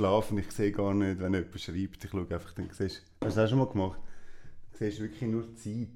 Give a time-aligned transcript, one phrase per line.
[0.00, 2.04] schlafe und ich sehe gar nicht, wenn jemand schreibt.
[2.04, 4.00] Ich schaue einfach, dann siehst du, hast du das schon mal gemacht?
[4.72, 5.88] Du siehst wirklich nur Zeit.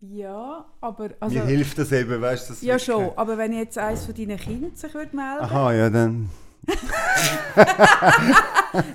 [0.00, 1.10] Ja, aber...
[1.20, 2.66] Also, Mir hilft das eben, weißt du?
[2.66, 6.28] ja schon, aber wenn jetzt eines von deinen Kindern sich würde melden, Aha, ja, dann.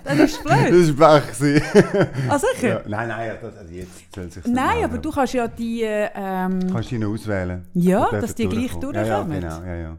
[0.04, 0.72] dann ist es blöd.
[0.72, 1.62] Das war gewesen.
[2.30, 2.68] Ah, sicher?
[2.68, 5.84] ja, nein, nein, ja, das, also jetzt soll sich Nein, aber du kannst ja die...
[5.84, 7.66] äh, Ähm, Kannst du auswählen?
[7.74, 8.94] Ja, dass die gleich durchkommen.
[8.96, 9.98] Ja, ja, genau, ja, ja.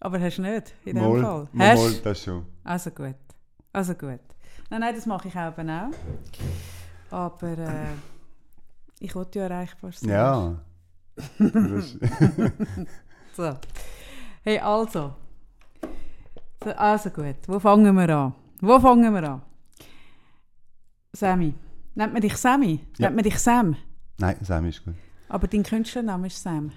[0.00, 1.48] aber hast du nicht, in dem Fall.
[1.52, 2.44] mal, Hast mal, das schon.
[2.70, 3.16] Also gut.
[3.72, 4.20] Also gut.
[4.70, 5.90] Nein, nein, das mache ich eben auch.
[7.10, 7.86] Aber äh,
[9.00, 10.08] ich wollte ja erreichbar sein.
[10.08, 10.54] Ja.
[13.36, 13.56] So.
[14.42, 15.14] Hey, also.
[16.62, 18.34] So, Also gut, wo fangen wir an?
[18.60, 19.42] Wo fangen wir an?
[21.12, 21.54] Sammy.
[21.94, 22.80] Nennt man dich Sammy?
[22.98, 23.06] Ja.
[23.06, 23.76] Nennt man dich Sam?
[24.18, 24.94] Nein, Sam ist gut.
[25.28, 26.70] Aber dein Künstlername ist Sam.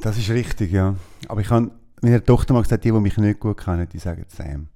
[0.00, 0.94] Das ist richtig, ja.
[1.28, 1.70] Aber ich habe
[2.02, 4.68] meiner Tochter mal gesagt, die, die mich nicht gut kennen, die sagen Sam.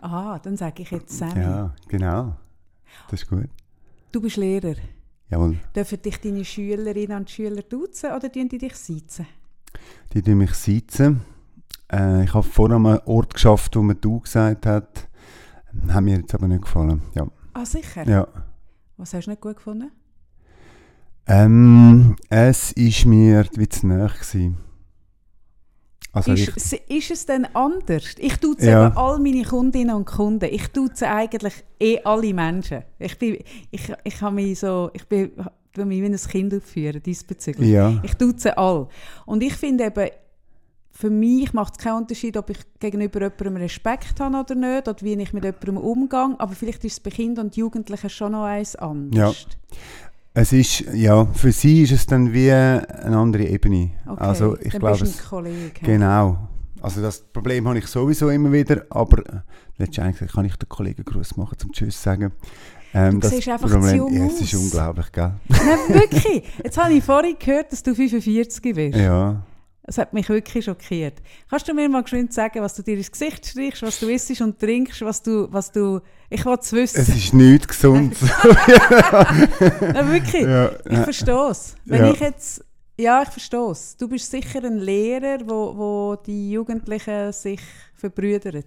[0.00, 1.40] Aha, dann sage ich jetzt Sammy.
[1.40, 2.36] Ja, genau.
[3.10, 3.48] Das ist gut.
[4.12, 4.74] Du bist Lehrer.
[5.28, 5.58] Jawohl.
[5.74, 9.26] Dürfen dich deine Schülerinnen und Schüler duzen oder tun die dich siezen?
[10.12, 11.20] Die tun mich sitzen.
[11.92, 15.08] Äh, ich habe vorher mal einen Ort geschafft, wo man du gesagt hat.
[15.88, 17.02] Hat mir jetzt aber nicht gefallen.
[17.14, 17.26] Ja.
[17.52, 18.08] Ah, sicher?
[18.08, 18.26] ja.
[18.96, 19.90] Was hast du nicht gut gefunden?
[21.26, 24.58] Ähm, es ist mir wie zu nahe gewesen.
[26.12, 28.14] Also ich, Ist, ist es denn anders?
[28.18, 28.86] Ich tue Ja.
[28.88, 30.48] eben all meine Kundinnen und Kunden.
[30.52, 32.82] Ich tue eigentlich eh alle Menschen.
[32.98, 33.38] Ich bin,
[33.70, 35.30] ich, ich habe mich so, ich bin,
[35.72, 37.70] tue mich wie ein Kind aufführen diesbezüglich.
[37.70, 38.00] ja.
[38.02, 38.88] Ich tue sie alle.
[39.26, 40.08] Und ich finde eben,
[40.92, 45.00] für mich macht es keinen Unterschied, ob ich gegenüber jemandem Respekt habe oder nicht, oder
[45.00, 46.34] wie ich mit jemandem umgehe.
[46.38, 49.46] Aber vielleicht ist es bei Kindern und Jugendlichen schon noch eins anders.
[50.32, 53.90] Es ist, ja, für sie ist es dann wie eine andere Ebene.
[54.06, 55.80] Okay, Also ich dann glaube, bist ein Kollege.
[55.82, 56.48] genau.
[56.80, 59.40] Also das Problem habe ich sowieso immer wieder, aber äh,
[59.76, 62.32] letztendlich kann ich den Kollegen Gruß machen zum Tschüss sagen.
[62.94, 65.32] Ähm, Du siehst einfach zu Problem, jung ja, es ist unglaublich, gell?
[65.48, 66.42] Nein, wirklich.
[66.64, 68.96] Jetzt habe ich vorhin gehört, dass du 45 bist.
[68.98, 69.42] Ja.
[69.90, 71.14] Das hat mich wirklich schockiert.
[71.48, 74.40] Kannst du mir mal geschwind sagen, was du dir ins Gesicht streichst, was du isst
[74.40, 75.98] und trinkst, was du, was du...
[76.28, 77.14] Ich will es Es wissen.
[77.16, 78.14] ist nichts gesund.
[79.80, 80.42] Nein, wirklich.
[80.42, 81.74] ja, Ich verstehe es.
[81.84, 82.12] Wenn Ja.
[82.12, 82.64] ich jetzt...
[82.96, 83.96] Ja, ich verstehe es.
[83.96, 87.60] Du bist sicher ein Lehrer, wo, wo die Jugendlichen sich
[87.96, 88.62] verbrüdern.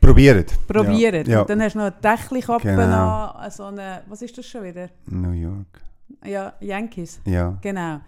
[0.00, 0.52] Probiert.
[0.66, 1.26] Probieren.
[1.30, 3.26] Ja, Und dann hast du noch eine Dächelkappe Genau.
[3.26, 4.02] an, so eine...
[4.08, 4.82] Was ist das schon wieder?
[4.82, 4.88] ja.
[5.06, 5.80] New York.
[6.24, 7.20] Ja, Yankees.
[7.24, 7.56] Ja.
[7.60, 8.00] Genau.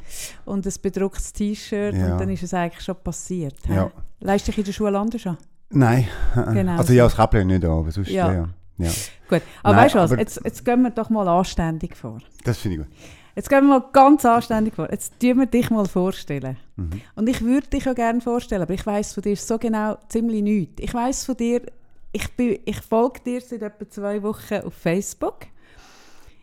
[0.45, 2.13] Und ein bedrucktes T-Shirt Ja.
[2.13, 3.55] und dann ist es eigentlich schon passiert.
[3.67, 3.75] hä?
[3.75, 3.91] Ja.
[4.21, 5.39] Leist dich in der Schule anders an?
[5.71, 6.09] Nein.
[6.35, 6.93] Genau also so.
[6.95, 8.33] ja, das Käppchen nicht an, aber sonst Ja.
[8.33, 8.39] ja.
[8.79, 8.87] ja.
[8.87, 8.91] ja.
[9.29, 12.19] Gut, aber Nein, weißt du was, jetzt, jetzt gehen wir doch mal anständig vor.
[12.45, 12.97] Das finde ich gut.
[13.37, 14.91] Jetzt gehen wir mal ganz anständig vor.
[14.91, 16.57] Jetzt tun wir dich mal vorstellen.
[16.77, 17.01] Mhm.
[17.15, 20.43] Und ich würde dich auch gerne vorstellen, aber ich weiß von dir so genau ziemlich
[20.43, 20.83] nichts.
[20.83, 21.63] Ich weiß von dir,
[22.13, 25.47] ich, bin, ich folge dir seit etwa zwei Wochen auf Facebook.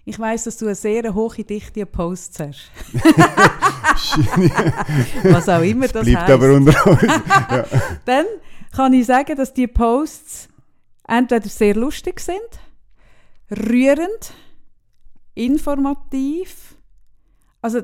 [0.07, 2.71] Ich weiß, dass du eine sehr hohe Dichte an Posts hast.
[5.23, 6.31] Was auch immer das Bleibt heisst.
[6.31, 7.01] aber unter uns.
[7.03, 7.65] ja.
[8.05, 8.25] Dann
[8.73, 10.47] kann ich sagen, dass die Posts
[11.09, 12.39] entweder sehr lustig sind,
[13.51, 14.31] rührend,
[15.35, 16.77] informativ.
[17.61, 17.81] Also,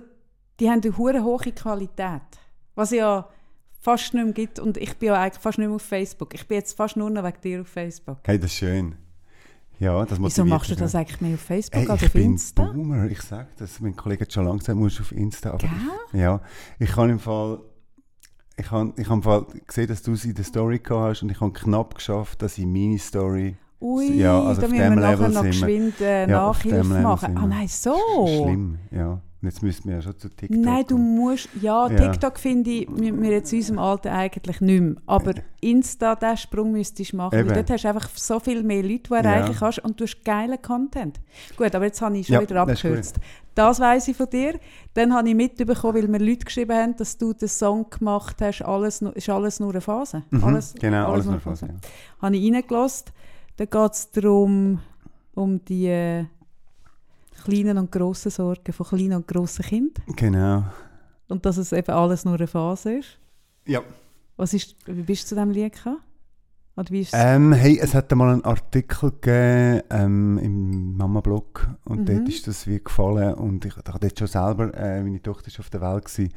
[0.62, 2.22] die haben eine hure hohe Qualität.
[2.74, 3.28] Was ja
[3.82, 4.60] fast nicht mehr gibt.
[4.60, 6.34] Und ich bin ja eigentlich fast nicht mehr auf Facebook.
[6.34, 8.20] Ich bin jetzt fast nur noch wegen dir auf Facebook.
[8.24, 8.96] Hey, das ist schön.
[9.84, 12.32] Ja, das Wieso machst du das eigentlich mehr auf Facebook Hey, als ich auf bin
[12.32, 12.64] Insta?
[12.64, 13.82] Boomer, ich sage das.
[13.82, 15.52] Mein Kollege hat schon lange gesagt, musst auf Insta.
[15.52, 16.40] Aber ich, ja,
[16.80, 17.60] ich kann im Fall...
[18.56, 21.24] Ich habe ich hab im Fall gesehen, dass du sie in der Story gehabt hast
[21.24, 23.58] und ich habe knapp geschafft, dass ich meine Story...
[23.82, 27.38] Ui, Ja, also da müssen wir nachher Level noch geschwind äh, Ja, Nachhilfe machen.
[27.38, 27.98] Ah nein, so!
[28.26, 29.22] Schlimm, ja.
[29.44, 31.50] Und jetzt müssten wir ja schon zu TikTok Nein, du musst.
[31.62, 31.98] Ja, Ja.
[32.12, 34.96] TikTok finde ich, müssen wir jetzt in unserem Alter eigentlich nicht mehr.
[35.06, 37.34] Aber Insta, diesen Sprung müsstest du machen.
[37.34, 37.54] Weil Eben.
[37.54, 39.20] dort hast du einfach so viel mehr Leute, die du Ja.
[39.22, 41.20] erreichen kannst und du hast geilen Content.
[41.58, 43.18] Gut, aber jetzt habe ich schon Ja, wieder abgekürzt.
[43.54, 44.58] Das weiss ich von dir.
[44.94, 48.62] Dann habe ich mitbekommen, weil mir Leute geschrieben haben, dass du den Song gemacht hast,
[48.62, 50.24] alles, ist alles nur eine Phase.
[50.30, 51.66] Mhm, alles, genau, alles nur eine Phase.
[51.68, 51.74] Ja.
[52.22, 53.08] Habe ich reingelassen.
[53.58, 54.80] Da geht es darum,
[55.36, 56.26] um die äh,
[57.44, 60.04] kleinen und grossen Sorgen von kleinen und grossen Kindern.
[60.16, 60.64] Genau.
[61.28, 63.20] Und dass es eben alles nur eine Phase ist.
[63.66, 63.82] Ja.
[64.36, 65.98] Was ist, wie bist du zu diesem Lied gekommen?
[65.98, 66.63] Oder wie ist es?
[67.14, 72.06] Ähm, hey, es hat mal einen Artikel gegeben ähm, im Mama-Blog und Mhm.
[72.06, 75.50] dort ist das wie gefallen und ich, ich habe dort schon selber, äh, meine Tochter
[75.50, 76.34] ist auf der Welt gewesen,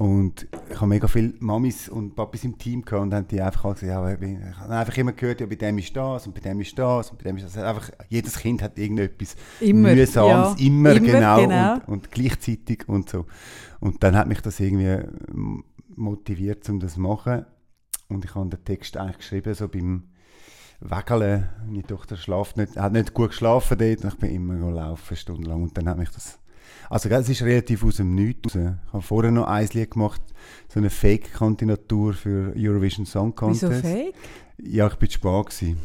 [0.00, 3.66] und ich habe mega viele Mamis und Papis im Team gehabt und haben die einfach
[3.66, 6.40] alle gesagt, ja, ich habe einfach immer gehört, ja, bei dem ist das und bei
[6.40, 7.58] dem ist das und bei dem ist das.
[7.58, 9.92] Einfach, jedes Kind hat irgendetwas immer.
[9.94, 10.66] Mühsames, ja.
[10.66, 11.74] immer, genau, genau.
[11.74, 13.26] Und, und gleichzeitig und so.
[13.78, 15.06] Und dann hat mich das irgendwie
[15.96, 17.44] motiviert, um das zu machen.
[18.10, 20.04] Und ich habe den Text eigentlich geschrieben, so beim,
[20.80, 21.48] Wägeln.
[21.66, 25.62] Meine Tochter schlaft nicht, hat nicht gut geschlafen dort und ich bin immer laufen, stundenlang.
[25.62, 26.38] Und dann hat mich das...
[26.88, 28.62] Also es ist relativ aus dem Nichts raus.
[28.86, 30.22] Ich habe vorher noch ein Lied gemacht,
[30.68, 33.62] so eine Fake-Kandidatur für Eurovision Song Contest.
[33.62, 34.14] Wieso fake?
[34.58, 35.78] Ja, ich bin zu spät gewesen.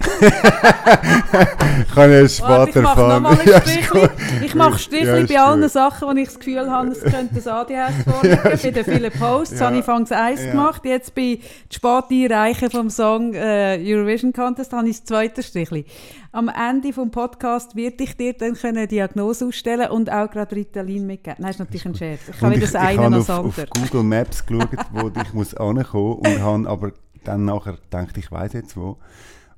[0.00, 4.08] Ich kann ja später Warte, ich mache Ja, Strichli.
[4.44, 5.70] Ich Ja, bei allen gut.
[5.70, 8.40] Sachen, wo ich das Gefühl habe, es könnte das ADHS vorliegen.
[8.42, 9.66] bei den vielen Posts Ja.
[9.66, 10.50] habe ich fangs eins Ja.
[10.52, 10.84] gemacht.
[10.84, 15.84] Jetzt bei dem späten Einreichen vom Song äh, Eurovision Contest habe ich das zweite Strichli.
[16.32, 21.06] Am Ende vom Podcast werde ich dir dann eine Diagnose ausstellen und auch gerade Ritalin
[21.06, 21.36] mitgeben.
[21.40, 22.20] Nein, ist natürlich ein Scherz.
[22.28, 23.66] Ich Und wieder ich, das ich eine habe noch auf, das auf andere.
[23.90, 26.92] Google Maps geschaut, wo ich muss ankommen und habe aber
[27.24, 28.96] dann nachher gedacht, ich weiß jetzt wo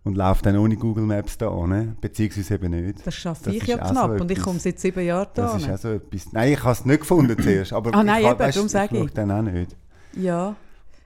[0.05, 3.07] und laufe dann ohne Google Maps da an, beziehungsweise eben nicht.
[3.07, 5.53] Das schaffe Das ich ja auch so knapp und ich komme seit sieben Jahren Das
[5.53, 5.57] da.
[5.59, 6.33] ist auch so etwas.
[6.33, 8.99] Nein, ich habe es nicht gefunden zuerst, aber Ah, nein, ich, eben, weißt, darum sage
[9.05, 9.13] ich.
[9.13, 9.77] dann auch nicht.
[10.15, 10.55] Ja,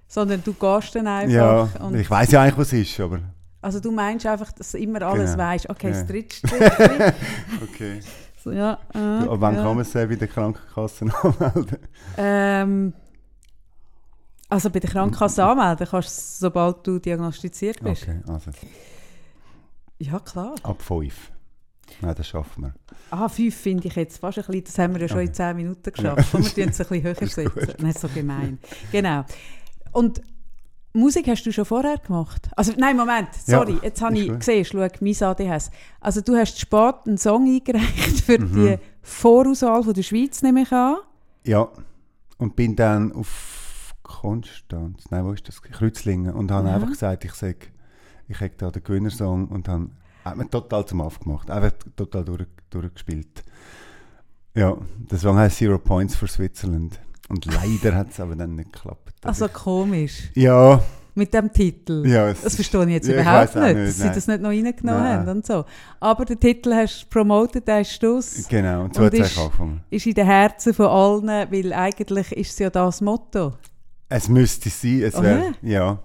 [0.08, 1.32] sondern du gehst dann einfach.
[1.32, 3.18] Ja, ich weiß ja eigentlich, was es ist, aber
[3.60, 5.44] Also du meinst einfach, dass du immer alles Genau.
[5.44, 5.68] weißt.
[5.70, 6.04] Okay, das Ja.
[6.04, 7.12] dritte Strichli.
[7.62, 8.00] okay.
[8.42, 9.62] so, ja, äh, Aber wann ja.
[9.62, 11.76] kann man es äh, bei der Krankenkasse anmelden?
[12.18, 12.92] Ähm,
[14.48, 16.08] also bei der Krankenkasse anmelden kannst
[16.40, 18.02] du, sobald du diagnostiziert bist.
[18.02, 18.50] Okay, also
[19.98, 20.54] Ja, klar.
[20.62, 21.32] ab 5.
[22.00, 22.74] Nein, das schaffen wir.
[23.10, 25.26] Ah, fünf finde ich jetzt fast ein bisschen, das haben wir ja schon Okay.
[25.28, 26.28] in zehn Minuten geschafft.
[26.32, 27.74] Komm, wir tun es ein bisschen höher setzen.
[27.78, 28.58] Nein, so gemein.
[28.90, 29.24] Genau.
[29.92, 30.20] Und
[30.92, 32.48] Musik hast du schon vorher gemacht?
[32.56, 34.40] Also, nein, Moment, Ja, sorry, jetzt habe ich gut.
[34.40, 35.70] gesehen, schau, mein ADHS.
[36.00, 38.52] Also du hast spät einen Song eingereicht für Mhm.
[38.54, 40.96] die Vorauswahl von der Schweiz, nehme ich an.
[41.44, 41.68] Ja,
[42.38, 43.55] und bin dann auf
[44.20, 45.60] Konstanz, nein, wo ist das?
[45.62, 46.32] Kreuzlingen.
[46.34, 46.74] Und habe Mhm.
[46.74, 47.56] einfach gesagt, ich sage,
[48.28, 49.88] ich hätte da den Gewinnersong und habe
[50.24, 51.50] hat total zum aufgemacht.
[51.50, 53.44] Einfach total durch, durchgespielt.
[54.54, 54.76] Ja,
[55.10, 56.98] der Song heißt Zero Points for Switzerland.
[57.28, 59.12] Und leider hat es aber dann nicht geklappt.
[59.22, 60.80] Also komisch, ja,
[61.14, 62.06] mit dem Titel.
[62.06, 62.28] ja.
[62.28, 64.40] es Das verstehe ich jetzt Ja, ich überhaupt auch nicht, nicht, dass sie das nicht
[64.42, 65.18] noch reingenommen Nein.
[65.20, 65.64] haben und so.
[66.00, 68.46] Aber den Titel hast du promotet, der ist Stuss.
[68.48, 69.82] Genau, und so hat es angefangen.
[69.90, 73.54] ist in den Herzen von allen, weil eigentlich ist es ja das Motto.
[74.08, 75.70] Es müsste sein, es wäre, ja?
[75.70, 75.98] ja.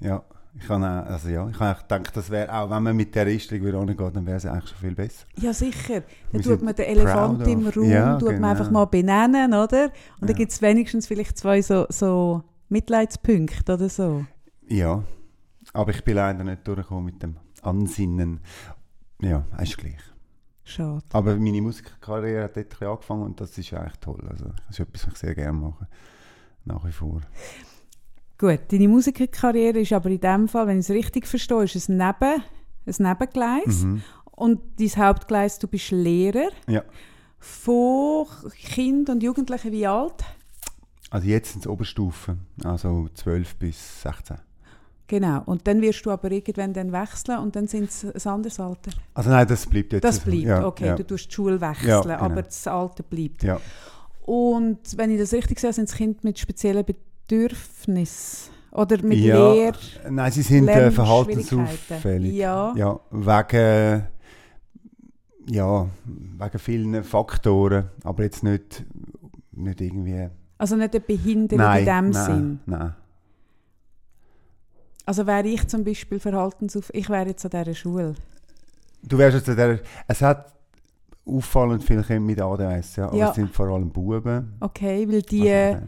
[0.00, 0.22] Ja,
[0.54, 3.26] ich habe auch, also ja, ich habe gedacht, das wäre auch, wenn man mit der
[3.26, 5.26] Richtung wieder angeht, dann wäre es eigentlich schon viel besser.
[5.36, 6.02] Ja, sicher.
[6.32, 8.48] Dann tut man den Elefant im Raum, Ja, tut man genau.
[8.48, 9.84] einfach mal benennen, oder?
[9.84, 10.34] Und dann Ja.
[10.36, 14.24] gibt es wenigstens vielleicht zwei so, so Mitleidspunkte oder so.
[14.68, 15.02] Ja,
[15.72, 18.40] aber ich bin leider nicht durchgekommen mit dem Ansinnen.
[19.20, 19.98] Ja, ist gleich.
[20.64, 21.02] Schade.
[21.12, 24.20] Aber meine Musikkarriere hat dort angefangen und das ist eigentlich toll.
[24.28, 25.86] Also, das ist etwas, was ich sehr gerne mache.
[26.68, 27.20] Nach wie vor.
[28.36, 31.88] Gut, deine Musikerkarriere ist aber in dem Fall, wenn ich es richtig verstehe, ist es
[31.88, 32.42] Neben,
[32.86, 33.82] ein Nebengleis.
[33.82, 34.02] Mhm.
[34.32, 36.50] Und dein Hauptgleis, du bist Lehrer.
[36.68, 36.82] Ja.
[37.40, 40.24] Von Kind und Jugendlichen wie alt?
[41.10, 44.36] Also jetzt sind es Oberstufen, also 12 bis 16.
[45.06, 45.42] Genau.
[45.46, 48.90] Und dann wirst du aber irgendwann dann wechseln und dann sind es ein anderes Alter.
[49.14, 50.88] Also nein, das bleibt jetzt Das bleibt, Ja, okay.
[50.88, 52.18] Ja, Du tust die Schule wechseln, Ja, genau.
[52.18, 53.42] aber das Alter bleibt.
[53.42, 53.58] ja.
[54.28, 59.54] Und wenn ich das richtig sehe, sind es Kinder mit speziellen Bedürfnissen oder mit Ja,
[59.54, 59.72] Lehr
[60.10, 62.34] Nein, sie sind äh, verhaltensauffällig.
[62.34, 62.74] Ja.
[62.76, 64.06] Ja, wegen,
[65.46, 68.84] ja, wegen vielen Faktoren, aber jetzt nicht,
[69.52, 70.28] nicht irgendwie...
[70.58, 72.60] Also nicht eine Behinderung nein, in dem nein, Sinn.
[72.66, 72.94] Nein.
[75.06, 76.90] Also wäre ich zum Beispiel verhaltensauf...
[76.92, 78.14] Ich wäre jetzt an dieser Schule.
[79.02, 80.52] Du wärst jetzt an der, es hat
[81.28, 83.28] auffallend viele Kinder mit ADHS, ja, aber Ja.
[83.30, 84.54] es sind vor allem Buben.
[84.60, 85.86] Okay, weil die Also,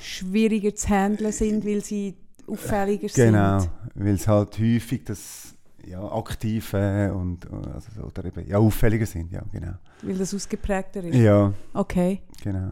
[0.00, 3.70] schwieriger zu handeln sind, weil sie auffälliger genau, sind.
[3.94, 9.06] weil es halt häufig das ja, aktive und äh, also, so, oder eben, ja, auffälliger
[9.06, 9.72] sind, ja, genau.
[10.02, 11.14] Weil das ausgeprägter ist.
[11.16, 12.22] Ja, Okay.
[12.42, 12.70] genau.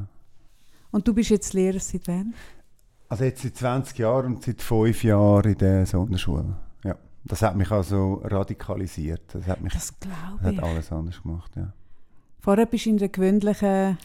[0.93, 2.35] Und du bist jetzt Lehrer seit wann?
[3.09, 6.57] Also jetzt seit 20 Jahren und seit 5 Jahren in der Sonderschule.
[6.85, 6.97] Ja.
[7.25, 9.23] Das hat mich also radikalisiert.
[9.33, 11.73] Das hat mich Das glaube hat alles anders gemacht, ja.
[12.41, 13.99] Vorher bist du in der gewöhnlichen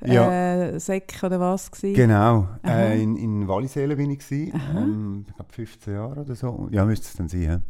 [0.00, 1.94] äh, Säck oder was gewesen?
[1.94, 2.48] Genau.
[2.64, 4.60] Äh, in, in Wallisellen bin ich gewesen.
[4.76, 6.68] Ähm, ich glaube 15 Jahre oder so.
[6.70, 7.42] Ja, müsste es dann sein.
[7.42, 7.60] Ja.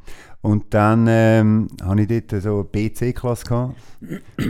[0.41, 3.75] Und dann ähm, hatte ich dort so eine BC-Klasse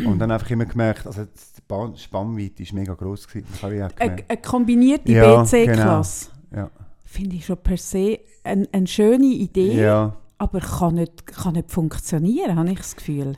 [0.06, 3.26] und dann einfach immer gemerkt, also die Spannweite war mega gross.
[3.26, 3.46] Gewesen.
[3.62, 6.28] Eine, eine kombinierte Ja, BC-Klasse.
[6.54, 6.70] Ja.
[7.04, 10.16] Finde ich schon per se eine, eine schöne Idee, ja.
[10.38, 13.36] aber kann nicht, kann nicht funktionieren, habe ich das Gefühl.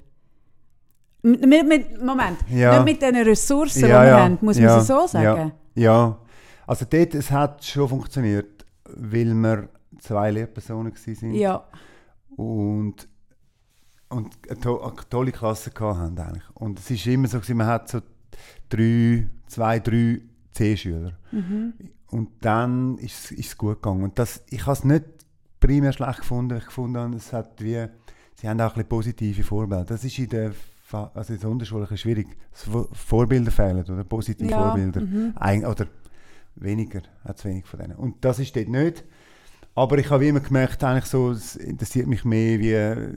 [1.22, 2.74] Mit, mit, Moment, Ja.
[2.82, 5.52] nicht mit den Ressourcen, Ja, die wir ja, haben, muss man es so sagen.
[5.74, 6.18] Ja,
[6.66, 9.68] also dort, es hat schon funktioniert, weil wir
[10.00, 11.64] zwei Lehrpersonen waren Ja,
[12.36, 13.08] und,
[14.08, 16.50] und eine, to eine tolle Klasse hatten eigentlich.
[16.54, 18.00] Und es ist immer so, gewesen, man hat so
[18.68, 20.20] drei, zwei, drei
[20.52, 21.12] C-Schüler.
[21.30, 21.74] mhm.
[22.08, 24.02] Und dann ist, es gut gegangen.
[24.04, 25.04] Und das, ich habe es nicht
[25.60, 26.58] primär schlecht gefunden.
[26.58, 27.86] Ich gefunden, es hat wie,
[28.34, 29.84] sie haben auch ein bisschen positive Vorbilder.
[29.86, 30.52] Das ist in der
[30.94, 32.26] also in der Unterschule ein bisschen schwierig.
[32.92, 35.00] Vorbilder fehlen oder positive Ja, Vorbilder.
[35.00, 35.32] mhm.
[35.36, 35.86] Ein, oder
[36.56, 37.96] weniger, hat es wenig von denen.
[37.96, 39.04] Und das ist dort nicht.
[39.74, 43.14] Aber ich habe immer gemerkt, eigentlich so, es interessiert mich mehr wie äh,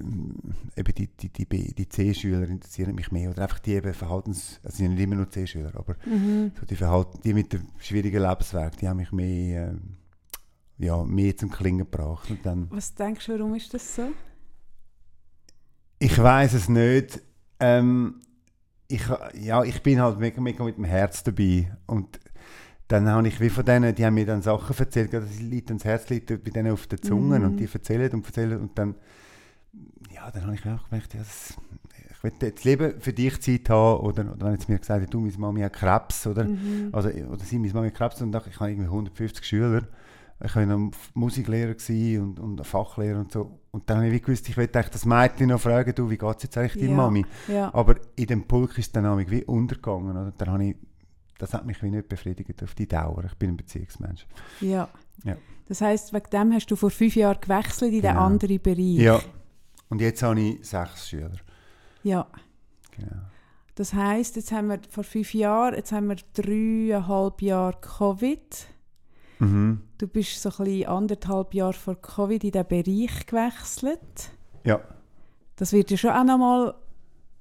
[0.77, 3.29] eben die, die, die, die C-Schüler interessieren mich mehr.
[3.32, 6.51] Oder einfach die eben Verhaltens, also sind nicht immer nur C-Schüler, aber Mhm.
[6.58, 11.36] so die Verhalten, die mit dem schwierigen Lebensweg, die haben mich mehr, äh, ja, mehr
[11.36, 12.29] zum Klingen gebracht.
[12.29, 14.03] Und dann, Was denkst du, warum ist das so?
[16.00, 17.22] ich weiß es nicht.
[17.59, 18.21] Ähm,
[18.88, 19.01] ich,
[19.41, 21.71] ja, ich bin halt mega, mega mit dem Herz dabei.
[21.88, 22.19] Und
[22.88, 25.85] dann habe ich wie von denen, die haben mir dann Sachen erzählt, das liegt ans
[25.85, 27.45] Herz liegt bei denen auf der Zunge Mhm.
[27.45, 28.95] und die erzählen und erzählen und dann,
[30.13, 31.55] ja, dann habe ich auch gemerkt, ja, das,
[32.12, 35.13] ich will jetzt lieber für dich Zeit haben oder, oder wenn jetzt mir gesagt hat,
[35.13, 36.89] du, meine Mami hat Krebs oder, Mhm.
[36.91, 39.81] also, oder sie, meine Mami hat Krebs und dachte, ich habe irgendwie 150 Schüler,
[40.43, 41.75] ich war Musiklehrer
[42.21, 45.60] und, und Fachlehrer und so und dann habe ich gewusst, ich eigentlich das Mädchen noch
[45.60, 46.96] fragen, du, wie geht es jetzt eigentlich deiner Ja.
[46.96, 47.25] Mami?
[47.50, 47.74] Ja.
[47.74, 50.12] Aber in dem Pulk ist dann wie untergegangen.
[50.15, 50.32] Oder?
[50.38, 50.75] Dann habe ich,
[51.38, 53.25] das hat mich wie nicht befriedigt auf die Dauer.
[53.25, 54.25] Ich bin ein Beziehungsmensch.
[54.62, 54.88] ja.
[55.25, 55.36] Ja.
[55.67, 58.25] Das heisst, wegen dem hast du vor fünf Jahren gewechselt in den Genau.
[58.25, 58.96] anderen Bereich.
[58.98, 59.20] Ja.
[59.89, 61.32] Und jetzt habe ich sechs Schüler.
[62.03, 62.25] ja.
[62.98, 63.22] Genau.
[63.75, 68.67] Das heisst, jetzt haben wir vor fünf Jahren, jetzt haben wir dreieinhalb Jahre Covid.
[69.39, 69.82] Mhm.
[69.98, 74.32] Du bist so ein bisschen anderthalb Jahre vor Covid in diesen Bereich gewechselt.
[74.63, 74.82] Ja.
[75.56, 76.75] Das wird ja schon auch nochmal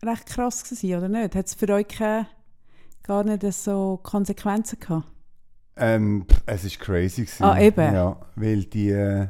[0.03, 1.35] recht krass sein, oder nicht?
[1.35, 2.27] Hat es für euch keine,
[3.03, 5.07] gar nicht so Konsequenzen gehabt?
[5.77, 7.23] Ähm, es war crazy.
[7.23, 7.43] Gewesen.
[7.43, 7.95] Ah, eben.
[7.95, 9.29] Ja, weil die äh,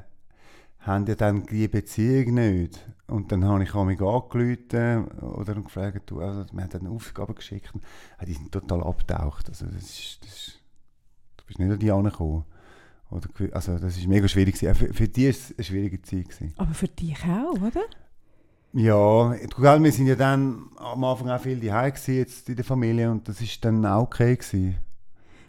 [0.80, 2.86] haben ja dann die Beziehung nicht.
[3.06, 7.34] Und dann habe ich mich angerufen oder gefragt, du, also, wir haben dann eine Aufgabe
[7.34, 7.74] geschickt.
[7.74, 7.82] Und,
[8.18, 9.48] ja, die sind total abgetaucht.
[9.48, 10.60] Also, das ist, das ist,
[11.36, 12.44] du bist nicht an die angekommen.
[13.10, 14.54] Oder, also, das ist mega schwierig.
[14.54, 14.72] Gewesen.
[14.72, 16.28] Auch Für, für die war es eine schwierige Zeit.
[16.28, 16.54] Gewesen.
[16.56, 17.82] Aber für dich auch, oder?
[18.72, 23.08] Ja, wir sind ja dann am Anfang auch viel daheim gewesen, jetzt in der Familie
[23.08, 24.76] und das ist dann auch okay gewesen.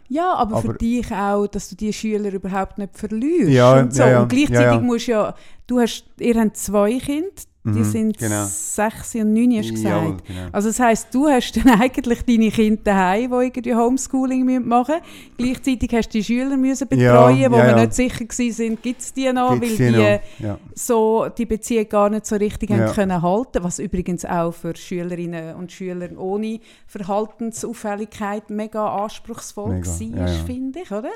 [0.08, 3.50] Ja, aber, für Aber- dich auch, dass du die Schüler überhaupt nicht verlierst.
[3.50, 4.02] Ja, und, so.
[4.02, 4.22] ja, ja.
[4.22, 4.80] und gleichzeitig ja.
[4.80, 5.34] musst ja,
[5.66, 7.30] du hast, ihr habt zwei Kinder,
[7.66, 8.44] die Mhm, sind genau.
[8.46, 10.04] sechs und neun, hast du gesagt.
[10.04, 10.48] Jawohl, genau.
[10.52, 15.34] Also das heisst, du hast dann eigentlich deine Kinder daheim, die irgendwie Homeschooling machen müssen.
[15.36, 17.76] Gleichzeitig hast du die Schüler müssen betreuen, Ja, wo ja, wir ja.
[17.80, 20.48] nicht sicher waren, gibt es die noch, Gibt's weil die die, noch?
[20.48, 20.58] Ja.
[20.74, 22.76] so die Beziehung gar nicht so richtig Ja.
[22.78, 29.86] haben können halten, was übrigens auch für Schülerinnen und Schüler ohne Verhaltensauffälligkeit mega anspruchsvoll Mega,
[29.88, 30.44] war, ja, ja.
[30.44, 31.10] finde ich, oder?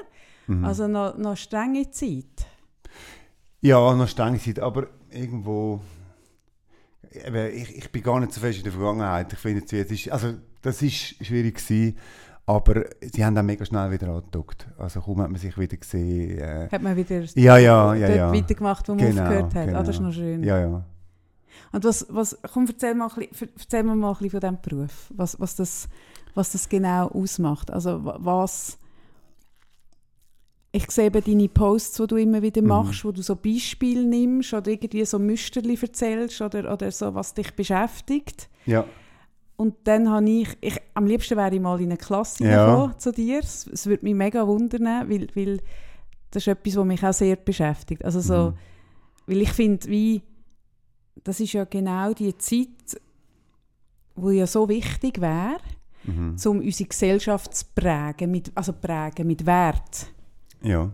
[0.47, 0.65] Mhm.
[0.65, 2.25] Also noch, noch strenge Zeit.
[3.61, 5.81] Ja, noch strenge Zeit, aber irgendwo.
[7.13, 9.33] Ich, ich bin gar nicht so fest in der Vergangenheit.
[9.33, 11.97] Ich finde, es ist, also, das ist schwierig gewesen,
[12.47, 14.69] aber sie haben dann mega schnell wieder angedockt.
[14.79, 16.39] Also kaum hat man sich wieder gesehen.
[16.39, 18.33] Äh, Hat man wieder ja, ja, ja, dort ja.
[18.33, 19.57] weitergemacht, wo man Genau, aufgehört hat.
[19.57, 19.79] Ah, genau.
[19.81, 20.43] das ist noch schön.
[20.45, 20.85] Ja, ja.
[21.73, 25.13] Und was, was, komm, erzähl, mal ein bisschen, erzähl mal ein bisschen von diesem Beruf,
[25.15, 25.89] was, was, das,
[26.35, 27.71] was das genau ausmacht.
[27.71, 28.79] Also wa- was...
[30.73, 32.69] Ich sehe deine Posts, die du immer wieder Mhm.
[32.69, 37.35] machst, wo du so Beispiele nimmst oder irgendwie so Müsterli erzählst oder, oder so, was
[37.35, 38.49] dich beschäftigt.
[38.67, 38.85] Ja,
[39.57, 42.67] Und dann habe ich, ich, am liebsten wäre ich mal in eine Klasse Ja.
[42.67, 43.41] gekommen zu dir.
[43.41, 45.61] Es, es würde mich mega wundern, weil, weil
[46.31, 48.05] das ist etwas, was mich auch sehr beschäftigt.
[48.05, 48.55] Also so, Mhm.
[49.27, 50.23] weil ich finde, wie,
[51.25, 52.69] das ist ja genau die Zeit,
[54.15, 55.59] wo ja so wichtig wäre,
[56.05, 56.37] mhm.
[56.47, 60.13] um unsere Gesellschaft zu prägen, mit, also prägen mit Wert.
[60.63, 60.91] Ja.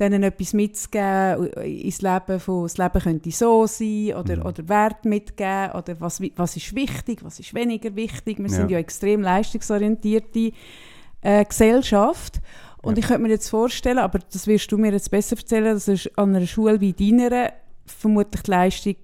[0.00, 4.46] Denen etwas mitzugeben ins Leben von, das Leben könnte so sein oder, Mhm.
[4.46, 8.38] oder Wert mitgeben oder was, was ist wichtig, was ist weniger wichtig.
[8.38, 8.50] Wir Ja.
[8.56, 10.52] sind ja extrem leistungsorientierte
[11.24, 12.40] äh, Gesellschaft.
[12.82, 13.02] Und Ja.
[13.02, 16.10] ich könnte mir jetzt vorstellen, aber das wirst du mir jetzt besser erzählen, dass es
[16.18, 17.52] an einer Schule wie deiner
[17.86, 18.96] vermutlich die Leistung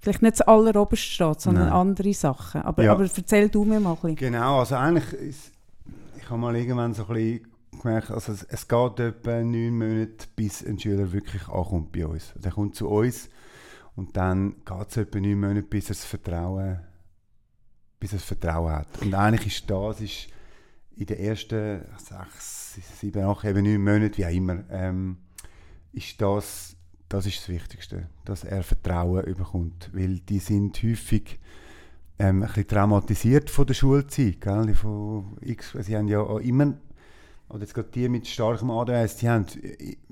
[0.00, 1.72] vielleicht nicht das alleroberste steht, sondern Nein.
[1.72, 2.60] andere Sachen.
[2.62, 2.92] Aber, Ja.
[2.92, 4.16] aber erzähl du mir mal ein bisschen.
[4.16, 5.52] Genau, also eigentlich ist,
[6.18, 7.46] ich habe mal irgendwann so ein bisschen
[7.80, 12.32] gemerkt, also es, es geht etwa neun Monate, bis ein Schüler wirklich ankommt bei uns.
[12.36, 13.28] Der kommt zu uns
[13.94, 16.80] und dann geht es etwa neun Monate, bis er das Vertrauen,
[17.98, 19.02] bis er das Vertrauen hat.
[19.02, 20.28] Und eigentlich ist das ist
[20.96, 25.18] in den ersten sechs, sieben, acht, eben neun Monaten, wie auch immer, ähm,
[25.92, 26.76] ist das,
[27.08, 31.38] das ist das Wichtigste, dass er Vertrauen bekommt, weil die sind häufig
[32.18, 34.40] ähm, ein bisschen traumatisiert von der Schulzeit.
[34.40, 34.74] Gell?
[34.74, 36.74] Von X, sie haben ja auch immer,
[37.48, 39.46] oder jetzt gerade die mit starkem ADHS, die haben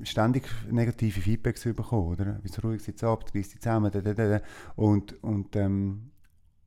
[0.02, 2.38] ständig negative Feedbacks bekommen, oder?
[2.42, 4.40] Wie ruhig sitzt ab, reißt sie zusammen, da, da, da.
[4.76, 6.10] Und, und, ähm,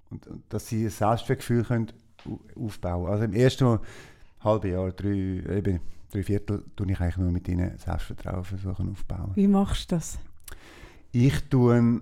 [0.10, 1.88] und, und dass sie ein Selbstwertgefühl können
[2.26, 3.80] au- aufbauen Also im ersten
[4.42, 5.80] halben Jahr, drei, eben,
[6.12, 9.32] drei Viertel, tue ich eigentlich nur mit ihnen Selbstvertrauen versuchen aufzubauen.
[9.36, 10.20] Wie machst du das?
[11.12, 12.02] Ich tue,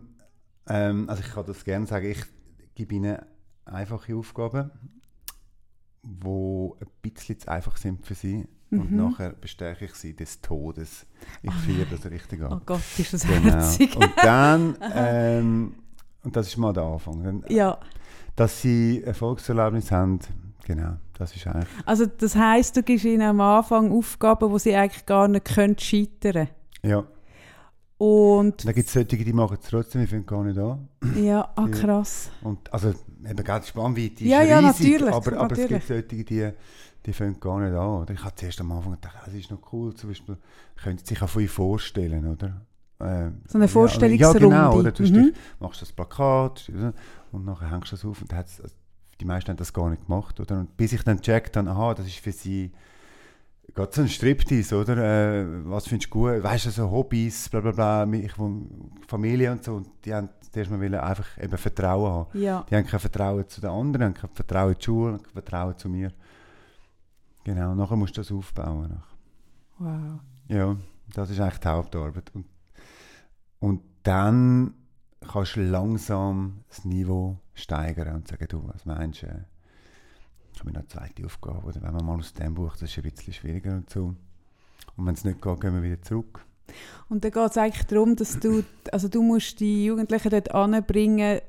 [0.67, 2.23] ähm, also ich kann das gerne sagen, ich
[2.73, 3.17] gebe ihnen
[3.65, 4.71] einfache Aufgaben,
[6.03, 8.47] die ein bisschen zu einfach sind für sie.
[8.71, 8.97] Und Mhm.
[8.97, 11.05] nachher bestärke ich sie des Todes.
[11.43, 12.53] Ich führe das richtig an.
[12.53, 13.41] Oh Gott, ist das Genau.
[13.43, 13.95] herzig.
[13.95, 15.75] Und dann, ähm,
[16.23, 17.77] und das ist mal der Anfang, dann, ja,
[18.35, 20.19] dass sie Erfolgserlebnis haben,
[20.65, 24.75] genau, das ist eigentlich, also das heisst, du gibst ihnen am Anfang Aufgaben, wo sie
[24.75, 26.47] eigentlich gar nicht können scheitern
[26.81, 27.03] ja.
[27.97, 30.87] Und Dann gibt es solche, die machen es trotzdem, die fangen gar nicht an.
[31.15, 32.29] ja, ah, krass.
[32.41, 35.87] Und, also, eben, gerade die Spannweite ist Ja, ja, riesig, natürlich, aber, aber es natürlich.
[35.87, 36.51] gibt solche, die,
[37.05, 38.01] die fangen gar nicht an.
[38.01, 38.13] Oder?
[38.13, 40.37] Ich habe zuerst am Anfang gedacht, das ist noch cool, zum Beispiel,
[40.83, 42.65] können Sie sich auch von euch vorstellen, oder?
[42.99, 44.39] Äh, So eine Ja, Vorstellungsrunde.
[44.39, 44.91] genau, oder?
[44.91, 45.33] Du Mhm.
[45.59, 46.69] machst das Plakat
[47.31, 48.61] und nachher hängst du das auf und da hat's-
[49.21, 50.59] die meisten haben das gar nicht gemacht, oder?
[50.59, 52.71] Und bis ich dann checkt habe, aha, das ist für sie
[53.75, 54.97] gerade so ein Striptease, oder?
[54.97, 56.43] Äh, was findest du gut?
[56.43, 58.31] Weißt du, so Hobbys, bla bla bla, ich,
[59.07, 62.39] Familie und so, und die haben zuerst mal wollen einfach eben Vertrauen haben.
[62.39, 65.33] Ja, Die haben kein Vertrauen zu den anderen, haben kein Vertrauen in die Schule, kein
[65.33, 66.11] Vertrauen zu mir.
[67.43, 69.03] Genau, und nachher musst du das aufbauen.
[69.77, 70.19] wow.
[70.47, 70.75] Ja,
[71.13, 72.31] das ist eigentlich die Hauptarbeit.
[72.33, 72.45] Und,
[73.59, 74.73] und dann
[75.27, 79.45] kannst du langsam das Niveau steigern und sagen, du, was meinst du?
[80.55, 82.97] Ich habe noch eine zweite Aufgabe, oder wenn man mal aus dem Buch, das ist
[82.97, 84.13] ein bisschen schwieriger und so.
[84.97, 86.45] Und wenn es nicht geht, gehen wir wieder zurück.
[87.09, 91.39] Und dann geht es eigentlich darum, dass du, also du musst die Jugendlichen dort anbringen,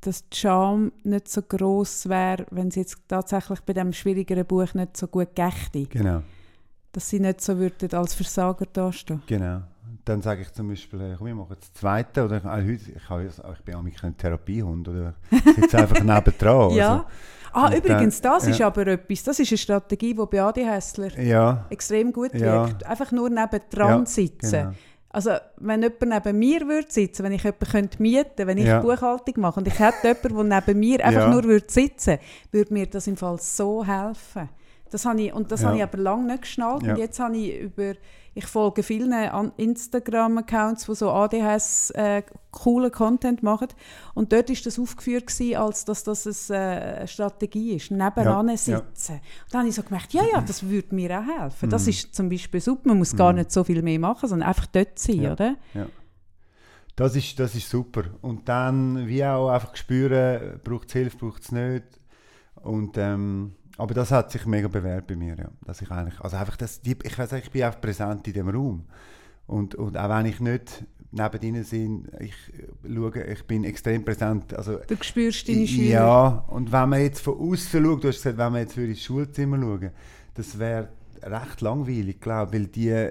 [0.00, 4.72] dass die Scham nicht so groß wäre, wenn sie jetzt tatsächlich bei dem schwierigeren Buch
[4.74, 5.84] nicht so gut gächte.
[5.86, 6.22] Genau,
[6.92, 9.22] Dass sie nicht so würden als Versager dastehen.
[9.26, 9.62] genau.
[10.04, 12.92] Dann sage ich zum Beispiel, äh, komm, wir machen das zweite, oder ich, äh, heute,
[12.96, 16.70] ich, habe, jetzt- ich bin auch kein Therapiehund, oder ich sitze einfach nebendran.
[16.72, 17.06] Ja.
[17.56, 18.66] Ah, und übrigens, dann- das ist ja.
[18.66, 22.66] aber etwas, das ist eine Strategie, die bei Adi Hessler Also, ja, extrem gut Ja.
[22.66, 22.84] wirkt.
[22.86, 24.50] Einfach nur nebendran Ja, sitzen.
[24.50, 24.72] genau.
[25.08, 28.80] Also, wenn jemand neben mir würde sitzen, wenn ich jemanden könnte mieten wenn ich Ja.
[28.80, 32.18] Buchhaltung mache und ich hätte jemanden, der neben mir einfach nur würde sitzen
[32.52, 34.50] würde mir das im Fall so helfen.
[34.90, 35.68] Das habe ich, und das Ja.
[35.68, 36.82] habe ich aber lange nicht geschnallt.
[36.82, 36.92] Ja.
[36.92, 37.94] Und jetzt habe ich über,
[38.34, 39.12] ich folge vielen
[39.56, 42.22] Instagram-Accounts, die so ADHS äh,
[42.56, 43.68] coolen Content machen.
[44.14, 48.48] Und dort ist das aufgeführt gewesen, als dass das eine, äh, eine Strategie ist, nebenan
[48.48, 48.56] Ja, ja.
[48.56, 49.12] sitzen.
[49.14, 51.66] Und dann habe ich so gemerkt, ja, ja, das würde mir auch helfen.
[51.66, 51.70] Mhm.
[51.70, 52.88] Das ist zum Beispiel super.
[52.88, 55.32] Man muss gar nicht so viel mehr machen, sondern einfach dort sein, Ja.
[55.32, 55.56] oder?
[55.74, 55.86] Ja.
[56.96, 58.04] Das ist, das ist super.
[58.22, 61.84] Und dann wie auch einfach spüren, braucht es Hilfe, braucht es nicht.
[62.62, 65.48] Und, ähm, aber das hat sich mega bewährt bei mir, ja.
[65.66, 68.86] Dass ich eigentlich, also einfach das, ich weiß ich bin einfach präsent in dem Raum.
[69.46, 74.04] Und, und auch wenn ich nicht neben ihnen bin, ich äh, schaue, ich bin extrem
[74.04, 74.54] präsent.
[74.54, 75.88] Also, Du spürst deine Schüler.
[75.90, 79.02] ja, und wenn man jetzt von außen schaut, du hast gesagt, wenn man jetzt ins
[79.02, 79.90] Schulzimmer schauen,
[80.34, 80.88] das wäre
[81.22, 83.08] recht langweilig, glaube weil die,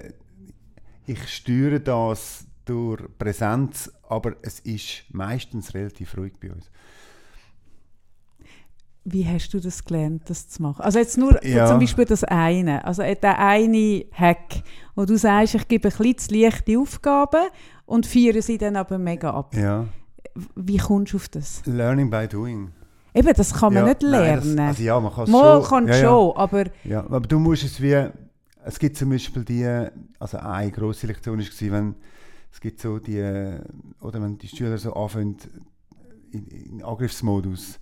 [1.07, 6.69] ich steuere das durch Präsenz, aber es ist meistens relativ ruhig bei uns.
[9.07, 10.81] Wie hast du das gelernt, das zu machen?
[10.81, 11.67] Also jetzt nur Ja.
[11.67, 14.63] zum Beispiel das eine, also der eine Hack,
[14.95, 17.45] wo du sagst, ich gebe ein bisschen zu leichte Aufgaben
[17.85, 19.55] und feiere sie dann aber mega ab.
[19.55, 19.85] Ja.
[20.55, 21.61] Wie kommst du auf das?
[21.65, 22.71] Learning by doing.
[23.13, 24.57] Eben, das kann man ja, nicht nein, lernen.
[24.57, 25.69] das, also ja, man kann es Mal schon.
[25.69, 26.01] kann ja, ja.
[26.01, 28.09] schon, aber Ja, aber du musst es wie,
[28.65, 29.87] es gibt zum Beispiel die,
[30.19, 31.95] also eine grosse Lektion war, wenn
[32.51, 33.21] es gibt so die,
[34.01, 35.37] oder wenn die Schüler so anfangen
[36.31, 37.79] in, in Angriffsmodus,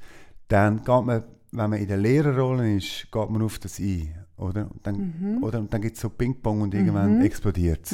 [0.48, 4.70] dann geht man, wenn man in der Lehrerrolle ist, geht man auf das ein, oder?
[4.72, 5.60] Und dann, oder?
[5.60, 7.92] Und dann gibt es so Ping-Pong und irgendwann explodiert es.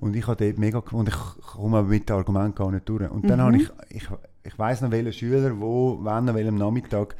[0.00, 3.10] Und ich habe dort mega, und ich komme aber mit dem Argument gar nicht durch.
[3.10, 4.08] Und dann habe ich, ich,
[4.42, 7.16] ich weiss noch, welcher Schüler, wo, wann, an welchem Nachmittag,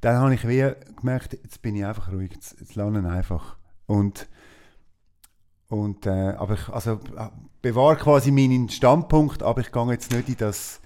[0.00, 3.56] dann habe ich wie gemerkt, jetzt bin ich einfach ruhig, jetzt, jetzt lerne ich einfach.
[3.86, 4.28] Und,
[5.68, 7.28] und äh, aber ich, also, äh,
[7.62, 10.80] bewahre quasi meinen Standpunkt, aber ich gehe jetzt nicht in das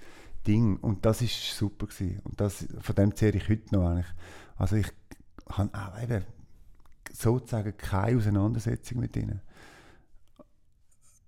[0.45, 0.77] Ding.
[0.77, 2.21] Und das ist super gewesen.
[2.23, 4.07] Und das, von dem zehre ich heute noch eigentlich.
[4.55, 4.87] Also ich
[5.49, 6.23] habe auch eben
[7.21, 9.41] sozusagen keine Auseinandersetzung mit ihnen.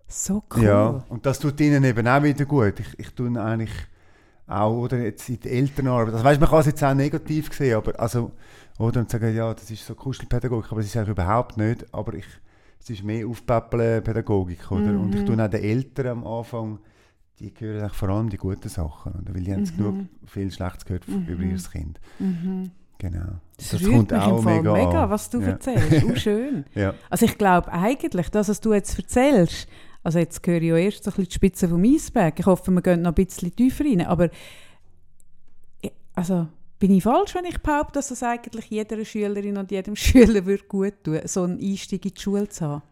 [0.08, 0.64] so cool.
[0.64, 2.80] Ja, und das tut ihnen eben auch wieder gut.
[2.80, 3.72] Ich, ich tue eigentlich
[4.48, 7.78] auch, oder jetzt in der Elternarbeit, also weißt, man kann es jetzt auch negativ sehen,
[7.78, 8.32] aber also,
[8.80, 12.16] oder, und sagen, ja, das ist so Kuschelpädagogik, aber es ist eigentlich überhaupt nicht, aber
[12.16, 12.26] ich,
[12.80, 15.00] es ist mehr Aufpäppeln-Pädagogik, oder?
[15.00, 16.80] Und ich tue auch den Eltern am Anfang,
[17.40, 19.36] die hören vor allem die guten Sachen, oder?
[19.36, 22.00] Weil die haben genug viel Schlechtes gehört über ihr Kind.
[23.00, 23.40] Genau.
[23.58, 25.10] Das, rührt mich im Fall mega, an.
[25.10, 25.48] was du ja.
[25.48, 26.06] erzählst.
[26.06, 26.66] Oh, schön.
[26.76, 26.94] Ja.
[27.10, 29.68] Also ich glaube eigentlich, das, was du jetzt erzählst,
[30.04, 32.40] also jetzt höre ich ja erst so ein bisschen die Spitze vom Eisberg.
[32.40, 34.06] Ich hoffe, wir gehen noch ein bisschen tiefer rein.
[34.06, 34.30] Aber
[36.14, 36.48] also,
[36.80, 40.64] bin ich falsch, wenn ich behaupte, dass das eigentlich jeder Schülerin und jedem Schüler würde
[40.66, 42.84] gut tun so einen Einstieg in die Schule zu haben?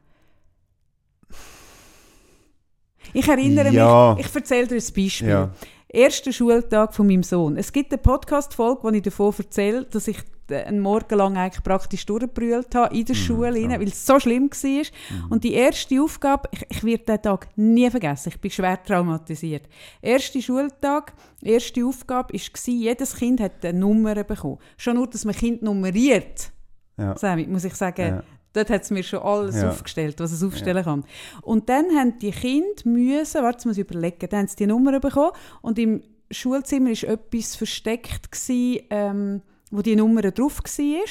[3.14, 4.16] Ich erinnere Ja.
[4.18, 5.28] mich, ich erzähle dir ein Beispiel.
[5.28, 5.52] Ja.
[5.90, 7.56] Erster Schultag von meinem Sohn.
[7.58, 10.18] Es gibt eine Podcast-Folge, wo ich davon erzähle, dass ich
[10.50, 14.06] äh, einen Morgen lang eigentlich praktisch durchgebrüllt habe in der Mhm, Schule, rein, weil es
[14.06, 14.86] so schlimm war.
[15.30, 19.64] Und die erste Aufgabe, ich, ich werde diesen Tag nie vergessen, ich bin schwer traumatisiert.
[20.02, 24.58] Erster Schultag, erste Aufgabe war, jedes Kind hat eine Nummer bekommen.
[24.76, 26.52] Schon nur, dass man Kind nummeriert,
[26.98, 27.18] Ja.
[27.18, 28.24] Sammy, muss ich sagen, Ja.
[28.58, 29.70] Dort hat es mir schon alles Ja.
[29.70, 31.06] aufgestellt, was es aufstellen kann.
[31.42, 34.68] Und dann haben die Kinder müssen, warte, jetzt muss ich überlegen, dann haben sie die
[34.68, 39.42] Nummer bekommen und im Schulzimmer war etwas versteckt, gewesen, ähm,
[39.72, 41.04] wo die Nummer drauf war.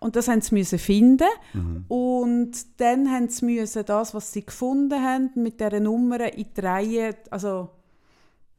[0.00, 1.28] Und das haben sie müssen finden.
[1.88, 6.60] Und dann haben sie müssen das, was sie gefunden haben, mit dieser Nummer in die
[6.60, 7.70] Reihe, also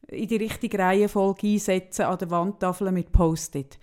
[0.08, 3.78] in die richtige Reihenfolge einsetzen an der Wandtafel mit Post-it.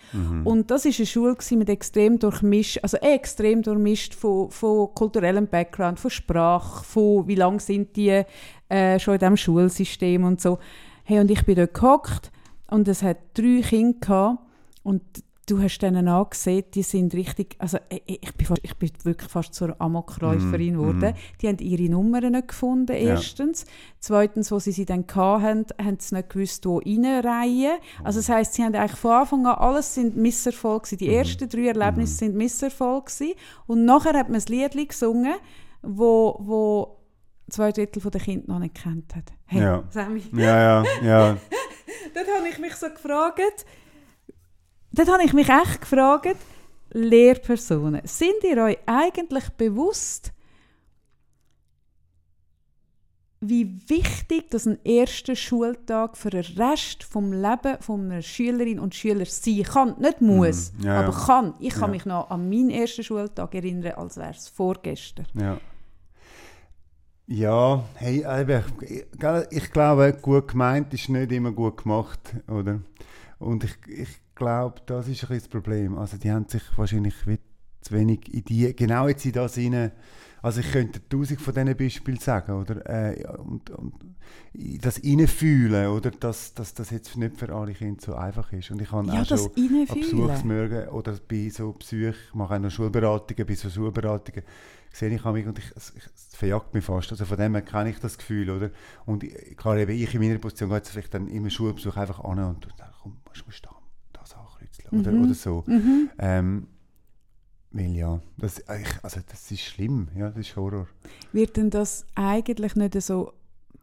[0.45, 5.99] Und das war eine Schule mit extrem durchmischt, also extrem durchmischt von, von kulturellem Background,
[5.99, 8.23] von Sprache, von wie lange sind die
[8.69, 10.59] äh, schon in diesem Schulsystem und so.
[11.03, 12.31] Hey, und ich bin dort gehockt
[12.67, 14.39] und es hat drei Kinder gehabt
[14.83, 15.01] und
[15.45, 19.29] du hast denen angesehen, die sind richtig, also ich, ich, bin, fast, ich bin wirklich
[19.29, 21.13] fast zur Amokläuferin geworden.
[21.41, 23.65] Die haben ihre Nummern nicht gefunden, erstens.
[23.99, 27.77] Zweitens, wo sie sie dann hatten, haben sie nicht gewusst, wo reinreihen.
[28.03, 30.97] Also das heisst, sie haben eigentlich von Anfang an, alles sind Misserfolge gewesen.
[30.99, 33.34] Die ersten drei Erlebnisse sind Misserfolge gewesen.
[33.67, 35.36] Und nachher hat man ein Lied gesungen,
[35.82, 36.99] wo, wo
[37.49, 39.34] zwei Drittel der Kinder noch nicht kennt hat.
[39.45, 39.84] Hey, Ja.
[39.89, 40.23] Sammy.
[40.34, 41.38] Ja, ja, ja.
[42.13, 43.65] Dort habe ich mich so gefragt,
[44.93, 46.38] dort habe ich mich echt gefragt,
[46.91, 50.32] Lehrpersonen, sind ihr euch eigentlich bewusst,
[53.45, 58.95] wie wichtig das ein erster Schultag für den Rest vom Leben von einer Schülerin und
[58.95, 59.95] Schüler sein kann?
[59.99, 60.84] Nicht muss, Mhm.
[60.86, 61.25] Ja, aber ja.
[61.25, 61.53] kann.
[61.60, 61.88] Ich kann Ja.
[61.88, 65.25] mich noch an meinen ersten Schultag erinnern, als wäre es vorgestern.
[65.34, 65.60] Ja.
[67.25, 68.25] Ja, hey,
[68.82, 69.03] ich,
[69.51, 72.79] ich glaube, gut gemeint ist nicht immer gut gemacht, oder?
[73.39, 75.97] Und ich, ich glaube, das ist ein bisschen das Problem.
[75.97, 77.39] Also die haben sich wahrscheinlich wie
[77.81, 79.91] zu wenig in die, genau jetzt in das hinein,
[80.41, 82.85] also ich könnte tausend von diesen Beispielen sagen, oder?
[82.89, 83.93] Äh, und, und
[84.53, 86.11] das reinfühlen, oder?
[86.11, 88.69] Dass, dass das jetzt nicht für alle Kinder so einfach ist.
[88.71, 89.51] Und ich habe Ja, auch schon
[90.29, 94.43] an oder bei so Besuch, ich mache auch noch Schulberatungen, bei so Schulberatungen,
[94.91, 97.11] sehe ich mich und ich, es, es verjagt mich fast.
[97.11, 98.69] Also von dem her kenne ich das Gefühl, oder?
[99.05, 102.19] Und ich- klar, eben ich in meiner Position gehe jetzt vielleicht dann im Schulbesuch einfach
[102.23, 103.72] an und sage, komm, musst du da
[104.99, 105.23] oder, Mhm.
[105.23, 105.63] oder so.
[105.67, 106.10] Mhm.
[106.19, 106.67] Ähm,
[107.71, 110.88] weil ja, das, ich, also das ist schlimm, ja, das ist Horror.
[111.32, 113.34] Wird denn das eigentlich nicht so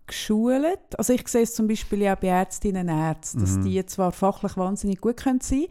[0.07, 0.79] geschult?
[0.97, 3.63] Also ich sehe es zum Beispiel ja bei Ärztinnen und Ärzten, dass Mhm.
[3.65, 5.67] die zwar fachlich wahnsinnig gut können sein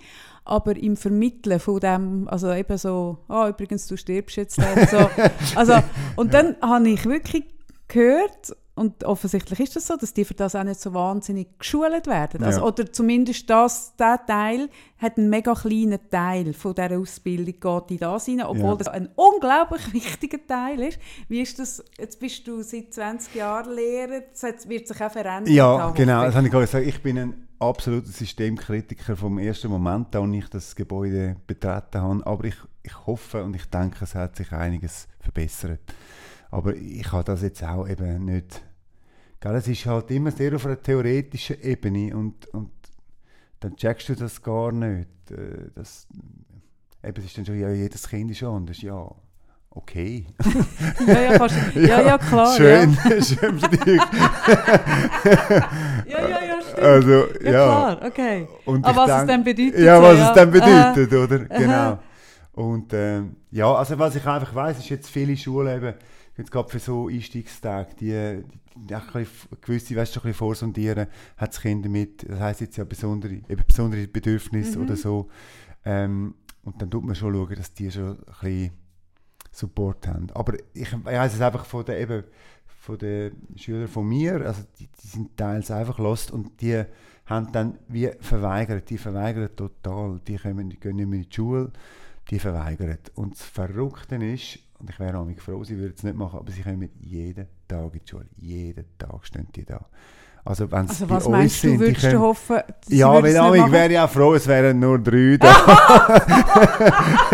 [0.45, 4.97] aber im Vermitteln von dem, also eben so, ah übrigens, du stirbst jetzt dann, so.
[5.55, 5.73] also,
[6.15, 7.43] und dann habe ich wirklich
[7.87, 12.07] gehört, und offensichtlich ist das so, dass die für das auch nicht so wahnsinnig geschult
[12.07, 12.43] werden.
[12.43, 12.65] Also, Ja.
[12.65, 17.97] Oder zumindest das, der Teil hat einen mega kleinen Teil von dieser Ausbildung geht in
[17.99, 18.75] das hinein, obwohl Ja.
[18.77, 20.99] das ein unglaublich wichtiger Teil ist.
[21.27, 25.53] Wie ist das, jetzt bist du seit 20 Jahren Lehrer, das wird sich auch verändert
[25.53, 26.35] Ja, genau, das ich.
[26.37, 26.85] habe ich gesagt.
[26.87, 32.25] Ich bin ein absoluter Systemkritiker vom ersten Moment an, als ich das Gebäude betreten habe.
[32.25, 35.81] Aber ich, ich hoffe und ich denke, es hat sich einiges verbessert.
[36.51, 38.61] Aber ich habe das jetzt auch eben nicht...
[39.41, 42.71] Gell, es ist halt immer sehr auf einer theoretischen Ebene und, und
[43.61, 45.07] dann checkst du das gar nicht.
[45.31, 46.07] Äh, Das,
[47.03, 48.81] eben, es ist dann schon, ja, jedes Kind ist anders.
[48.81, 49.09] Ja,
[49.69, 50.25] okay.
[51.07, 52.53] Ja, ja, du- ja, ja, klar.
[52.57, 54.01] Schön, schön für dich.
[55.25, 55.59] Ja,
[56.05, 56.79] ja, ja, ja stimmt.
[56.79, 57.51] Also, ja, ja.
[57.51, 58.47] klar, okay.
[58.65, 59.79] Und Aber was es denk- dann bedeutet.
[59.79, 60.29] Ja, was ja.
[60.29, 61.45] es dann bedeutet, oder?
[61.49, 61.57] Aha.
[61.59, 61.99] Genau.
[62.53, 65.93] Und ähm, ja, also was ich einfach weiß, ist jetzt viele Schulen eben,
[66.37, 68.43] jetzt gerade für so Einstiegstage, die, die,
[68.87, 69.27] bisschen,
[69.61, 73.33] gewisse, weißt du, ein bisschen vorsondieren, hat das Kind mit, das heisst jetzt ja besondere,
[73.33, 74.85] eben besondere Bedürfnisse Mhm.
[74.85, 75.29] oder so.
[75.85, 78.71] Ähm, und dann tut man schon schauen, dass die schon ein bisschen
[79.51, 80.27] Support haben.
[80.31, 82.23] Aber ich weiß es einfach von den, eben,
[82.81, 86.83] von den Schülern von mir, also die, die sind teils einfach lost und die
[87.25, 91.71] haben dann wie verweigert, die verweigern total, die, kommen, gehen nicht mehr in die Schule,
[92.29, 92.97] die verweigern.
[93.15, 96.51] Und das Verrückte ist, und ich wäre auch froh, sie würden es nicht machen, aber
[96.51, 99.79] sie kommen jeden Tag in die Schule, jeden Tag stehen die da.
[100.45, 103.23] Also wenn sie Also was meinst du, sind, die würdest du können- hoffen, sie ja,
[103.23, 103.71] wenn Amig machen?
[103.73, 105.49] wäre ich auch froh, es wären nur drei da.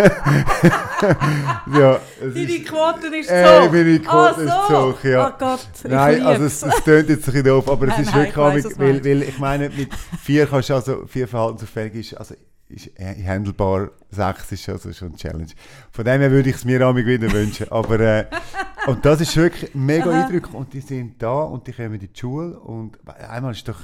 [1.80, 3.70] ja, Deine Quote ist Äh, so.
[3.72, 5.08] meine Quote ah, ist so.
[5.08, 5.30] ja.
[5.30, 6.26] Oh Gott, ich Nein, lieb's.
[6.26, 8.34] also es, es tönt jetzt ein bisschen doof, aber es Nein, ist nein, wirklich
[8.66, 9.90] ich du weil, weil ich meine, mit
[10.22, 12.36] vier kannst du also, vier verhaltensauffällig ist, also
[12.70, 13.92] ist handelbar.
[14.10, 15.52] Sechs ist also schon eine Challenge.
[15.92, 17.72] Von dem her würde ich es mir auch wieder wünschen.
[17.72, 18.26] Aber, äh,
[18.88, 20.54] und das ist wirklich mega eindrücklich.
[20.54, 22.60] Und die sind da und die kommen in die Schule.
[22.60, 23.82] Und einmal ist doch,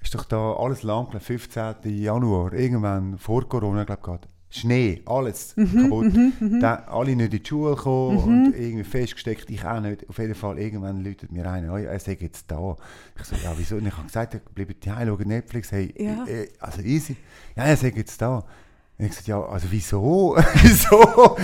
[0.00, 1.76] ist doch da alles lang, 15.
[1.84, 6.12] Januar, irgendwann vor Corona, glaube ich, Schnee, alles Mhm, kaputt.
[6.62, 10.08] Dann alle nicht in die Schule gekommen und irgendwie festgesteckt, ich auch nicht.
[10.08, 12.76] Auf jeden Fall, irgendwann läutet mir einer, oh, er sei jetzt da.
[13.18, 13.76] Ich so, ja, wieso?
[13.76, 16.24] Und ich habe gesagt, bleibt die heim, schauen Netflix, hey, Ja.
[16.26, 17.16] äh, also easy.
[17.56, 18.44] Ja, er sei jetzt da.
[18.98, 20.36] Und ich gesagt, ja, also wieso?
[20.62, 21.36] wieso?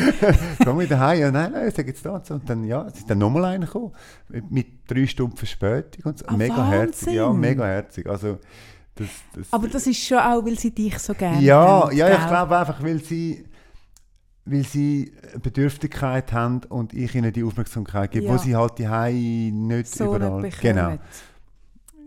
[0.65, 1.21] Komm wieder heim.
[1.21, 2.23] Ja, nein, nein, er sei jetzt da.
[2.31, 3.93] Und, dann, ja, es ist dann nochmal einer gekommen,
[4.49, 6.25] mit drei Stunden Verspätung und so.
[6.29, 7.13] Ah, mega herzig.
[7.15, 7.41] Ja, Wahnsinn.
[7.41, 8.07] mega herzig.
[8.09, 8.39] Also,
[9.03, 12.09] das, das, Aber das ist schon auch, weil sie dich so gerne ja, haben, ja,
[12.11, 13.45] ich glaube einfach, weil sie,
[14.45, 18.33] weil sie eine Bedürftigkeit haben und ich ihnen die Aufmerksamkeit gebe, Ja.
[18.33, 18.87] wo sie halt die
[19.53, 20.43] nicht so überall.
[20.43, 20.99] nicht Genau.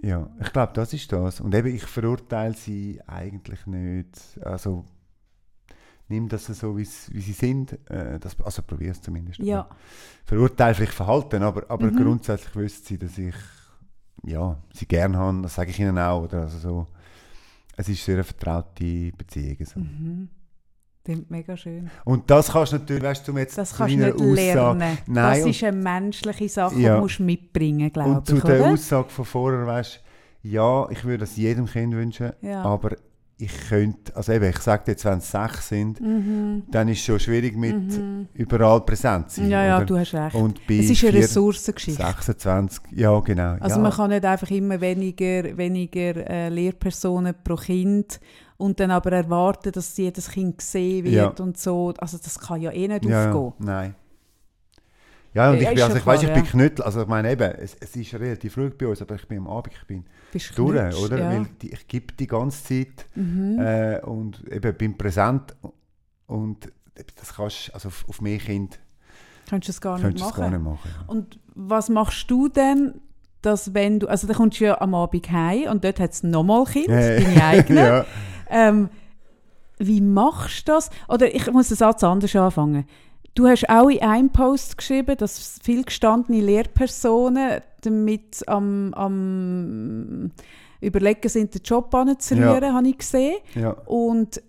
[0.01, 1.41] Ja, ich glaube, das ist das.
[1.41, 4.39] Und eben, ich verurteile sie eigentlich nicht.
[4.43, 4.85] Also
[6.09, 7.73] nimm das so, wie sie wie sie sind.
[7.89, 9.39] Äh, das, also probier es zumindest.
[9.39, 9.67] Ja,
[10.25, 11.95] Verurteile vielleicht Verhalten, aber, aber Mhm.
[11.95, 13.33] grundsätzlich wüsste sie, dass ich
[14.23, 15.41] ja, sie gerne habe.
[15.41, 16.23] Das sage ich ihnen auch.
[16.23, 16.41] Oder?
[16.41, 16.87] Also so,
[17.77, 19.57] es ist sehr eine vertraute Beziehung.
[19.65, 19.79] So.
[19.79, 20.29] mhm.
[21.03, 21.91] Klingt mega schön.
[22.03, 24.97] Und das kannst du natürlich, weißt du, um jetzt Das kannst du nicht Aussage, lernen.
[25.05, 26.95] Nein, das ist eine menschliche Sache, Ja.
[26.95, 28.71] die musst du mitbringen, glaube Und zu ich, der?
[28.71, 30.01] Aussage von vorher, weißt
[30.41, 32.63] ja, ich würde das jedem Kind wünschen, Ja.
[32.63, 32.95] aber
[33.37, 36.63] ich könnte, also eben, ich sage jetzt, wenn es sechs sind, Mhm.
[36.71, 38.27] dann ist es schon schwierig mit Mhm.
[38.33, 39.49] überall präsent zu sein.
[39.49, 39.85] Ja, ja, oder?
[39.85, 40.35] du hast recht.
[40.35, 42.01] Und bei es ist eine Ressourcengeschichte.
[42.01, 43.57] 26, ja genau.
[43.59, 43.81] Also ja.
[43.81, 48.21] man kann nicht einfach immer weniger, weniger äh, Lehrpersonen pro Kind
[48.57, 51.93] und dann aber erwarten, dass jedes Kind gesehen wird und so.
[51.97, 53.53] Also das kann ja eh nicht ja, aufgehen.
[53.65, 53.95] Nein.
[55.35, 57.51] Ja, und Ja, ich, bin, also, ich, weiss, ich bin Knüttel, also ich meine eben,
[57.59, 60.57] es, es ist relativ früh bei uns, aber ich bin am Abend, ich bin Bist
[60.57, 61.19] durch, knutscht, oder?
[61.19, 61.29] Ja.
[61.29, 63.59] Weil die, ich gebe die ganze Zeit Mhm.
[63.59, 65.55] äh, und eben bin präsent
[66.27, 66.71] und
[67.19, 68.79] das kannst also auf, auf mehr Kind
[69.49, 70.41] Könntest du es gar nicht könntest du es machen.
[70.41, 70.89] gar nicht machen.
[71.01, 71.05] ja.
[71.13, 73.01] Und was machst du denn,
[73.41, 76.23] dass wenn du, also dann kommst du ja am Abend heim und dort hat es
[76.23, 77.77] nochmal Kind, Äh, deine eigenen.
[77.85, 78.05] ja.
[78.49, 78.89] ähm,
[79.77, 80.89] wie machst du das?
[81.09, 82.85] Oder ich muss den Satz anders anfangen.
[83.35, 90.31] Du hast auch in einem Post geschrieben, dass viel gestandene Lehrpersonen damit am, am
[90.81, 92.73] Überlegen sind, den Job anzurühren, Ja.
[92.73, 93.35] habe ich gesehen.
[93.53, 93.71] Ja.
[93.85, 94.41] Und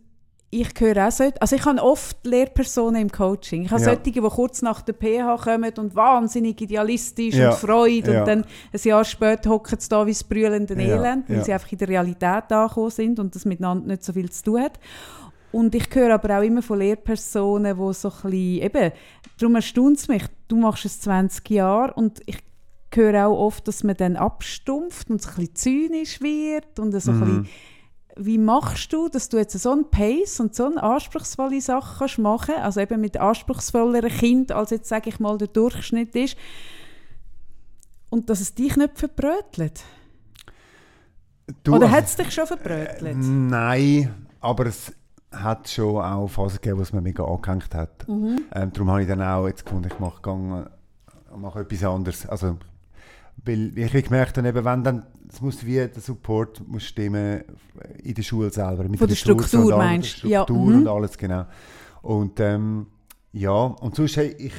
[0.51, 3.62] ich höre auch so, also ich habe oft Lehrpersonen im Coaching.
[3.64, 3.87] Ich habe Ja.
[3.87, 7.51] solche, die kurz nach der PH kommen und wahnsinnig idealistisch Ja.
[7.51, 8.20] und Freude Ja.
[8.20, 10.75] und dann ein Jahr später hocken sie da wie das brüllende.
[10.75, 14.31] Elend, weil sie einfach in der Realität angekommen sind und das miteinander nicht so viel
[14.31, 14.79] zu tun hat.
[15.56, 18.92] Und ich höre aber auch immer von Lehrpersonen, die so ein bisschen, eben,
[19.38, 22.40] darum erstaunt es mich, du machst es 20 Jahre und ich
[22.94, 27.10] höre auch oft, dass man dann abstumpft und so ein bisschen zynisch wird und so
[27.10, 27.46] ein bisschen Mhm.
[28.16, 32.18] wie machst du, dass du jetzt so einen Pace und so eine anspruchsvolle Sache kannst
[32.18, 36.36] machen also eben mit anspruchsvolleren Kind, als jetzt, sage ich mal, der Durchschnitt ist,
[38.10, 39.84] und dass es dich nicht verbrötelt?
[41.64, 43.16] Du, Oder also, hat es dich schon verbrötelt?
[43.16, 44.92] Nein, aber es
[45.32, 48.08] hat schon auch Phasen gegeben, wo es mir mega angehängt hat.
[48.08, 48.42] Mhm.
[48.54, 50.68] Ähm, darum habe ich dann auch jetzt gefunden, ich mache, gang,
[51.36, 52.26] mache etwas anderes.
[52.26, 52.56] Also,
[53.44, 57.42] weil ich gemerkt habe, eben, wenn dann, es muss wie der Support muss stimmen
[58.02, 58.84] in der Schule selber.
[58.84, 60.28] Mit Von der Struktur und meinst du?
[60.28, 60.80] Ja, Struktur mhm.
[60.80, 61.46] und alles, genau.
[62.02, 62.86] Und ähm,
[63.32, 64.54] ja, und sonst, hey, ich,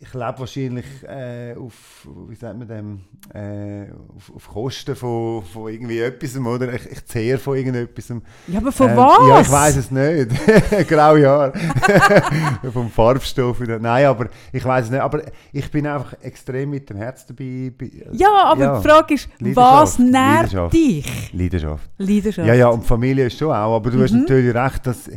[0.00, 3.00] ich lebe wahrscheinlich äh, auf, wie sagt man dem,
[3.32, 6.72] äh, auf, auf Kosten von, von irgendwie etwas, oder?
[6.74, 8.12] Ich, ich zehre von irgendetwas.
[8.48, 9.28] Ja, aber von Ähm, was?
[9.28, 10.88] Ja, ich weiß es nicht.
[10.88, 11.52] Graue Haare.
[12.72, 13.60] Vom Farbstoff.
[13.60, 13.78] wieder.
[13.78, 15.00] Nein, aber ich weiß es nicht.
[15.00, 17.72] Aber ich bin einfach extrem mit dem Herz dabei.
[17.78, 18.78] Bei- Ja, aber Ja.
[18.80, 20.12] die Frage ist, was nährt
[20.52, 20.74] Leidenschaft.
[20.74, 21.32] dich?
[21.32, 21.90] Leidenschaft.
[21.98, 22.46] Leidenschaft.
[22.48, 23.76] Ja, ja, und Familie ist schon auch.
[23.76, 24.20] Aber du hast Mhm.
[24.20, 25.08] natürlich recht, dass.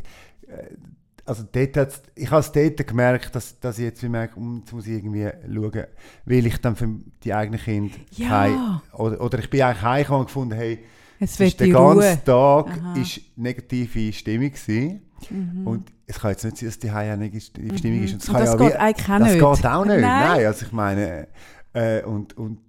[1.28, 4.72] Also dort hat's, ich habe es dort gemerkt, dass, dass ich jetzt merke, um, jetzt
[4.74, 5.84] muss ich irgendwie schauen,
[6.26, 6.88] will ich dann für
[7.24, 8.28] die eigenen Kinder Ja.
[8.30, 10.80] kein- oder, oder ich bin eigentlich heimgekommen und gefunden, hey,
[11.20, 12.24] Es ist den die ganzen Ruhe.
[12.24, 12.94] Tag Aha.
[13.02, 15.02] ist negative Stimmung gewesen.
[15.30, 15.68] Mhm.
[15.68, 18.14] Und es kann jetzt nicht sein, dass die Heim negative Stimmung ist.
[18.14, 19.40] Und das, Und das ja geht wie, eigentlich auch das nicht.
[19.40, 20.02] geht auch nicht.
[20.02, 20.28] Nein.
[20.38, 21.28] Nein, also ich meine,
[21.74, 22.60] äh, und, und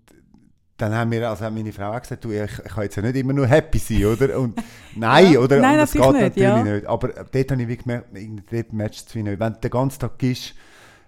[0.79, 3.17] dann haben wir, also meine Frau auch gesagt, du, ich, ich kann jetzt ja nicht
[3.17, 4.39] immer nur happy sein, oder?
[4.39, 4.63] Und
[4.97, 5.41] nein, Ja.
[5.41, 5.61] oder?
[5.61, 6.75] Nein, und das geht natürlich nicht, natürlich ja.
[6.75, 6.87] nicht.
[6.87, 8.09] Aber dort habe ich wie gemerkt,
[8.53, 9.41] dort matcht es wie nicht.
[9.41, 10.55] Wenn du den ganzen Tag gehst,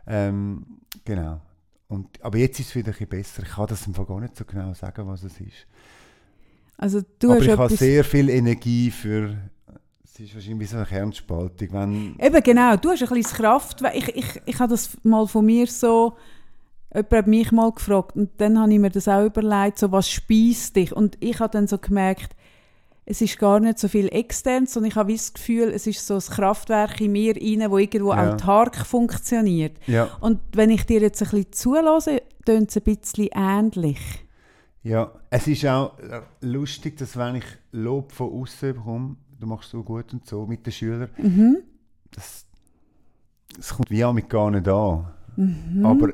[0.06, 0.66] ähm,
[1.04, 1.40] genau.
[1.86, 3.42] Und, aber jetzt ist es wieder ein bisschen besser.
[3.44, 5.66] Ich kann das im Fall gar nicht so genau sagen, was es ist.
[6.76, 9.36] Also du aber hast ich habe sehr viel Energie für,
[10.02, 12.16] es ist wahrscheinlich so eine Kernspaltung, wenn...
[12.18, 13.82] Eben genau, du hast ein bisschen Kraft.
[13.94, 16.16] Ich, ich, ich habe das mal von mir so,
[16.92, 20.08] jemand hat mich mal gefragt und dann habe ich mir das auch überlegt, so was
[20.10, 20.92] speist dich?
[20.94, 22.34] Und ich habe dann so gemerkt,
[23.06, 26.14] es ist gar nicht so viel extern, sondern ich habe das Gefühl, es ist so
[26.14, 28.32] ein Kraftwerk in mir rein, wo irgendwo Ja.
[28.34, 29.76] autark funktioniert.
[29.88, 33.98] Ja, Und wenn ich dir jetzt ein bisschen zulasse, tönt es ein bisschen ähnlich.
[34.82, 35.12] ja.
[35.30, 39.82] Es ist auch äh, lustig, dass wenn ich Lob von außen bekomme, du machst so
[39.82, 41.58] gut und so mit den Schülern, Mhm.
[42.12, 42.44] das,
[43.56, 45.06] das kommt wie mit gar nicht an.
[45.36, 45.86] Mhm.
[45.86, 46.08] Aber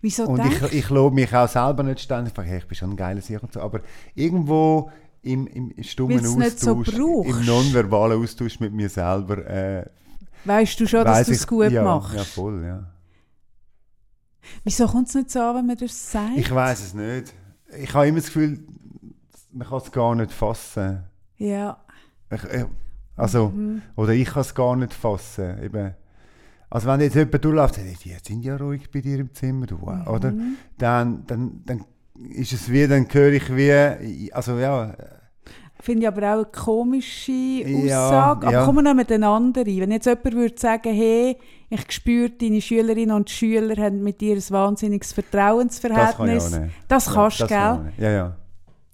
[0.00, 2.90] Wieso Und ich, ich lobe mich auch selber nicht ständig, ich, hey, ich bin schon
[2.90, 3.80] ein geiler Sieg und so, aber
[4.14, 4.90] irgendwo
[5.22, 7.30] im, im stummen Weil's so Austausch, brauchst.
[7.30, 9.86] im nonverbalen Austausch mit mir selber, äh,
[10.44, 12.14] weißt du schon, dass du es gut ja, machst?
[12.14, 12.90] Ja, voll, ja.
[14.62, 16.36] Wieso kommt es nicht so an, wenn man das sagt?
[16.36, 17.32] Ich weiß es nicht.
[17.78, 18.60] Ich habe immer das Gefühl,
[19.52, 21.04] man kann es gar nicht fassen.
[21.38, 21.78] ja.
[22.30, 22.64] Ich, ich,
[23.16, 23.82] also, Mhm.
[23.96, 25.62] oder ich kann es gar nicht fassen.
[25.62, 25.94] Eben.
[26.74, 29.78] Also wenn jetzt jemand durchläuft, sagt, die sind ja ruhig bei dir im Zimmer, du,
[29.80, 30.32] wow, oder?
[30.32, 30.56] Mhm.
[30.76, 31.84] Dann, dann, dann
[32.30, 34.92] ist es wie, dann höre ich wie, also ja,
[35.80, 38.46] Finde ich aber auch eine komische Ja, Aussage.
[38.46, 38.64] aber ja.
[38.64, 39.66] kommen wir noch mit den anderen.
[39.66, 41.36] Wenn jetzt jemand würde sagen, hey,
[41.68, 46.54] ich spüre, deine Schülerinnen und Schüler haben mit dir ein wahnsinniges das kann ich Vertrauensverhältnis.
[46.54, 46.74] auch nicht.
[46.88, 48.04] Das Ja, kannst du, kann gell?
[48.04, 48.36] Ja, ja.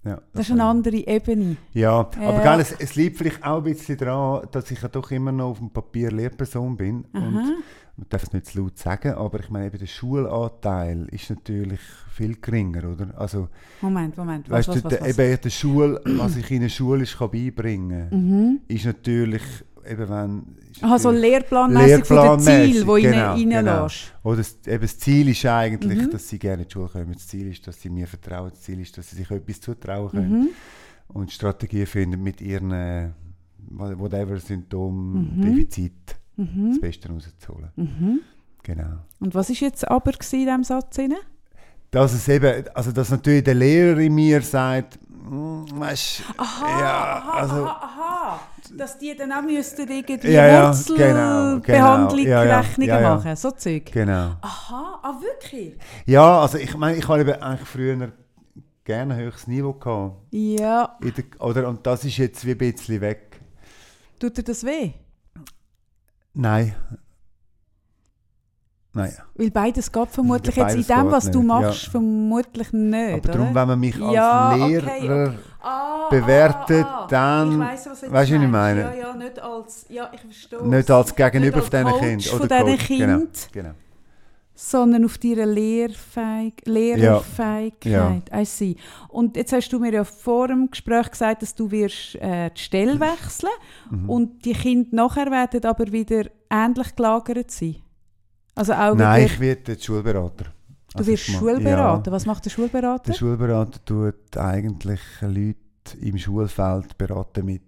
[0.03, 0.87] Ja Das ist kann eine ich.
[0.87, 1.57] andere Ebene.
[1.73, 2.51] Ja, aber Ja.
[2.55, 5.49] gell, es, es liegt vielleicht auch ein bisschen daran, dass ich ja doch immer noch
[5.51, 7.05] auf dem Papier Lehrperson bin.
[7.13, 7.51] Und Aha.
[7.97, 11.79] man darf es nicht zu laut sagen, aber ich meine, eben der Schulanteil ist natürlich
[12.13, 13.13] viel geringer, oder?
[13.17, 13.47] Also,
[13.81, 14.49] Moment, Moment.
[14.49, 15.17] Was, weißt was, du, was, der, was?
[15.19, 18.59] eben der Schul, was ich in der Schule kann beibringen kann, Mhm.
[18.67, 19.43] ist natürlich,
[19.89, 20.55] eben wenn...
[20.81, 23.87] Aha, so lehrplanmäßig von den Zielen, die genau, du genau.
[24.23, 26.09] Oder das, eben das Ziel ist eigentlich, Mhm.
[26.11, 27.13] dass sie gerne in die Schule kommen.
[27.13, 28.49] Das Ziel ist, dass sie mir vertrauen.
[28.51, 30.31] Das Ziel ist, dass sie sich etwas zutrauen können.
[30.41, 30.49] Mhm.
[31.09, 33.09] Und Strategien finden, mit ihren äh,
[33.69, 35.41] whatever Symptom, Mhm.
[35.41, 35.93] Defizit
[36.37, 36.79] das Mhm.
[36.79, 37.69] Beste rauszuholen.
[37.75, 38.19] Mhm.
[38.63, 38.99] Genau.
[39.19, 40.97] Und was ist jetzt aber in diesem Satz?
[40.99, 41.13] Rein?
[41.91, 44.97] Dass es eben, also dass natürlich der Lehrer in mir sagt,
[45.29, 48.00] «Mm, weißt, Aha, ja, aha, also, aha, aha.
[48.77, 52.29] Dass die dann auch müssten irgendwie Ja, ja, genau, Wurzelbehandlung genau.
[52.29, 53.91] Ja, ja, Rechnungen machen, so Zeug.
[53.91, 54.35] genau.
[54.41, 55.77] Aha, ah wirklich?
[56.05, 58.11] Ja, also ich meine, ich habe eben eigentlich früher
[58.83, 60.17] gerne ein höchstes Niveau gehabt.
[60.31, 63.39] Ja, der, oder, und das ist jetzt wie ein bisschen weg.
[64.19, 64.91] tut dir das weh?
[66.33, 66.75] Nein.
[68.93, 69.13] Nein.
[69.35, 71.91] Weil beides geht vermutlich Ja, jetzt in beides dem, was du nicht, machst, ja.
[71.91, 73.55] vermutlich nicht, Aber darum, oder?
[73.55, 75.37] wenn man mich als Ja, Lehrer okay.
[75.61, 77.07] Ah, bewertet, ah, ah.
[77.09, 78.81] dann- Ich weiss, was du du, ich meine?
[78.81, 79.85] Ja, ja, nicht als...
[79.89, 82.39] Ja, ich verstehe nicht als Gegenüber Nicht von diesen als Kindern.
[82.39, 83.17] von diesen Coach, Genau.
[83.19, 83.49] Kind.
[83.53, 83.69] genau.
[84.55, 88.23] sondern auf deine Lehrfähig Lehrerfähigkeit.
[88.35, 88.75] I see.
[89.07, 92.61] Und jetzt hast du mir ja vor dem Gespräch gesagt, dass du wirst äh, die
[92.61, 93.49] Stelle wechseln
[93.89, 94.09] Mhm.
[94.09, 97.77] und die Kinder nachher werden aber wieder ähnlich gelagert sein.
[98.55, 100.45] Also auch Nein, ich werde jetzt Schulberater.
[100.45, 102.09] du Also wirst Schulberater.
[102.11, 103.03] Ja, Was macht der Schulberater?
[103.11, 105.55] der Schulberater tut eigentlich Leute
[106.01, 107.61] im Schulfeld beraten mit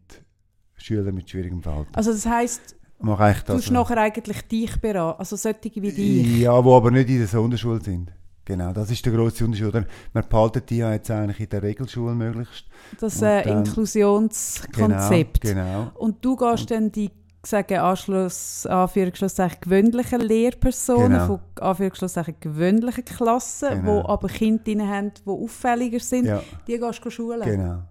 [0.75, 1.93] Schülern mit schwierigem Verhalten.
[1.93, 6.39] also das eigentlich du musst nachher eigentlich dich beraten, also solche wie dich.
[6.39, 8.11] Ja, wo aber nicht in der Sonderschule sind.
[8.45, 9.67] Genau, das ist der grosse Unterschied.
[9.67, 9.85] Oder?
[10.13, 12.65] Man behaltet die ja jetzt eigentlich in der Regelschule möglichst.
[12.99, 15.41] Das äh, Inklusionskonzept.
[15.41, 15.91] Genau, genau.
[15.95, 17.09] Und du gehst dann die
[17.45, 21.25] sagen Anschluss, Anführungsschlusszeichen, gewöhnlichen Lehrpersonen Genau.
[21.27, 24.03] von Anführungsschlusszeichen, gewöhnlichen Klassen, Genau.
[24.05, 27.41] wo aber Kinder drin haben, die auffälliger sind, Ja, die gehst du schulen.
[27.43, 27.83] genau.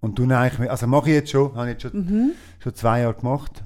[0.00, 2.32] Und du eigentlich, also mache ich jetzt schon, habe ich jetzt schon, Mhm.
[2.60, 3.64] schon zwei Jahre gemacht.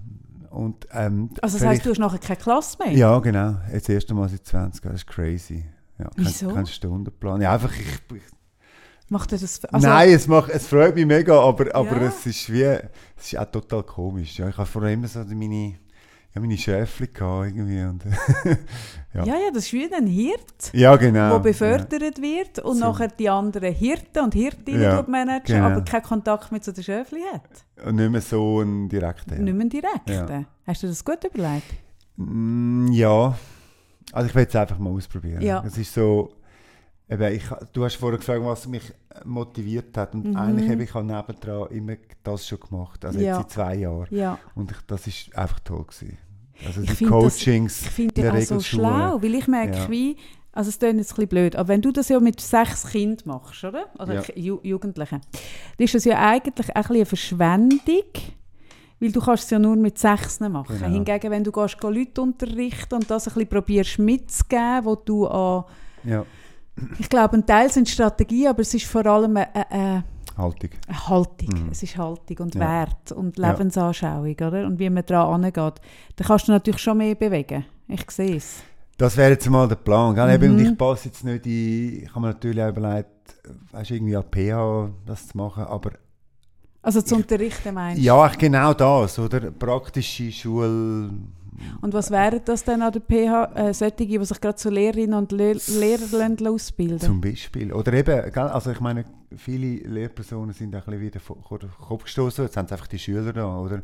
[0.50, 2.92] Und, ähm, Also das heisst, du hast nachher keine Klasse mehr?
[2.92, 3.56] Ja, genau.
[3.72, 4.94] Jetzt das erste Mal seit 20 Jahren.
[4.94, 5.64] Das ist crazy.
[5.98, 6.48] Ja, kein- Wieso?
[6.52, 7.40] Kein Stundenplan.
[7.40, 8.22] Ja, einfach, ich, ich,
[9.12, 9.62] Macht er das?
[9.66, 12.08] Also, nein, es, macht, es freut mich mega, aber, aber Ja.
[12.08, 12.80] es ist wie, es
[13.32, 14.38] ist auch total komisch.
[14.38, 15.74] Ja, ich habe vorher immer so meine,
[16.34, 17.82] ja, meine gehabt irgendwie.
[17.82, 18.02] Und,
[19.12, 19.22] ja.
[19.26, 21.32] Ja, ja, das ist wie ein Hirt, ja, genau.
[21.32, 22.86] der befördert wird und So.
[22.86, 25.66] nachher die anderen Hirten und Hirtinnen Ja, managen, genau.
[25.66, 27.42] aber keinen Kontakt mit so den Schöfli hat.
[27.76, 27.84] Ja.
[27.90, 29.34] Und nicht mehr so ein direkter.
[29.36, 30.08] Nicht mehr direkt.
[30.08, 30.44] Ja.
[30.66, 31.66] Hast du das gut überlegt?
[32.16, 33.36] Mm, ja,
[34.12, 35.42] also ich will es einfach mal ausprobieren.
[35.42, 35.62] Ja.
[35.66, 36.32] Es ist so,
[37.12, 38.82] eben, ich, du hast vorher gefragt, was mich
[39.24, 40.36] motiviert hat und Mhm.
[40.36, 43.26] eigentlich habe ich habe nebendran immer das schon gemacht, also Ja.
[43.26, 44.06] jetzt seit zwei Jahren.
[44.10, 44.38] Ja.
[44.54, 46.18] Und ich, das ist einfach toll gewesen.
[46.66, 49.76] Also Ich die find das- Coachings Ich finde das auch so schlau, weil ich merke,
[49.78, 49.90] Ja.
[49.90, 50.16] wie,
[50.52, 53.26] also es klingt jetzt ein bisschen blöd, aber wenn du das ja mit sechs Kindern
[53.26, 53.86] machst, oder?
[53.98, 54.22] Oder Ja.
[54.34, 55.20] Ju Jugendlichen,
[55.76, 58.04] dann ist das ja eigentlich auch ein bisschen eine Verschwendung,
[59.00, 60.76] weil du kannst es ja nur mit sechs machen.
[60.78, 60.88] Genau.
[60.92, 65.26] Hingegen, wenn du gehst, geh Leute unterrichten und das ein bisschen probierst mitzugeben, wo du
[65.26, 65.64] an,
[66.04, 66.24] Ja,
[66.98, 70.04] ich glaube, ein Teil sind Strategien, aber es ist vor allem eine, eine,
[70.36, 70.70] Haltung.
[70.88, 71.48] eine Haltung.
[71.64, 71.68] Mhm.
[71.70, 72.60] Es ist Haltung und Ja.
[72.60, 73.36] Wert und.
[73.36, 74.66] Lebensanschauung, oder?
[74.66, 75.80] Und wie man daran angeht.
[76.16, 77.64] Dann kannst du natürlich schon mehr bewegen.
[77.88, 78.62] Ich sehe es.
[78.96, 80.14] Das wäre jetzt mal der Plan.
[80.14, 80.30] Gell?
[80.30, 80.58] Eben, Mhm.
[80.58, 83.08] Und ich passe jetzt nicht in, ich habe mir natürlich auch überlegt,
[83.72, 85.90] weißt, irgendwie an PH das zu machen, aber
[86.82, 88.04] Also zu unterrichten meinst du?
[88.04, 89.50] Ja, genau das, oder?
[89.50, 91.10] Praktische Schule.
[91.80, 93.52] Und was wären das dann an der PH?
[93.54, 97.72] Äh, solche, die sich gerade zu Lehrerinnen und Le Lehrer ausbilden Zum Beispiel.
[97.72, 99.04] Oder eben, also ich meine,
[99.36, 102.44] viele Lehrpersonen sind auch ein bisschen wieder vor den Kopf gestoßen.
[102.44, 103.82] Jetzt haben sie einfach die Schüler da, oder?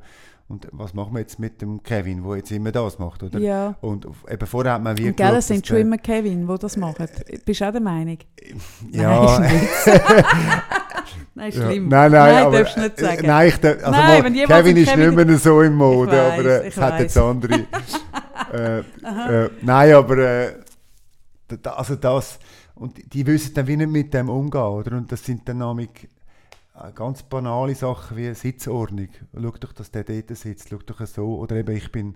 [0.48, 3.38] Und was machen wir jetzt mit dem Kevin, der jetzt immer das macht, oder?
[3.38, 3.76] Ja.
[3.82, 6.76] Und eben vorher hat man wie Und gell, es sind schon immer Kevin, die das
[6.78, 7.06] machen.
[7.44, 8.16] Bist du auch der Meinung?
[8.90, 9.40] Ja.
[9.40, 9.68] Nein.
[11.34, 11.90] nein, schlimm.
[11.90, 12.08] Ja.
[12.08, 13.26] Nein, nein, nein aber, darfst du nicht sagen.
[13.26, 16.44] Nein, ich, also Nein, mal, Kevin ist Kevin- nicht mehr so in Mode, Ich aber
[16.44, 17.00] weiss, äh, es hat weiss.
[17.02, 17.54] jetzt andere.
[18.52, 20.54] äh, äh, nein, aber äh,
[21.64, 22.38] also das
[22.74, 24.96] und die, die wissen dann wie nicht mit dem umgehen, oder?
[24.96, 26.08] Und das sind dann nämlich
[26.76, 29.08] äh, ganz banale Sachen wie Sitzordnung.
[29.34, 31.38] Schau doch, dass der dort sitzt, schau doch so.
[31.38, 32.14] Oder eben, ich bin,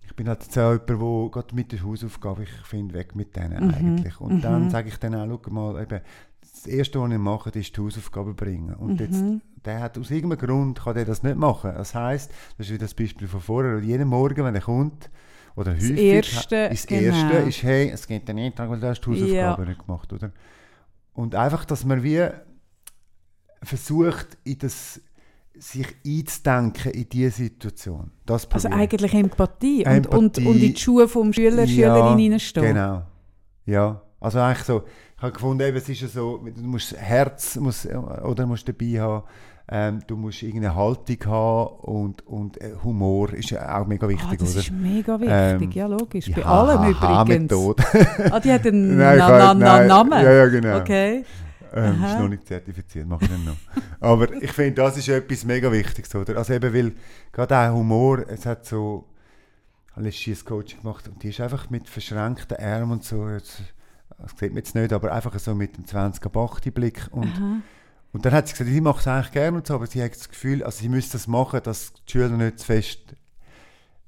[0.00, 3.36] ich bin halt jetzt auch jemand, der gerade mit der Hausaufgabe, ich finde, weg mit
[3.36, 4.20] denen Mhm, eigentlich.
[4.20, 4.40] Und mhm.
[4.40, 6.00] dann sage ich dann auch, schau mal, eben,
[6.64, 8.74] das Erste, was ich mache, ist die Hausaufgabe bringen.
[8.74, 9.40] Und jetzt, Mhm.
[9.64, 11.72] der hat aus irgendeinem Grund kann der das nicht machen.
[11.76, 15.10] Das heißt, das ist wie das Beispiel von vorher, jeden Morgen, wenn er kommt,
[15.56, 17.16] oder häufig, Erste, ist das genau.
[17.30, 20.32] Erste ist, hey, es geht dir nicht, weil du hast die Hausaufgabe nicht gemacht, oder?
[21.12, 22.26] Und einfach, dass man wie
[23.62, 25.00] versucht, in das,
[25.56, 28.10] sich einzudenken in diese Situation.
[28.26, 28.80] Das Also probieren.
[28.80, 30.16] eigentlich Empathie, Und, Empathie.
[30.16, 32.66] Und, und in die Schuhe vom Schüler, Schülerin hineinstehen.
[32.66, 33.02] Genau.
[33.66, 34.82] Ja, also eigentlich so,
[35.24, 39.00] habe gefunden, eben, es ist ja so, du musst das Herz muss, oder musst dabei
[39.00, 39.24] haben,
[39.66, 44.28] ähm, du musst irgendeine Haltung haben und, und äh, Humor ist ja auch mega wichtig,
[44.30, 44.60] Ah, das oder?
[44.60, 46.30] ist mega wichtig, Ähm, ja logisch.
[46.30, 47.52] Bei Ja, allem haha, übrigens.
[48.30, 50.22] Ah, die hat einen Nein, na, na, na, Namen.
[50.22, 50.76] Ja, ja, genau.
[50.80, 51.24] Okay.
[51.76, 52.12] Ähm, Aha.
[52.12, 53.56] ist noch nicht zertifiziert, mache ich dann noch.
[54.00, 56.36] Aber ich finde, das ist etwas mega Wichtiges, oder?
[56.36, 56.92] Also eben, weil
[57.32, 59.06] gerade auch Humor, es hat so,
[59.88, 63.62] ich habe letztens Coaching gemacht und die ist einfach mit verschränkten Armen und so, jetzt,
[64.18, 67.56] das sieht man jetzt nicht, aber einfach so mit dem 20er Bachti Blick und, Aha.
[68.12, 70.14] und dann hat sie gesagt, sie macht es eigentlich gerne und so, aber sie hat
[70.14, 73.00] das Gefühl, also sie müsste das machen, dass die Schüler nicht zu fest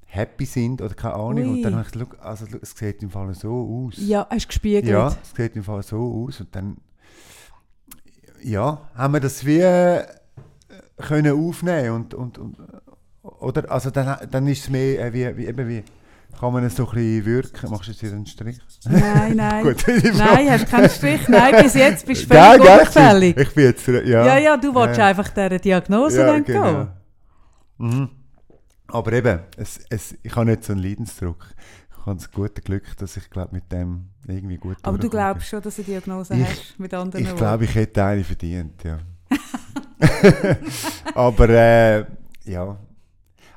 [0.07, 1.37] happy sind oder keine Ahnung.
[1.37, 1.47] Ui.
[1.49, 3.95] Und dann habe ich gesagt, also es sieht im Fall so aus.
[3.97, 4.87] Ja, hast du gespiegelt?
[4.87, 6.39] Ja, es sieht im Fall so aus.
[6.39, 6.77] Und dann
[8.41, 10.05] ja, haben wir das wie äh,
[10.97, 12.57] können aufnehmen und, und, und
[13.21, 15.83] oder also dann, dann ist es mehr äh, wie, wie, eben wie
[16.39, 17.69] kann man es so ein bisschen wirken.
[17.71, 18.59] Machst du jetzt wieder einen Strich?
[18.85, 19.63] Nein, nein.
[19.63, 19.83] Gut.
[19.87, 21.27] Nein, hast keinen Strich.
[21.27, 22.75] Nein, bis jetzt bist du völlig gell?
[22.79, 23.37] unauffällig.
[23.37, 24.01] Ich bin jetzt ja.
[24.01, 25.07] Ja, ja, du wolltest Ja.
[25.07, 26.73] einfach dieser Diagnose Ja, dann genau.
[26.73, 26.87] gehen.
[27.79, 28.09] Mhm.
[28.87, 31.45] Aber eben, es, es, ich habe nicht so einen Leidensdruck.
[31.91, 35.47] Ich habe das gute Glück, dass ich glaube mit dem irgendwie gut Aber du glaubst
[35.49, 38.81] schon, dass du eine Diagnose Ich- hast, mit anderen Ich glaube, ich hätte eine verdient,
[38.83, 38.99] ja.
[41.15, 42.05] Aber äh,
[42.45, 42.77] ja.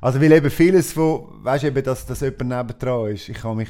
[0.00, 3.28] Also weil eben vieles von, weißt du eben, dass, dass jemand nebendran ist.
[3.28, 3.68] Ich habe mich,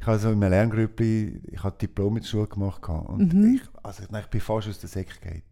[0.00, 3.54] ich habe so in einem Lerngrüppli, ich habe Diplom in der Schule gemacht und Mhm.
[3.56, 5.42] ich, also ich, ich bin fast aus der Säcke gegangen.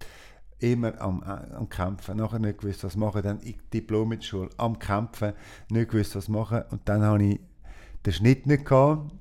[0.58, 4.26] Immer am, äh, am Kämpfen, nachher nicht gewusst, was machen, dann ich Diplom in der
[4.26, 5.32] Schule, am Kämpfen,
[5.70, 7.40] nicht gewusst, was machen und dann habe ich
[8.04, 9.12] den Schnitt nicht gehabt,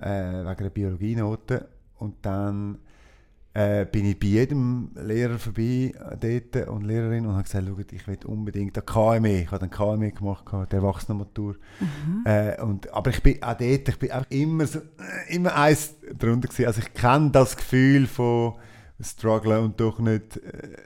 [0.00, 2.78] äh, wegen der Biologienote und dann
[3.54, 7.92] äh, bin ich bei jedem Lehrer vorbei äh, dort und Lehrerin und habe gesagt, schaut,
[7.92, 11.56] ich will unbedingt eine KME, ich habe dann KME gemacht, die Erwachsenenmatur.
[12.24, 15.94] Äh, und, aber ich bin auch dort, ich bin einfach immer, so, äh, immer eins
[16.18, 16.66] drunter gewesen.
[16.66, 18.54] Also ich kenne das Gefühl von
[19.00, 20.76] strugglen und doch nicht, äh,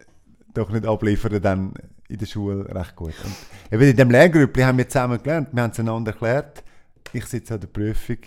[0.52, 1.74] doch nicht abliefern dann
[2.08, 3.14] in der Schule recht gut.
[3.24, 3.36] Und
[3.72, 6.64] eben in dem Lehrgrüppli haben wir zusammen gelernt, wir haben es einander erklärt.
[7.12, 8.18] Ich sitze an der Prüfung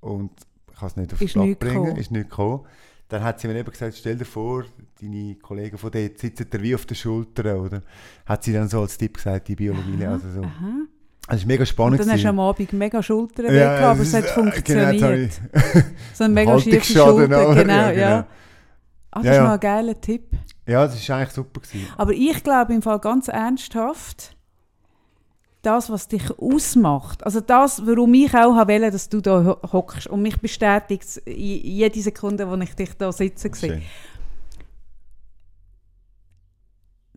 [0.00, 0.32] und
[0.78, 1.96] kann es nicht auf den nicht bringen, gekommen.
[1.96, 2.66] ist nicht gekommen.
[3.08, 4.64] Dann hat sie mir eben gesagt, stell dir vor,
[5.00, 7.82] deine Kollegen von dort sitzen dir wie auf der Schulter, oder?
[8.24, 10.40] Hat sie dann so als Tipp gesagt, die Biologie, also so.
[10.42, 10.72] Aha.
[11.28, 12.00] Es ist mega Und spannend.
[12.00, 12.28] dann hast du gewesen.
[12.28, 15.30] am Abend mega Schultern Ja, gehabt, aber es hat ist, äh, genau, funktioniert.
[15.32, 15.82] ich-
[16.16, 17.92] so eine mega schiefe Schulter, genau, Ja, ja.
[17.92, 18.26] genau.
[19.10, 19.44] Ah, das Ja, ist ja.
[19.44, 20.22] noch ein geiler Tipp.
[20.66, 21.60] Ja, das war eigentlich super.
[21.60, 21.86] Gewesen.
[21.96, 24.35] Aber ich glaube im Fall ganz ernsthaft,
[25.66, 30.06] das, was dich ausmacht, also das, warum ich auch wollte, dass du da ho- hockst
[30.06, 33.82] und mich bestätigt es in jede Sekunde, wo ich dich da sitzen sehe,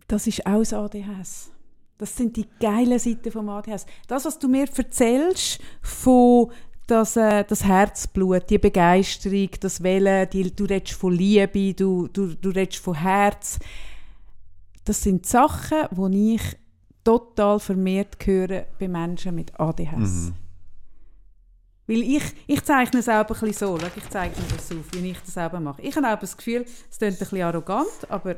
[0.08, 1.50] das ist auch das ADHS.
[1.98, 3.86] Das sind die geilen Seiten vom ADHS.
[4.08, 6.50] Das, was du mir erzählst von
[6.86, 12.34] das, äh, das Herzblut, die Begeisterung, das Wellen, die, du redest von Liebe, du, du,
[12.34, 13.58] du redest von Herz.
[14.84, 16.42] Das sind Sachen, die ich
[17.04, 20.30] total vermehrt höre bei Menschen mit ADHS.
[20.30, 20.34] Mhm.
[21.90, 23.76] Weil ich, ich zeichne es auch ein bisschen so.
[23.96, 25.82] Ich zeichne das auf, wie ich das selber mache.
[25.82, 28.36] Ich habe auch das Gefühl, es klingt ein bisschen arrogant, aber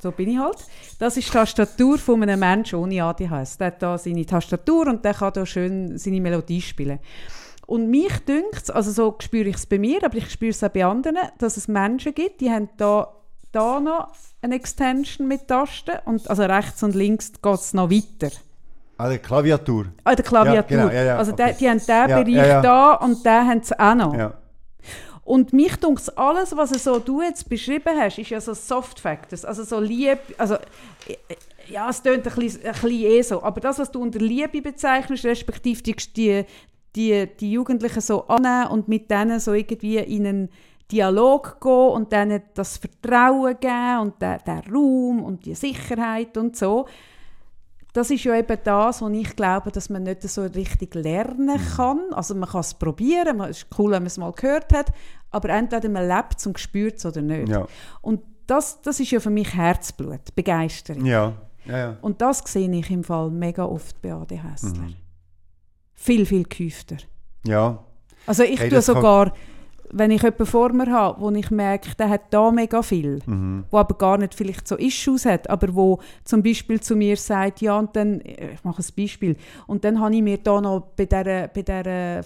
[0.00, 0.58] so bin ich halt.
[0.98, 3.58] Das ist die Tastatur von einem Menschen ohne ADHS.
[3.58, 6.98] Der hat da seine Tastatur und der kann da schön seine Melodie spielen.
[7.68, 10.70] Und mich dünkt also so spüre ich es bei mir, aber ich spüre es auch
[10.70, 13.14] bei anderen, dass es Menschen gibt, die haben da
[13.52, 18.34] da noch eine Extension mit Tasten und also rechts und links geht es noch weiter.
[18.98, 19.86] Ah, die Klaviatur.
[20.04, 20.76] Ah, der Klaviatur.
[20.76, 21.44] Ja, genau, ja, ja, also okay.
[21.44, 24.32] der, die haben diesen Bereich da und den haben sie auch noch.
[25.28, 29.44] Und mich dunkt alles, was so du jetzt beschrieben hast, ist ja so Soft Factors,
[29.44, 31.36] also so Liebe, also äh, äh,
[31.68, 34.62] ja, es klingt ein bisschen, ein bisschen eh so, aber das, was du unter Liebe
[34.62, 36.44] bezeichnest, respektive die, die,
[36.96, 40.48] die, die Jugendlichen so annehmen und mit denen so irgendwie in einen
[40.90, 46.56] Dialog gehen und denen das Vertrauen geben und den, den Raum und die Sicherheit und
[46.56, 46.86] so,
[47.92, 52.00] das ist ja eben das, was ich glaube, dass man nicht so richtig lernen kann.
[52.12, 54.92] Also man kann es probieren, es ist cool, wenn man es mal gehört hat,
[55.30, 57.48] aber entweder man lebt es und spürt es oder nicht.
[57.48, 57.66] Ja.
[58.02, 61.04] Und das, das ist ja für mich Herzblut, Begeisterung.
[61.04, 61.32] Ja.
[61.66, 61.96] Ja, ja.
[62.00, 64.80] Und das sehe ich im Fall mega oft bei ADHSler.
[64.80, 64.94] Mhm.
[65.94, 66.96] Viel, viel gehäufter.
[67.46, 67.78] ja.
[68.26, 69.32] Also ich Hey, tue das kann- sogar,
[69.92, 73.64] wenn ich jemanden vor mir habe, wo ich merke, der hat da mega viel, Mhm.
[73.70, 77.60] wo aber gar nicht vielleicht so Issues hat, aber wo zum Beispiel zu mir sagt,
[77.60, 79.36] ja und dann, äh, ich mache ein Beispiel,
[79.66, 82.20] und dann habe ich mir da noch bei dieser, bei dieser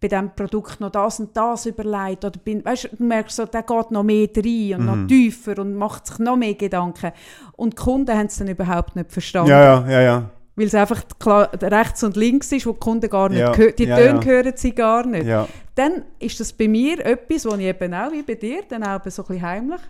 [0.00, 2.24] bei diesem Produkt noch das und das überlegt.
[2.24, 4.86] Oder bin, weißt, du merkst so, der geht noch mehr rein und Mhm.
[5.02, 7.12] noch tiefer und macht sich noch mehr Gedanken.
[7.52, 9.50] Und die Kunden haben es dann überhaupt nicht verstanden.
[9.50, 10.30] Ja, ja, ja, ja.
[10.54, 13.52] Weil es einfach klar, rechts und links ist, wo die Kunden gar nicht Ja.
[13.52, 14.24] Die ja, Töne ja.
[14.24, 15.26] hören sie gar nicht.
[15.26, 15.48] ja.
[15.74, 19.00] Dann ist das bei mir etwas, was ich eben auch, wie bei dir, dann auch
[19.06, 19.80] so ein bisschen heimlich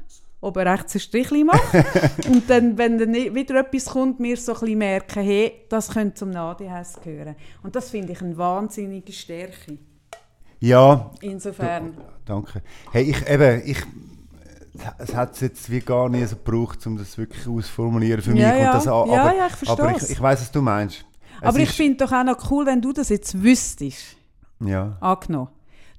[0.43, 1.85] oben rechts ein Strichchen mache.
[2.29, 6.15] und dann, wenn dann wieder etwas kommt, mir so ein bisschen merken, hey, das könnte
[6.15, 7.37] zum ADHS gehören.
[7.63, 9.79] Und das finde ich eine wahnsinnige Stärke.
[10.59, 11.97] Ja, Insofern.
[12.25, 12.63] danke.
[12.93, 13.79] Hey, ich eben, ich,
[14.99, 18.41] es hat es jetzt wie gar nie so gebraucht, um das wirklich auszuformulieren für mich.
[18.41, 18.73] Ja, ja.
[18.73, 20.11] das, a- Ja, aber, ja, ich aber versteh's.
[20.11, 21.05] ich, ich weiß, was du meinst.
[21.41, 24.17] Es Aber ich finde doch auch noch cool, wenn du das jetzt wüsstest.
[24.61, 25.49] Ja, angenommen.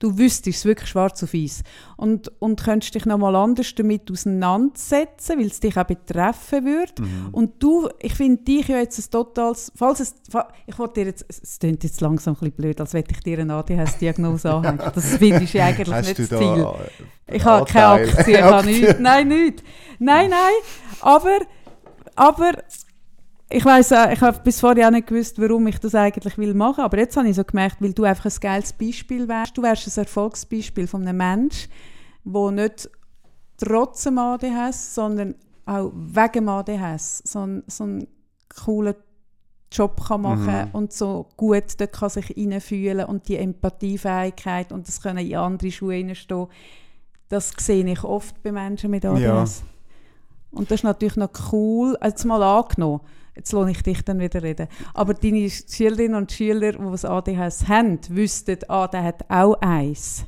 [0.04, 1.64] Du wüsstest es wirklich schwarz auf weiß.
[1.96, 7.02] Und, und könntest dich nochmal anders damit auseinandersetzen, weil es dich auch betreffen würde.
[7.02, 7.30] Mhm.
[7.32, 10.16] Und du, ich finde dich ja jetzt ein totales, falls es,
[10.66, 13.40] ich wollte dir jetzt, es klingt jetzt langsam ein bisschen blöd, als hätte ich dir
[13.40, 14.82] eine ADHS-Diagnose anhängen.
[14.94, 16.68] Das finde ich eigentlich hast nicht das Ziel.
[17.28, 18.04] äh, Ich habe keine?
[18.10, 18.96] Aktien, ich habe nichts.
[19.00, 19.64] Nein, nichts.
[20.00, 20.54] Nein, nein.
[21.00, 21.40] Aber,
[22.16, 22.52] aber
[23.54, 26.84] ich weiß, ich habe bis vorher auch nicht gewusst, warum ich das eigentlich will machen.
[26.84, 29.58] Aber jetzt habe ich so gemerkt, weil du einfach ein geiles Beispiel wärst.
[29.58, 31.70] Du wärst ein Erfolgsbeispiel von einem Menschen,
[32.26, 32.90] der nicht
[33.58, 35.36] trotz dem ADHS, sondern
[35.66, 38.08] auch wegen dem ADHS so, einen- so einen
[38.64, 38.96] coolen
[39.72, 40.70] Job kann machen Mhm.
[40.74, 45.72] und so gut dort kann sich hineinfühlen und die Empathiefähigkeit und das können in andere
[45.72, 46.48] Schuhe hineinstehen,
[47.30, 49.64] das sehe ich oft bei Menschen mit ADHS.
[50.52, 53.02] Und das ist natürlich noch cool, also jetzt mal angenommen,
[53.36, 57.68] jetzt lohne ich dich dann wieder reden, aber deine Schülerinnen und Schüler, die das ADHS
[57.68, 60.26] haben, wüssten, ah, der hat auch eins.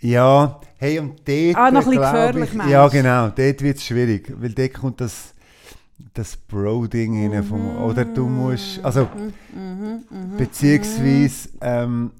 [0.00, 1.56] Ja, hey, und dort.
[1.56, 5.00] Ah, noch ein bisschen gefährlich, ich, Ja, genau, dort wird es schwierig, weil dort kommt
[5.00, 5.32] das,
[6.12, 7.40] das Bro-Ding rein.
[7.40, 7.44] Mhm.
[7.44, 9.08] Vom, oder du musst, also,
[10.36, 12.10] beziehungsweise, ähm,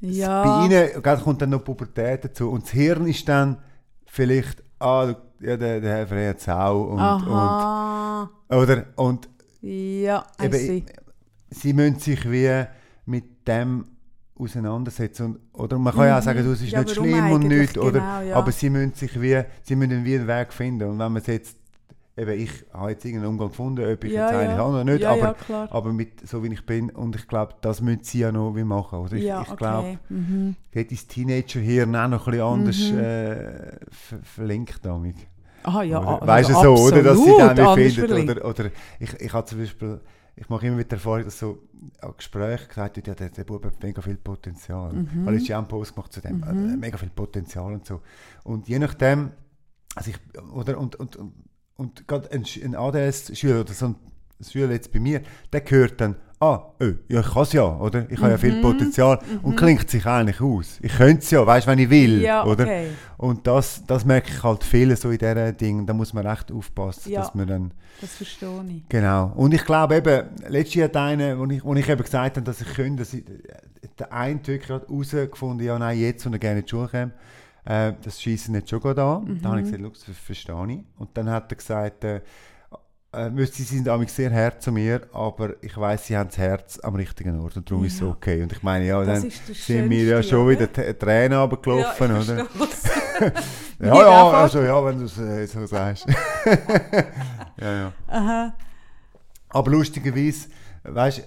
[0.00, 0.42] Ja.
[0.42, 3.58] bei ihnen kommt dann noch Pubertät dazu und das Hirn ist dann
[4.06, 8.30] vielleicht, ah, ja, der, der Herr Frey hat es auch und, Aha.
[8.48, 9.28] und, oder, und
[9.60, 10.84] ja, eben, see.
[11.50, 12.64] sie müssen sich wie
[13.06, 13.86] mit dem
[14.36, 15.24] auseinandersetzen.
[15.26, 16.72] Und, oder man kann ja auch sagen, du, es ist Mhm.
[16.72, 18.36] Ja, nicht schlimm und nichts, oder, Genau, ja.
[18.36, 20.84] aber sie müssen sich wie, sie müssen wie einen Weg finden.
[20.90, 21.56] Und wenn man es jetzt,
[22.16, 24.58] eben ich habe jetzt irgendeinen Umgang gefunden, ob ich Ja, jetzt eigentlich ja.
[24.58, 27.54] habe oder nicht, Ja, aber, ja, aber mit, so wie ich bin, und ich glaube,
[27.60, 29.00] das müssen sie ja noch wie machen.
[29.00, 29.14] Oder?
[29.14, 29.56] Ich, ja, ich okay.
[29.56, 30.56] glaube, Mhm.
[30.72, 32.98] dort ist Teenager-Hirn auch noch ein bisschen anders Mhm.
[32.98, 35.16] äh, ver verlinkt damit.
[35.64, 37.02] Ah ja, also Weißt du so, oder?
[37.02, 38.30] Dass sie dann wie finden.
[38.30, 40.00] Oder, oder ich, ich habe zum Beispiel,
[40.36, 41.58] ich mache immer mit der Erfahrung, dass so
[42.00, 44.92] an Gesprächen gesagt wird, ja, der, der Bub hat mega viel Potenzial.
[44.92, 45.24] Mhm.
[45.24, 48.02] Weil ich ja einen Post gemacht zu dem, äh, mega viel Potenzial und so.
[48.42, 49.30] Und je nachdem,
[49.94, 50.18] also ich,
[50.52, 51.32] oder, und, und, und,
[51.76, 53.96] und gerade ein, ein ADS-Schüler oder so ein
[54.48, 55.22] Schüler jetzt bei mir,
[55.52, 58.06] der hört dann, ah, oh, ja, ich kann es ja, oder?
[58.10, 58.40] Ich habe ja Mhm.
[58.40, 60.78] viel Potenzial und klingt sich eigentlich aus.
[60.82, 62.64] Ich könnte es ja, weißt du, wenn ich will, Ja, oder?
[62.64, 62.88] okay.
[63.16, 65.86] Und das, das merke ich halt viele so in diesen Dingen.
[65.86, 67.20] Da muss man recht aufpassen, Ja.
[67.22, 67.70] dass man dann...
[68.00, 68.88] Das verstehe ich.
[68.88, 69.32] Genau.
[69.36, 72.44] Und ich glaube eben, letztes Jahr hat einer, wo ich, wo ich eben gesagt habe,
[72.44, 73.24] dass ich könnte, dass ich,
[73.98, 77.12] der eine hat wirklich herausgefunden, ja nein, jetzt, und er gerne in die Schule kommt,
[77.64, 79.40] äh, das Schießen nicht schon gut an.
[79.42, 80.84] Da habe ich gesagt, «Schau, das verstehe ich.
[80.98, 82.20] Und dann hat er gesagt, äh,
[83.12, 86.94] äh, Sie sind sehr hart zu mir, aber ich weiß, Sie haben das Herz am
[86.96, 88.08] richtigen Ort und darum ist es Ja.
[88.08, 88.42] okay.
[88.42, 92.46] Und ich meine, ja, Das dann sind mir ja schon wieder Tränen runtergelaufen, ja, oder?
[93.80, 96.06] Ja, ja, also ja, wenn du es äh, so sagst.
[97.60, 97.92] ja, ja.
[98.08, 98.54] Aha.
[99.48, 100.48] Aber lustigerweise,
[100.82, 101.26] weißt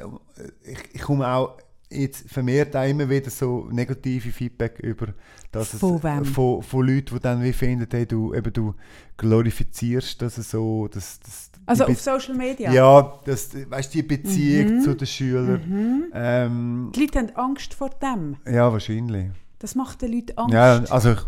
[0.63, 1.57] ich, ich komme auch
[1.89, 5.07] jetzt vermehrt auch immer wieder so negative Feedback über
[5.51, 6.25] dass Von es, wem?
[6.25, 8.73] Von, von Leuten, die dann wie finden, hey, du, eben, du
[9.15, 12.71] glorifizierst das so, dass, dass Also auf Social Media?
[12.71, 14.81] ja, das, weißt, die Beziehung Mhm.
[14.81, 16.03] zu den Schülern.
[16.13, 18.37] Ähm, Die Leute haben Angst vor dem.
[18.45, 19.27] ja, wahrscheinlich.
[19.59, 20.53] Das macht den Leuten Angst.
[20.53, 21.19] Ja, also ich,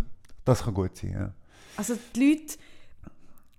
[0.45, 1.11] das kann gut sein.
[1.13, 1.33] Ja.
[1.77, 2.57] Also die Leute,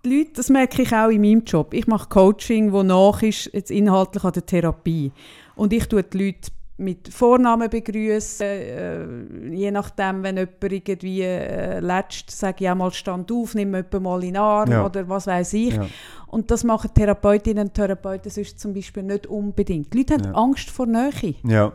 [0.05, 1.75] die Leute, das merke ich auch in meinem Job.
[1.75, 5.13] Ich mache Coaching, wo nach ist jetzt inhaltlich an der Therapie.
[5.57, 6.51] Und ich tue die Leute
[6.81, 12.91] mit Vornamen begrüßen, äh, je nachdem, wenn jemand irgendwie äh, letzt, sage ich auch mal
[12.93, 14.85] Stand auf, nimm jemanden mal in den Arm Ja.
[14.87, 15.75] oder was weiß ich.
[15.75, 15.87] Ja.
[16.29, 19.93] Und das machen Therapeutinnen und Therapeuten sonst zum Beispiel nicht unbedingt.
[19.93, 20.33] Die Leute haben Ja.
[20.33, 21.35] Angst vor Nähe.
[21.45, 21.73] ja.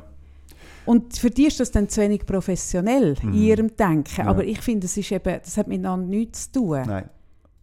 [0.88, 4.22] Und für die ist das dann zu wenig professionell in ihrem Denken.
[4.22, 4.28] Mhm.
[4.28, 6.84] Aber ich finde, das, ist eben, das hat miteinander nichts zu tun.
[6.86, 7.10] Nein.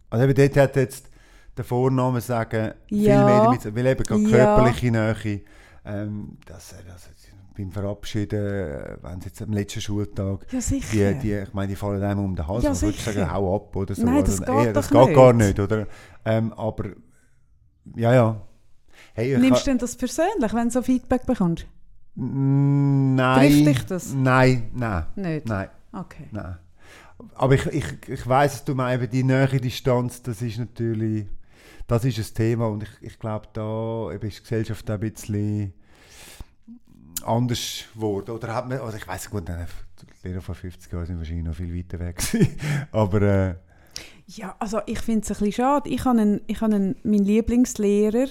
[0.09, 1.09] Also eben dort hat jetzt
[1.55, 5.41] der Vorname sagen viel mehr damit, weil eben gerade körperliche Nähe,
[5.85, 7.09] ähm, das, äh, das,
[7.55, 11.13] beim Verabschieden, äh, wenn es jetzt am letzten Schultag, Ja, sicher.
[11.13, 13.13] die, die, ich meine, die fallen einem um den Hals, Ja, man würde sicher.
[13.13, 14.03] sagen, hau ab oder so.
[14.03, 15.47] Nein, das oder, geht eh, das geht gar nicht.
[15.47, 15.87] nicht, oder?
[16.25, 16.89] Ähm, aber,
[17.95, 18.41] ja, ja.
[19.13, 21.65] Hey, Nimmst du denn das persönlich, wenn du so Feedback bekommst?
[22.15, 23.49] Mm, Nein.
[23.51, 24.13] Trifft dich das?
[24.13, 25.47] Nein, nein, Nicht?
[25.47, 25.69] nein.
[25.91, 26.27] Okay.
[26.31, 26.57] Nein.
[27.35, 31.25] Aber ich, ich, ich weiss, dass du meinst, die nähere Distanz, das ist natürlich,
[31.87, 34.99] das ist ein Thema und ich, ich glaube, da eben ist die Gesellschaft auch ein
[35.11, 35.73] bisschen
[37.23, 38.31] anders geworden.
[38.31, 41.55] Oder hat man, also ich weiß gut, die Lehrer vor 50 Jahren sind wahrscheinlich noch
[41.55, 42.21] viel weiter weg.
[42.91, 43.55] Aber äh,
[44.27, 45.89] Ja, also ich finde es ein bisschen schade.
[45.89, 48.27] Ich habe einen, ich habe einen, mein Lieblingslehrer,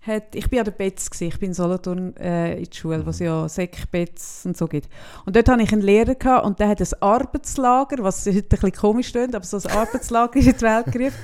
[0.00, 1.28] hat, ich bin an der Betz, gewesen.
[1.28, 4.88] ich bin in Solothurn äh, in der Schule, wo es ja Sek-Betz und so gibt.
[5.26, 8.48] Und dort hatte ich einen Lehrer gehabt, und der hat ein Arbeitslager, was heute ein
[8.48, 11.18] bisschen komisch klingt, aber so ein Arbeitslager ist in die Welt gerufen.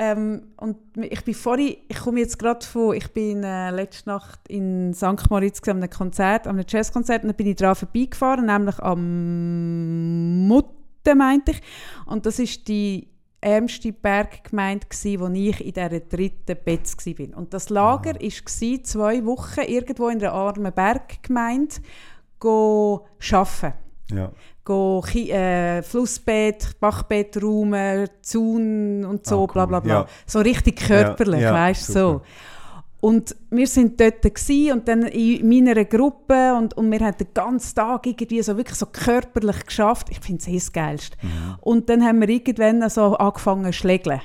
[0.00, 4.38] Ähm, und ich bin vorhin, ich komme jetzt gerade von, ich bin äh, letzte Nacht
[4.48, 5.28] in St.
[5.28, 10.46] Moritz an einem Konzert, an einem Jazzkonzert, und dann bin ich daran vorbeigefahren, nämlich am
[10.46, 11.60] Mutte, meinte ich.
[12.06, 13.08] Und das ist die
[13.40, 17.34] ärmste Berggemeinde gsi, wo ich in dieser dritten Betz gsi bin.
[17.34, 21.74] Und das Lager war gsi, zwei Wochen irgendwo in einer armen Berggemeinde
[22.38, 23.74] go arbeiten.
[24.12, 24.30] ja.
[24.68, 29.46] Go äh, Flussbett, Bachbett räumen, Zaun und so, Ah, cool.
[29.54, 29.94] bla bla bla.
[29.94, 30.06] Ja.
[30.26, 32.20] So richtig körperlich, Ja, ja, weißt du, so.
[33.00, 37.76] Und wir sind dort und dann in meiner Gruppe und, und wir haben den ganzen
[37.76, 40.08] Tag irgendwie so wirklich so körperlich geschafft.
[40.10, 41.16] Ich finde es das Geilste.
[41.22, 41.54] Mhm.
[41.60, 44.20] Und dann haben wir irgendwann so angefangen zu schlägeln.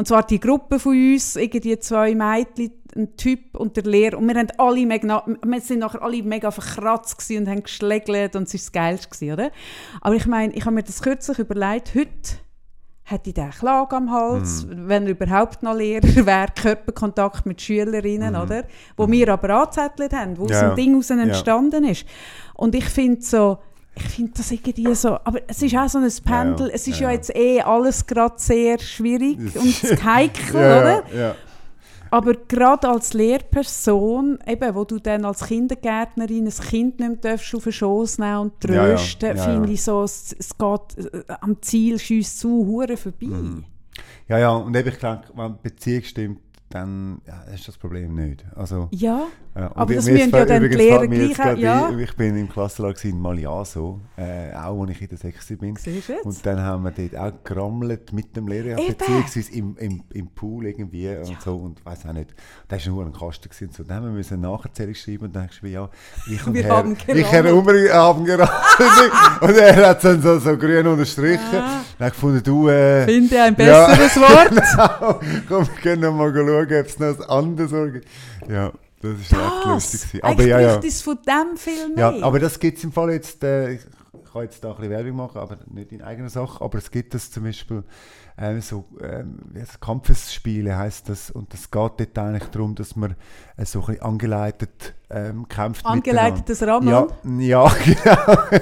[0.00, 4.16] Und zwar die Gruppe von uns, irgendwie zwei Mädchen, ein Typ und der Lehrer.
[4.16, 8.44] Und wir, haben alle mega, wir sind nachher alle mega verkratzt und haben geschlägelt und
[8.44, 9.50] es war das Geilste, oder?
[10.00, 12.38] Aber ich meine, ich habe mir das kürzlich überlegt, heute
[13.02, 18.36] hätte ich den Klage am Hals, wenn er überhaupt noch Lehrer wäre, Körperkontakt mit Schülerinnen,
[18.36, 18.64] oder?
[18.96, 21.20] Wo wir aber angezettelt haben, wo aus Ja, dem Ding heraus ja.
[21.20, 22.06] entstanden ist.
[22.54, 23.58] Und ich finde so,
[24.00, 27.00] ich finde das irgendwie so, aber es ist auch so ein Pendel, ja, es ist
[27.00, 31.02] ja, ja, jetzt eh alles gerade sehr schwierig und heikel, oder?
[31.14, 31.34] Ja.
[32.10, 37.54] Aber gerade als Lehrperson, eben, wo du dann als Kindergärtnerin ein Kind nicht mehr darfst
[37.54, 41.98] auf den Schoß nehmen und trösten, finde ich so, es, es geht äh, am Ziel
[41.98, 43.26] schiesst zu hure vorbei.
[43.26, 43.64] Mhm.
[44.28, 48.14] Ja, ja, und eben, ich denke, wenn die Beziehung stimmt, dann ja, ist das Problem
[48.14, 48.44] nicht.
[48.54, 49.26] Also, Ja,
[49.60, 49.70] ja.
[49.74, 51.86] Aber das müssen ja dann die übrigens Lehrer gleich ja.
[51.88, 55.46] ein, Ich bin im Klassenlager in Maliaso, äh, auch als ich in der 6.
[55.58, 55.76] bin.
[56.24, 60.66] Und dann haben wir dort auch gerammelt mit dem Lehrer, beziehungsweise im, im, im Pool
[60.66, 62.34] irgendwie und so und weiß auch nicht.
[62.68, 63.84] Da war nur ein Kasten gewesen und so.
[63.84, 65.88] Dann haben wir müssen eine Nacherzählung schreiben und dann habe ich ja,
[66.30, 67.54] ich und Wir Herr, haben ich Herr gerammelt.
[67.68, 68.50] Umri haben gerammelt.
[69.40, 71.40] und er hat es dann so, so grün unterstrichen.
[71.54, 71.80] Ah.
[71.98, 73.86] Dann habe ich gefunden, du, äh, finde ein Ja.
[73.86, 74.48] besseres Wort.
[74.50, 75.20] genau.
[75.48, 78.06] Komm, wir können mal schauen, ob es noch ein anderes gibt.
[78.48, 80.20] Ja, das ist echt lustig.
[80.20, 80.22] Das.
[80.22, 80.78] Aber ja, ja.
[80.78, 82.14] es von dem mehr.
[82.16, 83.80] Ja, aber das gibt es im Fall jetzt, äh, ich
[84.32, 87.14] kann jetzt da ein bisschen Werbung machen, aber nicht in eigener Sache, aber es gibt
[87.14, 87.82] das zum Beispiel
[88.40, 88.86] ähm, so
[89.52, 93.14] das, Kampfesspiele heißt das und das geht dort eigentlich darum, dass man
[93.56, 96.62] äh, so ein bisschen angeleitet ähm, kämpft Angeleitetes.
[96.62, 97.08] Rammeln.
[97.40, 98.58] Ja, ja, genau.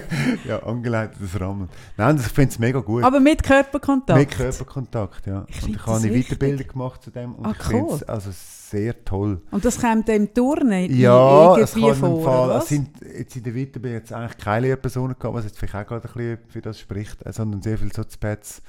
[0.47, 1.69] ja, angeleitetes Rammeln.
[1.97, 3.05] Nein, das finde ich mega gut.
[3.05, 4.19] Aber mit Körperkontakt.
[4.19, 5.45] Mit Körperkontakt, ja.
[5.47, 6.39] Ich und ich habe eine wichtig.
[6.39, 7.95] Weiterbildung gemacht zu dem und Ah, ich finde cool.
[7.97, 9.41] es also sehr toll.
[9.51, 13.43] Und das kommt dem Turnen Ja, es irgendwie kann vor, Fall, es sind jetzt in
[13.43, 16.63] der Weiterbildung jetzt eigentlich keine Lehrpersonen gehabt, was jetzt vielleicht auch gerade ein bisschen für
[16.63, 18.63] das spricht, äh, sondern sehr viele Sozpats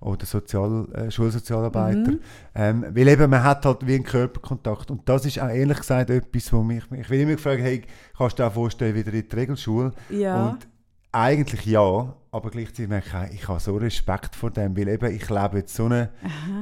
[0.00, 2.12] oder Sozial, äh, Schulsozialarbeiter.
[2.12, 2.20] Mhm.
[2.54, 6.10] Ähm, weil eben, man hat halt wie einen Körperkontakt und das ist auch ehrlich gesagt
[6.10, 7.82] etwas, wo mich, ich will immer gefragt, hey,
[8.16, 9.92] kannst du dir auch vorstellen, wieder in die Regelschule?
[10.10, 10.50] Ja.
[10.50, 10.68] Und
[11.12, 15.28] eigentlich ja, aber gleichzeitig merke ich, ich habe so Respekt vor dem, weil eben ich
[15.30, 16.10] lebe jetzt so eine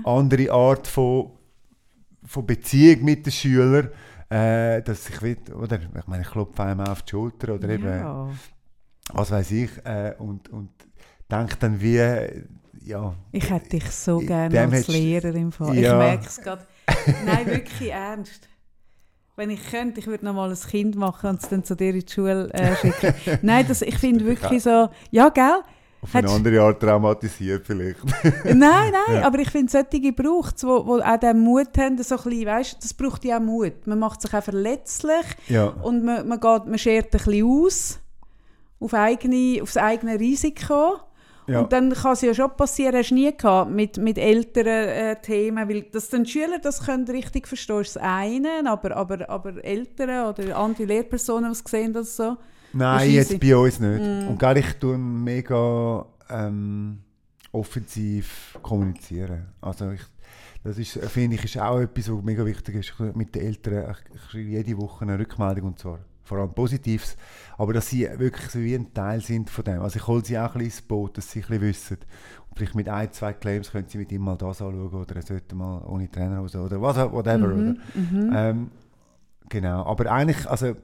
[0.05, 1.33] andere Art von,
[2.25, 3.89] von Beziehung mit den Schülern,
[4.31, 7.85] äh, dass ich will, oder ich meine, ich klopfe einem auf die Schulter oder eben,
[7.85, 8.29] Ja.
[9.13, 10.71] was weiß ich, äh, und, und
[11.31, 11.99] denke dann wie,
[12.85, 15.77] ja, Ich hätte dich so gerne als Lehrer im Fall.
[15.77, 15.93] Ja.
[15.93, 16.67] Ich merke es gerade.
[17.25, 18.49] Nein, wirklich ernst.
[19.37, 21.91] Wenn ich könnte, ich würde noch mal ein Kind machen und es dann zu dir
[21.91, 23.15] in die Schule äh, schicken.
[23.43, 25.63] Nein, das, ich finde wirklich so, ja, gell?
[26.05, 27.99] auf eine andere Art traumatisiert vielleicht.
[28.45, 32.23] Nein, nein, aber ich finde, solche braucht es, die auch den Mut haben, so ein
[32.23, 33.87] bisschen, weißt, das braucht ja auch Mut.
[33.87, 38.01] Man macht sich auch verletzlich ja, und man, man, geht, man schert ein bisschen aus
[38.81, 40.99] auf, eigene, auf das eigene Risiko.
[41.47, 41.61] Ja.
[41.61, 45.21] Und dann kann es ja schon passieren, hast du nie gehabt mit, mit älteren äh,
[45.21, 49.29] Themen, weil dass dann die Schüler das können richtig verstehen, ist das eine, aber, aber,
[49.29, 52.37] aber Eltern oder andere Lehrpersonen, die sehen das so.
[52.73, 54.01] Nein, jetzt bei uns nicht.
[54.01, 54.29] Mm.
[54.29, 56.99] Und gar ich tue mega ähm,
[57.53, 59.47] offensiv kommunizieren.
[59.61, 60.01] Also ich,
[60.65, 62.95] das ist, finde ich, ist auch etwas, was mega wichtig ist.
[63.15, 67.17] Mit den Eltern, ich, ich schreibe jede Woche eine Rückmeldung und zwar vor allem Positives,
[67.59, 69.81] aber dass sie wirklich so wie ein Teil sind von dem.
[69.83, 71.99] Also ich hole sie auch ein bisschen ins Boot, dass sie ein bisschen wissen.
[72.49, 75.23] Und vielleicht mit ein, zwei Claims können sie mit ihm mal das anschauen oder er
[75.23, 77.47] sollte mal ohne Trainerhose oder was, whatever.
[77.47, 77.55] Oder?
[77.57, 78.33] Mhm, mhm.
[78.35, 78.71] Ähm,
[79.49, 80.75] genau, aber eigentlich, also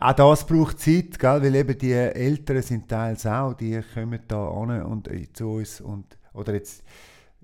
[0.00, 1.42] auch das braucht Zeit, gell?
[1.42, 5.80] weil eben die Eltern sind teils auch, die kommen da an und äh, zu uns
[5.80, 6.84] und, oder jetzt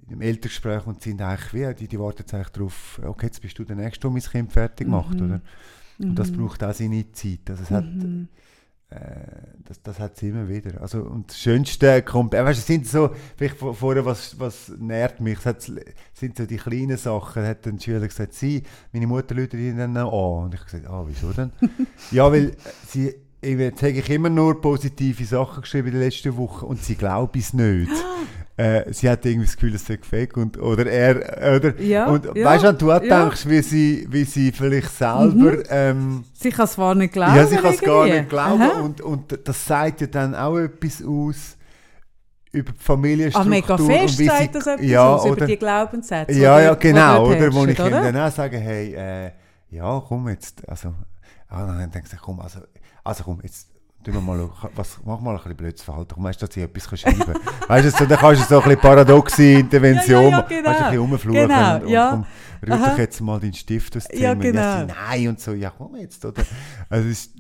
[0.09, 3.59] im Elterngespräch und sind eigentlich wie, die, die warten jetzt eigentlich darauf, okay, jetzt bist
[3.59, 5.27] du der Nächste, der mein Kind fertig macht, Mhm.
[5.27, 5.41] oder?
[5.99, 6.37] Und das Mhm.
[6.39, 8.29] braucht auch seine Zeit, also es hat, Mhm.
[8.91, 8.97] äh,
[9.65, 10.81] das, das hat es immer wieder.
[10.81, 14.71] Also, und das Schönste kommt, äh, weißt, es sind so, vielleicht vor- vorher, was, was
[14.79, 19.07] nährt mich, es hat, sind so die kleinen Sachen, hat ein Schüler gesagt, sie, meine
[19.07, 20.05] Mutter läutet ihn dann an.
[20.07, 21.51] Und ich habe gesagt, ah, wieso denn?
[22.11, 22.57] ja, weil
[22.89, 26.83] sie, ich- jetzt habe ich immer nur positive Sachen geschrieben in den letzten Wochen und
[26.83, 27.91] sie glaubt es nicht.
[28.57, 32.25] Äh, sie hat irgendwie das Gefühl, es sei fake und, oder er, oder, Ja, und
[32.37, 33.23] ja, weißt du, wenn du auch ja.
[33.25, 37.35] denkst, wie sie, wie sie vielleicht selber, ähm, Sie kann es zwar nicht glauben.
[37.35, 38.81] ja, sie kann es gar nicht glauben Aha.
[38.81, 41.57] und, und das sagt ja dann auch etwas aus
[42.53, 43.51] über die Ah, Familienstruktur.
[43.51, 46.33] mega und fest wie sagt sie, das etwas ja, aus, über oder, die Glaubenssätze.
[46.39, 47.91] ja, ja, genau, dort oder, wo ich oder?
[48.13, 49.31] dann auch sage, hey, äh,
[49.71, 50.95] ja, komm jetzt, also,
[51.49, 52.61] ah, dann denke ich, komm, also,
[53.03, 53.67] also komm, jetzt,
[54.05, 57.01] tun wir mal, was, mach mal ein bisschen blödes Verhalten, weißt du, dass ich etwas
[57.01, 57.35] schreiben kann.
[57.69, 60.49] weißt du, so, dann kannst du so ein bisschen paradoxe Intervention Ja, ja, ja, machen,
[60.49, 60.69] genau.
[60.71, 62.11] weißt du, ein bisschen rumfluchen Genau, und, und ja.
[62.11, 62.27] komm,
[62.69, 64.81] rühr doch jetzt mal deinen Stift aus dem Ja, genau.
[64.81, 66.43] sie, nein, und so, ja, komm jetzt, oder?
[66.89, 67.33] Also, ist,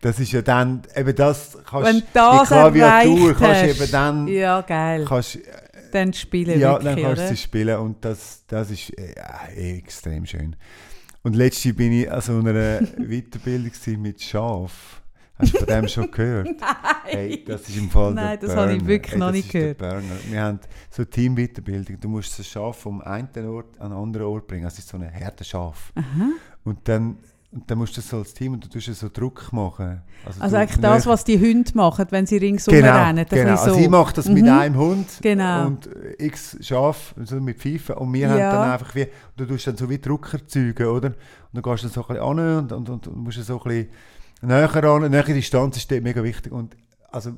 [0.00, 3.90] das ist ja dann, eben das, kannst, Wenn du das die Klaviatur kannst du eben
[3.90, 5.04] dann, Ja, geil.
[5.08, 5.38] kannst,
[5.92, 7.28] Dann spielen ja, wirklich, dann kannst du oder?
[7.28, 9.14] sie spielen und das, das ist äh,
[9.56, 10.54] äh, extrem schön.
[11.22, 15.02] Und letztens bin ich an so einer Weiterbildung mit Schaf.
[15.38, 16.48] Hast du von dem schon gehört?
[17.08, 19.78] Hey, das ist im Fall Nein, das habe ich wirklich Hey, noch das nicht gehört.
[19.78, 20.02] Burner.
[20.28, 20.58] Wir haben
[20.90, 22.00] so Teamweiterbildung.
[22.00, 24.66] Du musst das Schaf vom einen Ort an einen anderen Ort bringen.
[24.66, 25.92] Es ist so ein harter Schaf.
[25.94, 26.04] Aha.
[26.64, 27.18] Und dann,
[27.52, 30.02] und dann musst du das so als Team und du tust so Druck machen.
[30.24, 33.18] Also du- eigentlich das, was die Hunde machen, wenn sie ringsum Genau, rennen.
[33.20, 33.28] ein genau.
[33.28, 33.80] bisschen Also so.
[33.80, 34.50] ich mache das mit Mhm.
[34.50, 35.66] einem Hund Genau.
[35.68, 38.50] und x Schaf also mit Pfeifen und wir haben Ja.
[38.50, 39.06] dann einfach wie,
[39.36, 41.08] du tust dann so wie Druck erzeugen, oder?
[41.10, 41.16] Und
[41.52, 43.68] dann gehst du dann so ein bisschen an und, und, und, und musst so ein
[43.68, 43.88] bisschen
[44.46, 46.76] näher an, näher Distanz ist dort mega wichtig und
[47.10, 47.32] also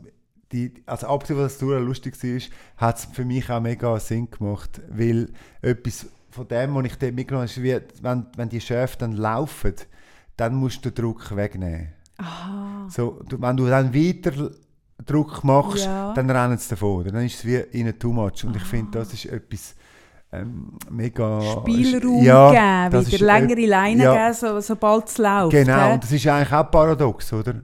[0.52, 2.40] die, also abgesehen, was das lustig war,
[2.88, 5.28] hat es für mich auch mega Sinn gemacht, weil
[5.60, 9.12] etwas von dem, was ich dort mitgenommen habe, ist wie, wenn, wenn die Schäfe dann
[9.12, 9.74] laufen,
[10.36, 11.88] dann musst du den Druck wegnehmen.
[12.18, 12.86] Aha.
[12.90, 14.50] So, du, wenn du dann weiter
[15.04, 16.12] Druck machst, Ja.
[16.14, 17.04] dann rennen sie davon.
[17.04, 18.44] Dann ist es wie ihnen too much.
[18.44, 18.66] Und ich Ah.
[18.66, 19.74] finde, das ist etwas
[20.32, 21.40] ähm, mega...
[21.40, 24.12] Spielraum Ja, geben, wieder längere Leine ja.
[24.28, 25.50] geben, so, sobald es läuft.
[25.52, 25.92] Genau, gell?
[25.94, 27.54] und das ist eigentlich auch paradox, oder?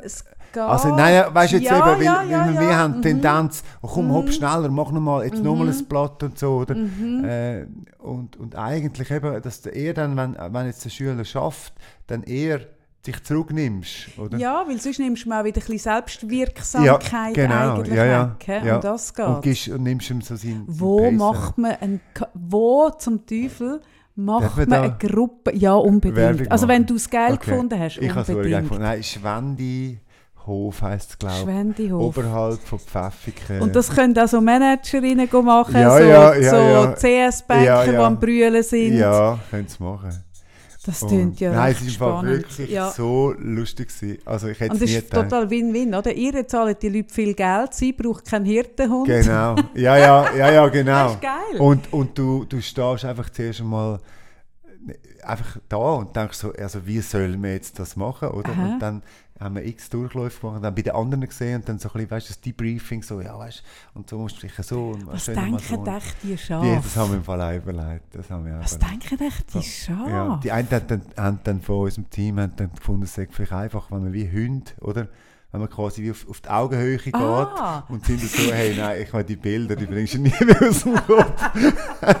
[0.00, 0.34] Es geht.
[0.56, 2.76] Also, nein, weißt du jetzt ja, eben, weil, ja, weil ja, wir ja.
[2.78, 3.20] haben die Mhm.
[3.22, 4.32] Tendenz, oh, komm, hopp Mhm.
[4.32, 5.72] schneller, mach nochmal, jetzt nochmal Mhm.
[5.78, 6.74] ein Blatt und so, oder?
[6.74, 7.24] Mhm.
[7.24, 7.66] Äh,
[7.98, 11.74] und, und eigentlich eben, dass eher dann, wenn, wenn jetzt der Schüler schafft,
[12.06, 12.60] dann eher
[13.06, 14.36] dich zurücknimmst, oder?
[14.38, 18.36] Ja, weil sonst nimmst du mal wieder ein bisschen Selbstwirksamkeit Ja, genau, eigentlich ja, ja,
[18.40, 18.64] weg.
[18.64, 18.76] ja.
[18.76, 19.26] Um das geht.
[19.26, 22.00] Und, gibst, und nimmst ihm so seinen, Wo Pace, macht man ein,
[22.34, 23.80] wo zum Teufel
[24.16, 25.54] macht man eine Gruppe?
[25.54, 26.16] Ja, unbedingt.
[26.16, 27.50] Werbung Also wenn du es geil Okay.
[27.50, 28.62] gefunden hast, Ich habe es geil unbedingt.
[28.62, 28.82] gefunden.
[28.82, 31.92] Nein, Schwendihof heisst es, glaube ich.
[31.92, 33.60] Oberhalb von Pfäffiken.
[33.60, 36.94] Und das können auch so Managerinnen machen, Ja, so, ja, ja, so.
[36.96, 38.94] CS-Banker, Ja, die am Brüllen sind.
[38.98, 40.10] Ja, können sie machen.
[40.88, 42.32] Das klingt ja Nein, es spannend.
[42.32, 42.90] wirklich ja.
[42.90, 44.18] so lustig gewesen.
[44.24, 45.28] Also ich hätte Und es ist gedacht.
[45.28, 46.14] total Win-Win, oder?
[46.14, 49.06] Ihr zahlt die Leute viel Geld, sie braucht keinen Hirtenhund.
[49.06, 49.54] Genau.
[49.74, 51.10] Ja, ja, ja, ja, Das genau.
[51.12, 51.60] ist geil.
[51.60, 54.00] Und, und du, du stehst einfach zuerst einmal
[55.22, 58.50] einfach da und denkst so, also wie sollen wir jetzt das machen, oder?
[58.50, 58.72] Aha.
[58.72, 59.02] Und dann
[59.40, 61.92] haben wir x Durchläufe gemacht und dann bei den anderen gesehen und dann so ein
[61.92, 63.62] bisschen, weißt du, das Debriefing, so, ja, weißt
[63.94, 65.84] du, und so musst du dich so und Was denken so.
[65.86, 67.00] echt die Die, das Schafe?
[67.00, 68.14] haben wir im Fall auch überlegt.
[68.14, 69.10] Das haben wir auch Was überlegt.
[69.10, 70.40] denken echt die Ja, Schafe?
[70.42, 73.52] die einen haben dann, haben dann von unserem Team haben dann gefunden, es sei vielleicht
[73.52, 75.08] einfach, wenn man wie Hunde, oder?
[75.50, 77.82] Wenn man quasi wie auf, auf die Augenhöhe geht Ah.
[77.88, 80.82] und sind so, hey, nein, ich will die Bilder, die bringst du nie mehr aus
[80.82, 81.24] dem Kopf.
[82.02, 82.14] Ah,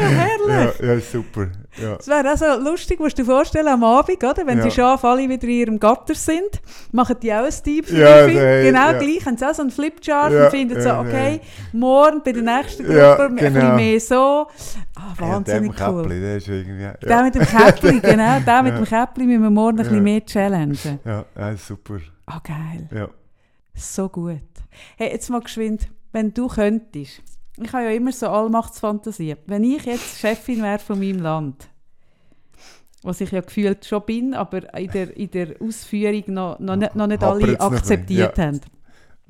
[0.00, 0.78] ja, herrlich!
[0.80, 1.48] Ja, ja, super.
[1.82, 1.96] Ja.
[1.98, 4.46] Es wäre auch so lustig, musst du dir vorstellen, am Abend, oder?
[4.46, 4.64] wenn Ja.
[4.66, 8.40] die Schafe alle wieder in ihrem Gatter sind, machen die auch ein Deep Ja, Briefing.
[8.42, 8.98] nee, genau ja.
[8.98, 11.40] gleich, haben sie auch so einen Flipchart Ja, und finden so, ja, okay,
[11.72, 13.74] morgen bei der nächsten Gruppe Ja, ein bisschen genau.
[13.74, 14.46] mehr so.
[14.94, 16.02] Ah, Ja, wahnsinnig mit dem cool.
[16.02, 16.82] Käppli, der ist irgendwie...
[16.82, 18.78] Ja, Der mit dem Käppli, genau, der mit Ja.
[18.78, 20.02] dem Käppli müssen wir morgen ein bisschen Ja.
[20.02, 21.00] mehr challengen.
[21.04, 21.98] ja, ja, super.
[22.26, 22.88] Ah, geil.
[22.92, 23.08] Ja.
[23.74, 24.40] So gut.
[24.96, 27.22] Hey, jetzt mal geschwind, wenn du könntest,
[27.56, 31.68] ich habe ja immer so Allmachtsfantasie, wenn ich jetzt Chefin wäre von meinem Land,
[33.02, 36.94] was ich ja gefühlt schon bin, aber in der, in der Ausführung noch, noch nicht,
[36.94, 38.44] noch nicht alle akzeptiert ja.
[38.46, 38.60] haben.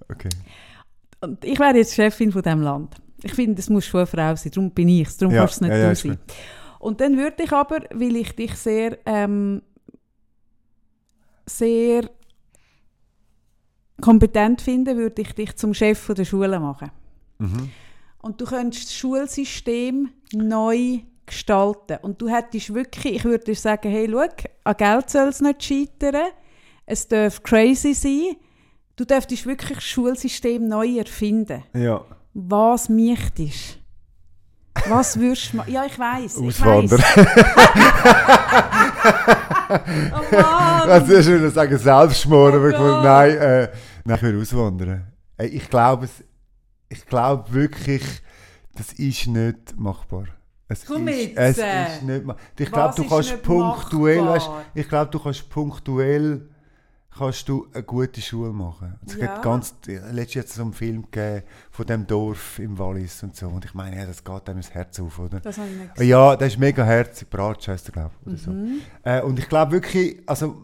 [0.09, 0.31] Okay.
[1.21, 2.97] Und ich wäre jetzt Chefin von diesem Land.
[3.23, 5.61] Ich finde, es muss schon eine Frau sein, darum bin ich es, darum Ja, kannst
[5.61, 6.19] du es nicht ja, du sein.
[6.79, 9.63] Und dann würde ich aber, weil ich dich sehr, ähm,
[11.47, 12.11] sehr
[14.01, 16.91] kompetent finde, würde ich dich zum Chef von der Schule machen.
[17.39, 17.71] Mhm.
[18.23, 21.99] Und du könntest das Schulsystem neu gestalten.
[22.03, 24.27] Und du hättest wirklich, ich würde dir sagen, hey, schau,
[24.65, 26.31] an Geld soll es nicht scheitern,
[26.87, 28.37] es darf crazy sein,
[28.97, 31.65] du dürftest wirklich das Schulsystem neu erfinden.
[31.75, 32.05] Ja.
[32.35, 33.79] Was möchtest
[34.89, 35.73] Was würdest du machen?
[35.73, 35.93] Ja, ich.
[35.93, 36.99] Ich Auswandern.
[36.99, 37.27] weiss.
[39.69, 40.91] Oh Mann!
[40.91, 43.69] Also, ich würde sagen, Selbstmord, Oh aber ich nein, äh,
[44.05, 45.07] nein, ich würde auswandern.
[45.37, 46.25] Ey, Ich glaube, es-
[46.89, 48.03] ich glaube wirklich,
[48.77, 50.25] das ist nicht machbar.
[50.69, 51.85] Es Komm ist, jetzt, Es äh.
[51.97, 54.35] ist nicht ma- Ich glaube, du ist kannst punktuell, machbar?
[54.35, 56.49] weißt, ich glaube, du kannst punktuell
[57.17, 58.95] kannst du eine gute Schule machen.
[59.07, 59.41] Es Ja.
[59.41, 63.47] ganz, letztes Jahr so einen Film gegeben von dem Dorf im Wallis und so.
[63.49, 65.41] Und ich meine, ja, das geht einem das Herz auf, oder?
[65.41, 66.09] Das habe ich nicht gesehen.
[66.09, 68.27] Ja, das ist mega herzig, Bratsch heisst er, glaube ich.
[68.29, 68.51] Oder so.
[68.51, 68.81] Mhm.
[69.05, 70.57] Äh, und ich glaube wirklich, also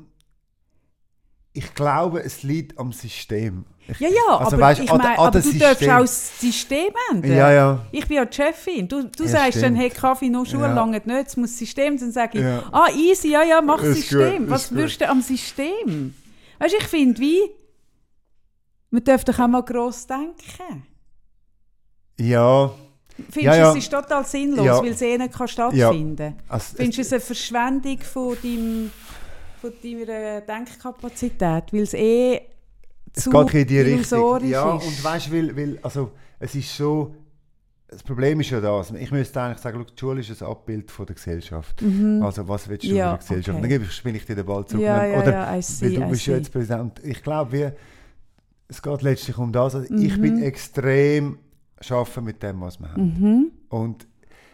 [1.53, 3.64] ich glaube, es liegt am System.
[3.88, 5.90] Ich, Ja, ja, Also, aber, weisst, ich an- meine, an aber das du darfst System.
[5.96, 7.32] auch das System ändern.
[7.32, 7.86] ja, ja.
[7.90, 8.86] Ich bin ja die Chefin.
[8.86, 9.78] Du, du Ja, sagst dann, stimmt.
[9.78, 10.74] hey, Kaffee noch Schule Ja.
[10.74, 11.98] lange nicht, es muss System.
[11.98, 12.62] Dann sage ich, Ja.
[12.70, 14.42] ah, easy, ja, ja, mach Ist System.
[14.44, 16.14] gut, Was würdest du am System?
[16.61, 17.40] Weißt du, ich finde, wie,
[18.90, 20.86] man darf doch auch mal gross denken.
[22.18, 22.70] Ja,
[23.30, 23.70] Findest Ja, du, ja.
[23.72, 24.82] es ist total sinnlos, Ja.
[24.82, 26.36] weil es eh nicht stattfinden kann?
[26.48, 28.90] also, Findest du es eine Verschwendung von, deinem,
[29.61, 32.40] von deiner Denkkapazität, weil es eh
[33.14, 34.44] es zu geht ein bisschen in die Richtung.
[34.48, 34.86] Ja, ist?
[34.86, 37.14] und weißt du, weil, weil, also, es ist so,
[37.91, 40.91] das Problem ist ja das, ich müsste eigentlich sagen, schau, die Schule ist ein Abbild
[40.91, 41.82] von der Gesellschaft.
[42.20, 42.97] Also was willst du Mhm.
[42.97, 43.49] Ja, von der Gesellschaft?
[43.49, 43.61] okay.
[43.62, 44.82] Dann gebe ich, spiele ich dir den Ball zurück.
[44.84, 46.38] Ja, ja, Oder, ja, I weil see, du bist ja see.
[46.38, 47.01] jetzt Präsident.
[47.05, 47.76] Ich glaube, wir-
[48.68, 49.74] es geht letztlich um das.
[49.74, 50.22] Also Ich Mhm.
[50.22, 51.38] bin extrem
[51.80, 53.03] schaffen mit dem, was wir haben.
[53.03, 53.51] Mhm.
[53.70, 54.07] Und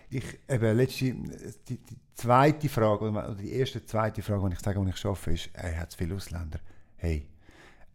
[0.08, 4.80] ich, eben, letzte, die, die zweite Frage, oder die erste, zweite Frage, wenn ich sage,
[4.80, 6.58] wenn ich arbeite, ist, hey, hat viele Ausländer?
[6.96, 7.26] Hey,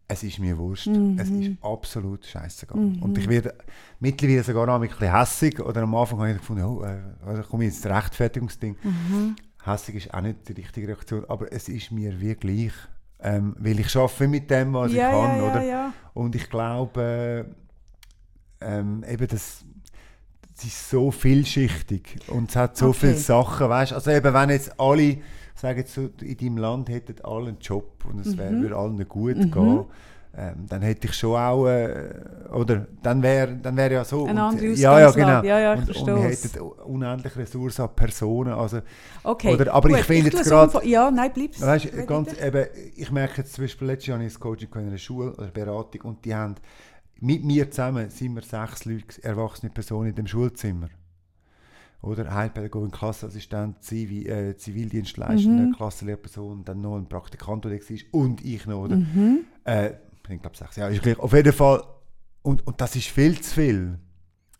[0.08, 0.88] es ist mir wurscht.
[0.88, 1.16] Mhm.
[1.18, 2.78] Es ist absolut scheißegal.
[3.00, 3.54] Und ich werde
[4.00, 5.60] mittlerweile sogar noch ein bisschen hässig.
[5.60, 8.76] Oder am Anfang habe ich gefunden, oh, äh, komme ich ins Rechtfertigungsding.
[8.82, 9.36] Mhm.
[9.64, 12.72] Hässig ist auch nicht die richtige Reaktion, aber es ist mir wie gleich.
[13.20, 15.36] Ähm, weil ich arbeite mit dem, was ja, ich kann.
[15.38, 15.92] ja, ja, oder?
[16.14, 17.46] Und ich glaube,
[18.60, 19.64] äh, ähm, eben das,
[20.56, 22.98] es ist so vielschichtig und es hat so Okay.
[23.00, 25.18] viele Sachen, weißt Also eben, wenn jetzt alle,
[25.62, 28.60] sagen jetzt so, in deinem Land hätten alle einen Job und es Mhm.
[28.62, 29.84] würde allen gut gehen,
[30.34, 32.10] ähm, dann hätte ich schon auch, äh,
[32.52, 34.26] oder dann wäre dann wär ja so.
[34.26, 35.42] Eine und- andere ja, ja, Ausgangslage.
[35.42, 35.54] genau.
[35.54, 38.80] Ja, ja, ich und, verstehe und hätten unendliche Ressourcen an Personen, also
[39.24, 39.54] Okay.
[39.54, 41.60] Oder- aber ich gut, finde tue jetzt umfa- Ja, nein, bleib's.
[41.60, 44.80] Weißt, ganz, eben, ich merke jetzt zum Beispiel, letztes Jahr habe ich das Coaching in
[44.88, 46.54] einer Schule oder Beratung und die haben
[47.20, 50.88] mit mir zusammen sind wir sechs Leute, erwachsene Personen in dem Schulzimmer.
[52.02, 55.72] Oder Heilpädagogin, Klassenassistent, Zivi, äh, Zivildienstleistende, Mhm.
[55.76, 57.78] Klassenlehrperson, dann noch ein Praktikant, der war
[58.10, 58.80] und ich noch.
[58.80, 58.96] Oder?
[58.96, 59.44] Mhm.
[59.64, 59.90] Äh,
[60.28, 61.18] ich glaube sechs, ja, ist gleich.
[61.18, 61.82] Auf jeden Fall,
[62.42, 63.98] und, und das ist viel zu viel.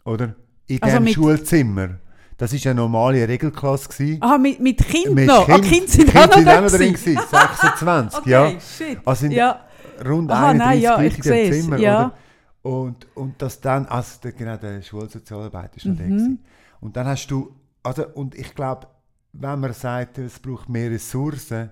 [0.05, 0.36] Oder?
[0.68, 1.99] In Also mit- Schulzimmer.
[2.38, 3.88] Das war eine normale Regelklasse.
[3.88, 4.22] Gewesen.
[4.22, 5.49] Aha, mit, mit Kind Mit noch?
[5.49, 7.14] Ah, Kind- Kind sind Kind auch noch da noch drin gewesen.
[7.14, 8.53] gewesen, 26, Okay, ja.
[8.61, 8.99] shit.
[9.05, 9.61] Also sind ja.
[10.05, 12.07] rund Aha, 31 nein, ja, ich in dem Zimmer, ja.
[12.07, 12.14] oder?
[12.62, 15.99] Und, und das dann, also der, genau, der Schulsozialarbeiter ist noch Mhm.
[15.99, 16.45] gewesen.
[16.83, 17.55] Und dann hast du,
[17.85, 18.89] also, und ich glaube,
[19.33, 21.70] wenn man sagt, es braucht mehr Ressourcen,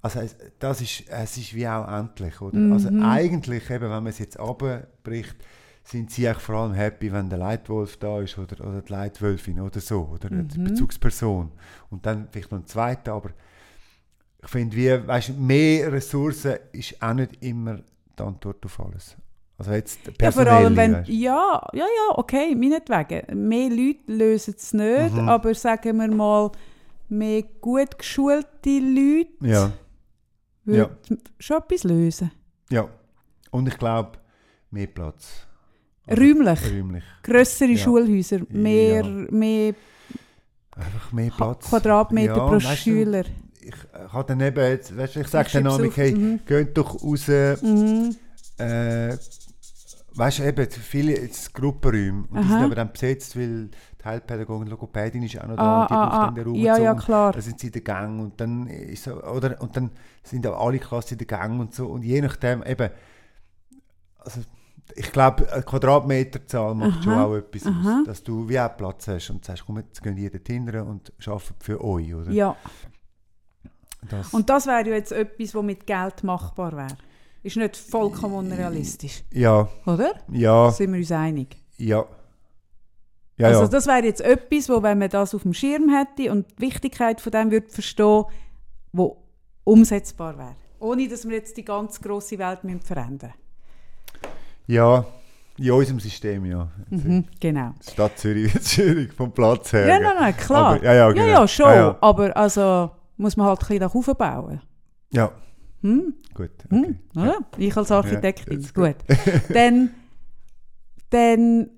[0.00, 2.70] also es, das ist, es ist wie auch endlich, oder?
[2.70, 3.02] Also Mhm.
[3.02, 5.36] eigentlich, eben, wenn man es jetzt abbricht,
[5.82, 9.60] sind sie eigentlich vor allem happy, wenn der Leitwolf da ist oder, oder die Leitwölfin
[9.60, 10.48] oder so, oder Mhm.
[10.48, 11.50] die Bezugsperson.
[11.90, 13.30] Und dann vielleicht noch ein zweiter, aber
[14.42, 17.80] ich finde, wie, weißt, mehr Ressourcen ist auch nicht immer
[18.18, 19.16] die Antwort auf alles.
[19.56, 21.08] Also jetzt Ja, vor allem, wenn, weißt.
[21.08, 23.48] ja, ja, ja, okay, meinetwegen.
[23.48, 25.28] Mehr Leute lösen es nicht, Mhm.
[25.28, 26.50] aber sagen wir mal,
[27.08, 29.72] mehr gut geschulte Leute Ja,
[30.64, 30.96] würden
[31.38, 32.30] schon etwas lösen.
[32.70, 32.88] ja.
[33.52, 34.18] Und ich glaube,
[34.72, 35.46] mehr Platz.
[36.10, 37.04] Räumlich, Räumlich.
[37.22, 37.76] grössere Ja.
[37.78, 39.26] Schulhäuser, mehr, Ja.
[39.30, 39.74] mehr
[40.76, 41.68] Einfach mehr Platz.
[41.68, 43.24] Quadratmeter Ja, pro weißt du, Schüler.
[43.60, 46.40] Ich äh, habe dann eben, jetzt, weißt du, ich sage Ich dann auf, hey, mhm.
[46.44, 48.16] geht doch raus, Mhm.
[48.58, 49.16] äh,
[50.16, 52.48] weißt du, eben, viele jetzt Gruppenräume, und die Aha.
[52.48, 55.94] sind aber dann besetzt, weil die Heilpädagogin, Logopädin ist auch noch da, Ah, und die
[55.94, 56.24] ah, braucht ah.
[56.26, 57.32] dann den Raum Ja, ja, klar.
[57.32, 59.90] Dann sind sie in der Gang und dann ist so, oder, und dann
[60.22, 62.90] sind auch alle Klassen in der Gang und so, und je nachdem, eben,
[64.18, 64.40] also,
[64.96, 68.00] ich glaube, eine Quadratmeterzahl macht schon Aha, auch etwas aha.
[68.00, 70.68] aus, dass du wie auch Platz hast und sagst, komm, jetzt gehen die dort hin
[70.80, 72.30] und arbeiten für euch, oder?
[72.30, 72.54] Ja,
[74.10, 76.96] Das, und das wäre ja jetzt etwas, was mit Geld machbar wäre.
[77.44, 80.14] Ist nicht vollkommen unrealistisch, ja, oder?
[80.32, 81.56] ja, Sind wir uns einig?
[81.78, 82.04] ja.
[83.36, 83.68] Ja, also ja.
[83.68, 87.20] das wäre jetzt etwas, wo wenn man das auf dem Schirm hätte und die Wichtigkeit
[87.20, 88.26] von dem würde verstehen,
[88.92, 89.24] wo
[89.64, 90.54] umsetzbar wäre.
[90.78, 93.34] Ohne, dass wir jetzt die ganz grosse Welt müssen verändern
[94.66, 95.04] ja,
[95.58, 96.68] in unserem System, ja.
[96.90, 97.74] mhm, Genau.
[97.80, 99.86] Stadt Zürich wird schwierig vom Platz her.
[99.86, 100.76] Ja, nein, nein, klar.
[100.76, 101.26] Aber, ja, ja, ja, genau.
[101.26, 101.66] ja, schon.
[101.66, 101.98] Ja, ja.
[102.00, 104.60] Aber also muss man halt ein bisschen nach oben bauen.
[105.10, 105.32] ja.
[105.84, 106.14] Hm?
[106.32, 106.50] gut.
[106.70, 106.98] Hm?
[107.10, 107.20] Okay.
[107.20, 107.38] Oder?
[107.58, 108.58] Ich als Architektin.
[108.60, 108.96] jetzt gut.
[109.52, 109.90] dann,
[111.10, 111.68] dann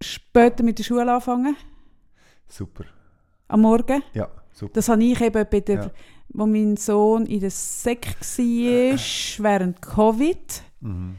[0.00, 1.56] später mit der Schule anfangen,
[2.48, 2.84] Super.
[3.48, 4.02] am Morgen.
[4.14, 4.72] Ja, super.
[4.74, 5.90] Das habe ich eben bei der, Ja.
[6.30, 8.98] wo mein Sohn in der Sek war,
[9.44, 11.14] während Covid, Mhm.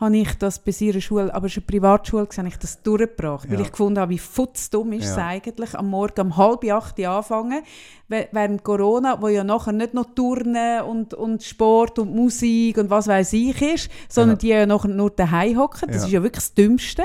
[0.00, 3.48] Habe ich das bei seiner Schule, aber es war eine Privatschule, habe ich das durchgebracht,
[3.50, 3.64] weil Ja.
[3.64, 5.26] ich gefunden habe, wie futzdumm ist es Ja.
[5.26, 7.62] eigentlich, am Morgen um halb acht anfangen,
[8.08, 13.06] während Corona, wo ja nachher nicht noch Turnen und, und Sport und Musik und was
[13.08, 14.38] weiß ich ist, sondern Ja.
[14.38, 15.88] die ja nachher nur daheim hocken.
[15.92, 17.02] Das ist ja wirklich das Dümmste.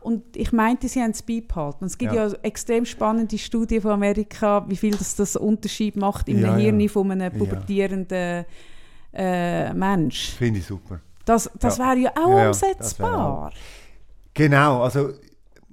[0.00, 1.78] Und ich meinte, sie haben es beibehalten.
[1.80, 2.28] Und es gibt ja.
[2.42, 6.38] Extrem spannende Studien von Amerika, wie viel das, das Unterschied macht im.
[6.56, 8.44] Hirn von einem pubertierenden
[9.12, 10.30] äh, Mensch.
[10.38, 11.00] finde ich super.
[11.26, 11.84] Das, das Ja.
[11.88, 13.52] wäre ja auch Ja, umsetzbar.
[14.32, 15.10] Genau, also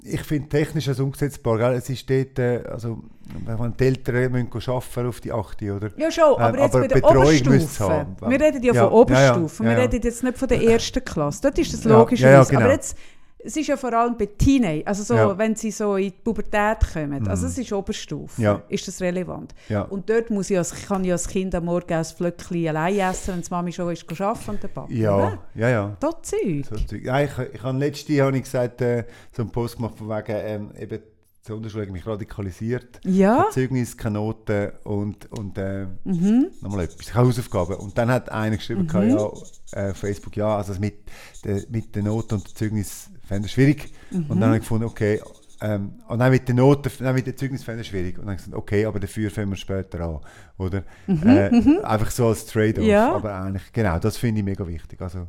[0.05, 1.57] ich finde technisch das umsetzbar.
[1.57, 1.73] Gell?
[1.73, 3.03] Es ist dort, äh, also
[3.45, 5.91] wenn die Eltern müssen arbeiten auf die 8, oder?
[5.95, 8.07] Ja, schon, aber Ähm, jetzt aber bei der Betreuung Oberstufe.
[8.27, 9.63] Wir reden ja, Ja, von Oberstufe.
[9.63, 11.39] Wir reden jetzt nicht von der ersten Klasse.
[11.43, 12.67] Dort ist das ja, ja, Aber genau.
[12.67, 12.97] jetzt,
[13.45, 15.37] es ist ja vor allem bei Teenagern, also so, Ja.
[15.37, 17.27] wenn sie so in die Pubertät kommen.
[17.27, 18.41] Also es ist Oberstufe.
[18.41, 18.61] Ja.
[18.69, 19.53] Ist das relevant?
[19.69, 19.81] Ja.
[19.83, 23.35] Und dort muss ich, als, kann ich als Kind am Morgen ein Flöckchen allein essen,
[23.35, 24.91] wenn die Mami schon ist arbeiten und der Papa.
[24.93, 25.39] Ja, Oder?
[25.55, 25.97] ja, ja.
[25.99, 26.65] Das Zeug.
[26.69, 27.03] So Zeug.
[27.03, 29.03] ja, ich, ich habe letztes Jahr habe ich gesagt, äh,
[29.35, 30.99] so einen Post gemacht von wegen, ähm, eben,
[31.45, 33.01] die Unterschule hat mich radikalisiert.
[33.03, 33.47] Ja.
[33.51, 36.47] Zeugnis, keine Noten und, und äh, Mhm.
[36.61, 37.75] nochmal etwas, keine Hausaufgaben.
[37.75, 39.09] Und dann hat einer geschrieben, Mhm.
[39.09, 39.29] ja,
[39.73, 40.99] äh, Facebook, ja, also mit,
[41.43, 43.91] de, mit den Noten und Zeugnis fände ich schwierig.
[44.11, 44.25] Mhm.
[44.27, 45.21] Und dann habe ich gefunden, okay,
[45.61, 48.17] ähm, und dann mit den Noten, dann mit den Zeugnis fände ich schwierig.
[48.17, 50.19] Und dann habe ich gesagt, okay, aber dafür fangen wir später an,
[50.57, 50.83] oder?
[51.07, 51.49] äh,
[51.83, 52.83] Einfach so als Trade-off.
[52.83, 52.89] Mhm.
[52.89, 53.13] Ja.
[53.13, 55.01] Aber eigentlich, genau, das finde ich mega wichtig.
[55.01, 55.27] Also,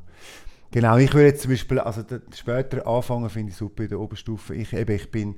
[0.70, 2.02] Genau, ich würde jetzt zum Beispiel, also
[2.34, 4.56] später anfangen finde ich super in der Oberstufe.
[4.56, 5.36] Ich, eben, ich bin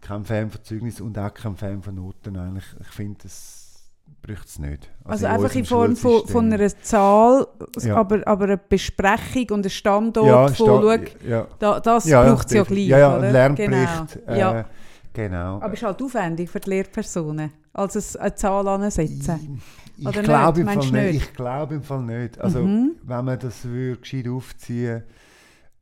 [0.00, 2.64] kein Fan von Zeugnis und auch kein Fan von Noten eigentlich.
[2.80, 3.65] Ich finde, das
[4.26, 4.90] braucht es nicht.
[5.04, 7.46] Also in einfach in Form von, von einer Zahl,
[7.80, 7.96] Ja.
[7.96, 10.92] aber, aber eine Besprechung und ein Standort ja, sta- schau,
[11.26, 13.30] ja, da, das ja, braucht es ja gleich, Ja, ja, oder?
[13.32, 14.18] Lernbericht.
[14.26, 14.32] Genau.
[14.32, 14.64] Äh, ja.
[15.12, 15.56] Genau.
[15.56, 19.62] Aber es ist halt aufwendig für die Lehrpersonen, als eine Zahl ansetzen.
[19.98, 21.14] Ich Oder glaube im Fall nicht.
[21.22, 22.38] Ich glaube im Fall nicht.
[22.38, 22.96] Also, Mhm.
[23.02, 25.02] wenn man das würde gescheit aufziehen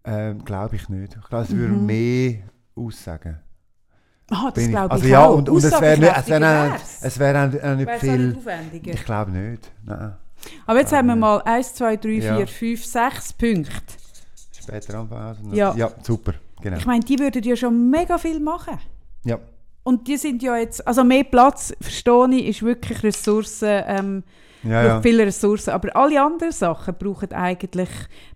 [0.04, 1.16] ähm, glaube ich nicht.
[1.20, 1.86] Ich glaube, es würde Mhm.
[1.86, 2.34] mehr
[2.76, 3.38] aussagen.
[4.30, 5.36] Ah, das ich- glaube ich also ja, auch.
[5.36, 8.00] und, und es wäre nicht, es Aussagekräftiger es wäre auch- auch nicht wär's.
[8.00, 8.18] Viel.
[8.28, 8.92] nicht aufwendiger.
[8.94, 9.70] Ich glaube nicht.
[9.84, 10.14] Nein.
[10.66, 12.36] Aber jetzt haben wir mal 1, 2, 3, Ja.
[12.36, 13.70] 4, 5, 6 Punkte.
[14.58, 15.52] Später anfangen.
[15.54, 15.74] Ja.
[15.76, 16.34] ja, super.
[16.62, 16.76] Genau.
[16.78, 18.78] Ich meine, die würden ja schon mega viel machen.
[19.24, 19.38] Ja.
[19.82, 24.22] Und die sind ja jetzt, also mehr Platz, verstehe ich, ist wirklich Ressourcen, ähm,
[24.62, 25.02] Ja, ja.
[25.02, 25.70] viele Ressourcen.
[25.70, 27.90] Aber alle anderen Sachen brauchen eigentlich,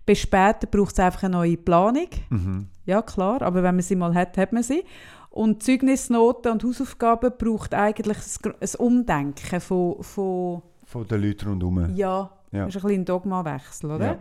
[0.05, 2.07] bis später braucht es einfach eine neue Planung.
[2.29, 2.67] Mhm.
[2.85, 4.83] Ja, klar, aber wenn man sie mal hat, hat man sie.
[5.29, 11.95] Und Zeugnisnoten und Hausaufgaben braucht eigentlich ein, Umdenken von, von Von den Leuten rundherum.
[11.95, 12.65] ja, Ja.
[12.65, 14.05] das ist ein bisschen ein Dogmawechsel, oder?
[14.05, 14.19] Ja.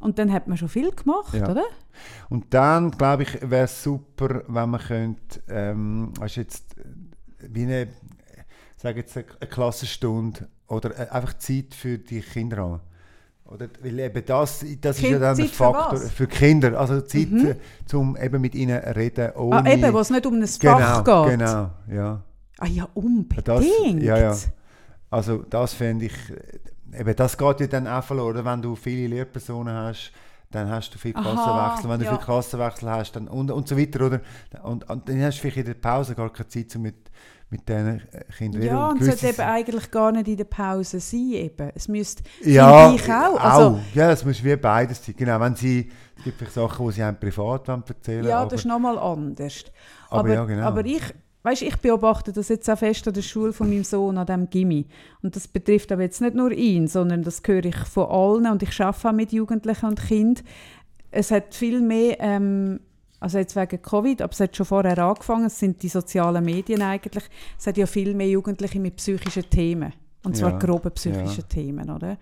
[0.00, 1.48] Und dann hat man schon viel gemacht, Ja.
[1.50, 1.64] oder?
[2.28, 6.84] Und dann, glaube ich, wäre es super, wenn man könnte, ähm, weißt jetzt, äh,
[7.50, 7.88] wie eine,
[8.76, 12.80] sage jetzt eine, eine Klassenstunde oder äh, einfach Zeit für die Kinder haben.
[13.52, 16.10] Oder, weil eben das, das ist Kind- ja dann ein Zeit für Faktor was?
[16.10, 16.78] für, Kinder.
[16.78, 17.54] Also Zeit, Mhm.
[17.86, 19.56] zum eben mit ihnen reden, ohne...
[19.56, 21.38] Ah, eben, wo es nicht um ein genau, Fach geht.
[21.38, 22.22] Genau, ja.
[22.58, 23.46] Ah ja, unbedingt.
[23.48, 23.64] Das,
[23.98, 24.36] ja, ja.
[25.10, 26.14] Also das finde ich,
[26.98, 28.44] eben das geht ja dann auch verloren, oder?
[28.44, 30.12] wenn du viele Lehrpersonen hast,
[30.50, 32.16] dann hast du viel Aha, Klassenwechsel, wenn du ja.
[32.16, 34.20] viel Klassenwechsel hast dann, und, und so weiter, oder?
[34.62, 37.01] Und, und dann hast du vielleicht in der Pause gar keine Zeit, um mit,
[37.52, 40.98] mit diesen äh, Kindern Ja, und es sollte eben eigentlich gar nicht in der Pause
[40.98, 41.32] sein.
[41.32, 41.70] Eben.
[41.74, 43.38] Es müsste, ja, ich auch.
[43.38, 45.14] Also, ja, es muss wie beides sein.
[45.16, 48.60] Genau, wenn sie, es gibt vielleicht Sachen, die sie einem privat erzählen ja, aber, das
[48.60, 49.64] ist nochmal anders.
[50.08, 50.62] aber, Aber, ja, genau.
[50.62, 51.02] aber ich,
[51.42, 54.48] weißt, ich beobachte das jetzt auch fest an der Schule von meinem Sohn, an dem
[54.48, 54.86] Gimmi.
[55.22, 58.62] Und das betrifft aber jetzt nicht nur ihn, sondern das höre ich von allen und
[58.62, 60.44] ich arbeite auch mit Jugendlichen und Kindern.
[61.10, 62.80] Es hat viel mehr, ähm,
[63.22, 66.82] also jetzt wegen Covid, aber es hat schon vorher angefangen, es sind die sozialen Medien
[66.82, 67.24] eigentlich,
[67.58, 69.92] es hat ja viel mehr Jugendliche mit psychischen Themen.
[70.24, 71.46] Und zwar Ja, grobe psychische ja.
[71.48, 72.16] Themen, oder?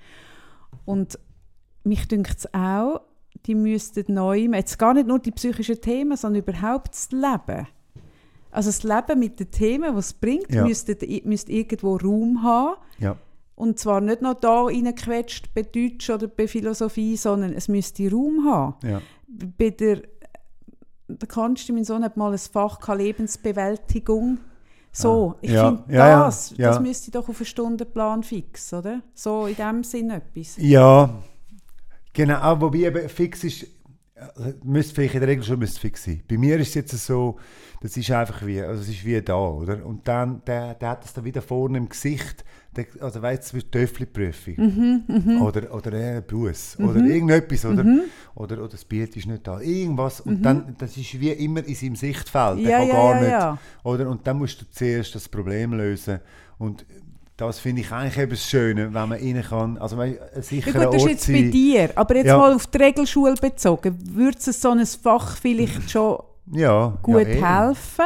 [0.84, 1.18] Und
[1.84, 3.00] mich dünkt es auch,
[3.46, 7.66] die müssten neu, jetzt gar nicht nur die psychischen Themen, sondern überhaupt das Leben.
[8.50, 10.64] Also das Leben mit den Themen, was es bringt, Ja.
[10.66, 12.76] müsste, müsste irgendwo Raum haben.
[12.98, 13.16] ja,
[13.54, 18.44] Und zwar nicht noch da reingequetscht bei Deutsch oder bei Philosophie, sondern es müsste Raum
[18.44, 18.74] haben.
[18.88, 19.00] ja,
[19.58, 20.02] Bei der,
[21.18, 24.38] da kannst du, mein Sohn hat mal ein Fach Lebensbewältigung.
[24.92, 26.68] So, ich ja, finde, ja, das, ja.
[26.68, 29.02] das müsste doch auf einen Stundenplan fix, oder?
[29.14, 30.56] So in dem Sinn etwas.
[30.58, 31.14] ja,
[32.12, 33.62] genau, aber wobei eben fix ist,
[34.16, 36.22] äh, müsste vielleicht in der Regel schon müsste fix sein.
[36.28, 37.38] Bei mir ist es jetzt so,
[37.80, 39.84] das ist einfach wie, also es ist wie da, oder?
[39.86, 42.44] Und dann, der, der hat das dann wieder vorne im Gesicht,
[42.76, 44.54] der, also weißt du, es wird Töffli-Prüfung.
[45.08, 46.76] Mhm, Oder, oder äh, Bus.
[46.78, 47.64] Oder irgendetwas.
[47.64, 47.84] Oder,
[48.36, 49.60] oder, oder das Bild ist nicht da.
[49.60, 50.20] Irgendwas.
[50.20, 52.58] Und dann, das ist wie immer in seinem Sichtfeld.
[52.64, 52.68] Der Mhm.
[52.68, 53.30] Ja, kann ja, gar ja, nicht.
[53.30, 53.58] ja.
[53.82, 54.08] Oder?
[54.08, 56.20] Und dann musst du zuerst das Problem lösen.
[56.58, 56.84] Und
[57.36, 59.78] das finde ich eigentlich eben das Schöne, wenn man rein kann.
[59.78, 62.36] Also weil ein Ja gut, das ist jetzt bei dir, aber jetzt Ja.
[62.36, 63.96] mal auf die Regelschule bezogen.
[64.14, 66.18] Würde es so ein Fach vielleicht schon
[66.52, 68.04] Ja, gut ja, helfen?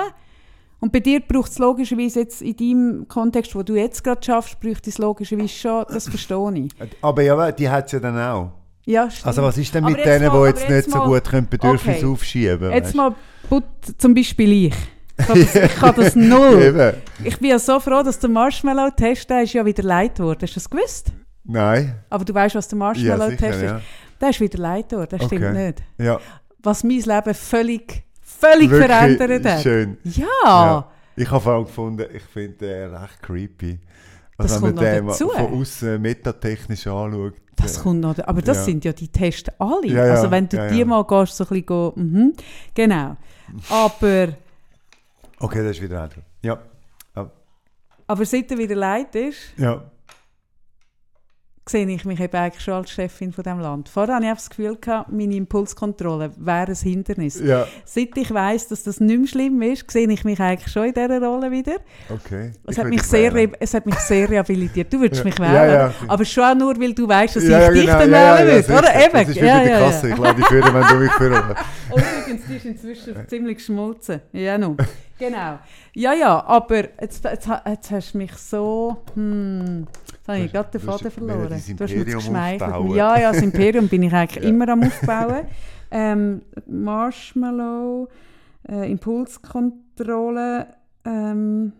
[0.80, 4.60] Und bei dir braucht es logischerweise jetzt in deinem Kontext, wo du jetzt gerade schaffst,
[4.60, 6.70] braucht es logischerweise schon, das verstehe ich.
[7.00, 8.50] Aber ja, die hat es ja dann auch.
[8.84, 9.26] Ja, stimmt.
[9.28, 11.48] Also was ist denn mit denen, mal- die jetzt nicht jetzt so mal- gut können
[11.48, 12.06] Bedürfnisse Okay.
[12.12, 12.94] aufschieben Jetzt weißt?
[12.96, 13.14] mal
[13.48, 13.64] put,
[13.96, 14.74] zum Beispiel ich.
[15.16, 16.94] Ich kann das, ich kann das null.
[17.22, 20.40] Ich bin ja so froh, dass der Marshmallow-Test, der ist ja wieder leid geworden.
[20.42, 21.12] Hast du das gewusst?
[21.44, 21.94] Nein.
[22.10, 23.62] Aber du weißt, was der Ja, Marshmallow-Test sicher, ist.
[23.62, 23.80] ja.
[24.20, 25.66] Der ist wieder leid geworden, das stimmt Okay.
[25.66, 25.82] nicht.
[25.98, 26.20] Ja,
[26.62, 28.03] Was mein Leben völlig,
[28.44, 29.62] völlig wirklich verändert hat.
[29.62, 29.96] schön.
[30.04, 30.26] Ja.
[30.44, 30.90] Ja.
[31.16, 33.78] Ich habe vor allem gefunden, ich finde den recht creepy.
[34.36, 35.28] Das Also kommt wenn man den dazu.
[35.28, 37.34] von außen metatechnisch anschaut.
[37.56, 38.64] Das äh, kommt noch, aber das Ja.
[38.64, 39.86] sind ja die Tests alle.
[39.86, 42.32] Ja, also wenn du die mal gehst, so ein bisschen go, mhm,
[42.74, 43.16] genau.
[43.70, 44.28] Aber,
[45.38, 46.22] Okay, das ist wieder älter.
[46.42, 46.58] Ja.
[48.06, 49.82] aber seit er wieder leid ist, Ja.
[51.66, 53.88] Sehe ich mich eben eigentlich schon als Chefin von diesem Land.
[53.88, 57.40] Vorher hatte ich das Gefühl, gehabt, meine Impulskontrolle wäre ein Hindernis.
[57.40, 57.66] Ja.
[57.86, 60.92] Seit ich weiss, dass das nicht mehr schlimm ist, sehe ich mich eigentlich schon in
[60.94, 61.76] dieser Rolle wieder.
[62.10, 62.52] Okay.
[62.66, 64.92] Es hat, mich sehr, es hat mich sehr rehabilitiert.
[64.92, 65.24] Du würdest Ja.
[65.24, 65.92] mich Ja, wählen, ja.
[66.06, 67.98] aber schon auch nur, weil du weißt, dass Ja, ich ja, dich genau.
[67.98, 68.78] dann ja, ja, wählen ja, würde.
[68.78, 69.04] Oder sicher.
[69.06, 69.12] eben.
[69.14, 70.08] Das ist wie ja, ja, Kasse.
[70.08, 70.14] ja.
[70.14, 71.42] Ich lade dich führen, wenn du mich führen
[71.90, 74.20] Oh, übrigens, die ist inzwischen ziemlich geschmolzen.
[74.32, 74.76] Ja, nun.
[75.18, 75.58] Genau.
[75.94, 78.96] Ja, ja, aber jetzt, jetzt, jetzt hast du mich so...
[79.14, 81.48] Hm, jetzt habe ich gerade den Faden verloren.
[81.48, 82.62] Du hast mich geschmeichelt.
[82.62, 82.94] aufbauen.
[82.94, 84.48] Ja, ja, das Imperium bin ich eigentlich Ja.
[84.50, 85.46] immer am Aufbauen.
[85.90, 88.08] Ähm, Marshmallow,
[88.68, 90.66] äh, Impulskontrolle.
[91.04, 91.72] Ähm,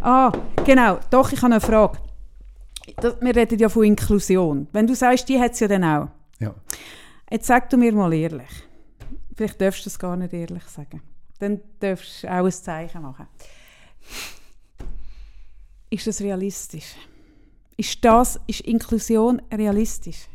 [0.00, 0.30] ah,
[0.64, 0.98] genau.
[1.10, 1.98] Doch, ich habe eine Frage.
[3.00, 4.68] Das, wir reden ja von Inklusion.
[4.72, 6.08] Wenn du sagst, die hat es ja dann auch.
[6.38, 6.54] Ja.
[7.30, 8.48] Jetzt sag du mir mal ehrlich.
[9.34, 11.02] Vielleicht darfst du es gar nicht ehrlich sagen.
[11.40, 13.26] Dann darfst du auch ein Zeichen machen.
[15.88, 16.94] Ist das realistisch?
[17.76, 20.28] Ist, das, ist Inklusion realistisch?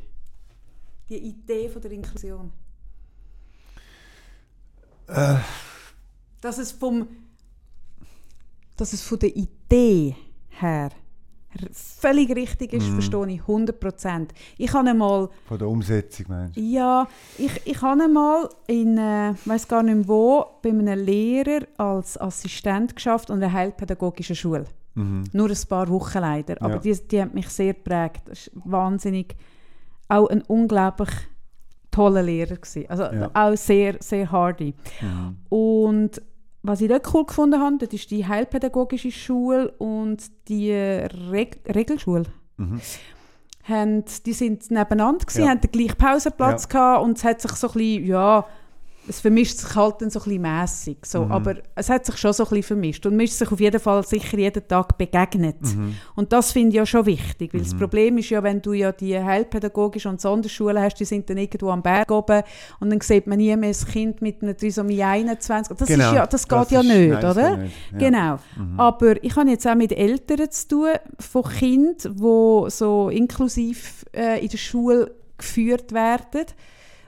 [1.07, 2.51] Die Idee von der Inklusion?
[5.07, 5.37] Äh,
[6.41, 7.07] Dass es, vom,
[8.75, 10.15] dass es von der Idee
[10.49, 10.89] her
[11.71, 14.27] völlig richtig ist, verstehe ich 100%.
[14.57, 16.61] Ich habe einmal von der Umsetzung, meinst du?
[16.61, 17.07] Ja,
[17.37, 22.95] ich, ich habe einmal in, äh, weiß gar nicht wo, bei einem Lehrer als Assistent
[22.95, 24.65] geschafft an einer heilpädagogischen Schule.
[24.95, 25.23] Mhm.
[25.33, 26.79] Nur ein paar Wochen leider, aber Ja.
[26.79, 28.21] die, die hat mich sehr geprägt.
[28.25, 29.35] Das ist wahnsinnig,
[30.07, 31.09] auch ein unglaublich
[31.91, 32.85] toller Lehrer gewesen.
[32.89, 33.29] Also Ja.
[33.33, 34.73] auch sehr, sehr hardy.
[35.01, 35.37] Mhm.
[35.49, 36.21] Und
[36.67, 42.25] was ich dort cool gefunden habe, das ist die heilpädagogische Schule und die Reg Regelschule
[42.57, 42.79] Mhm.
[43.63, 45.49] haben, die sind nebeneinander gewesen, Ja.
[45.49, 46.69] haben den gleichen Pausenplatz Ja.
[46.69, 48.45] gehabt und es hat sich so ein bisschen, ja,
[49.07, 51.31] es vermischt sich halt dann so ein bisschen mässig, so, Mhm.
[51.31, 53.79] aber es hat sich schon so ein bisschen vermischt und man ist sich auf jeden
[53.79, 55.61] Fall sicher jeden Tag begegnet.
[55.61, 55.95] Mhm.
[56.15, 58.91] Und das finde ich ja schon wichtig, weil das Problem ist ja, wenn du ja
[58.91, 62.41] die heilpädagogische und Sonderschulen hast, die sind dann irgendwo am Berg oben
[62.79, 65.77] und dann sieht man nie mehr ein Kind mit einer Trisomie 21.
[65.77, 67.57] Das, ist ja, das geht ja ist- nicht, nein, das oder?
[67.57, 67.75] nicht.
[67.91, 67.97] Ja.
[67.97, 68.39] Genau.
[68.77, 74.41] Aber ich habe jetzt auch mit Eltern zu tun von Kindern, die so inklusiv äh,
[74.43, 76.45] in der Schule geführt werden.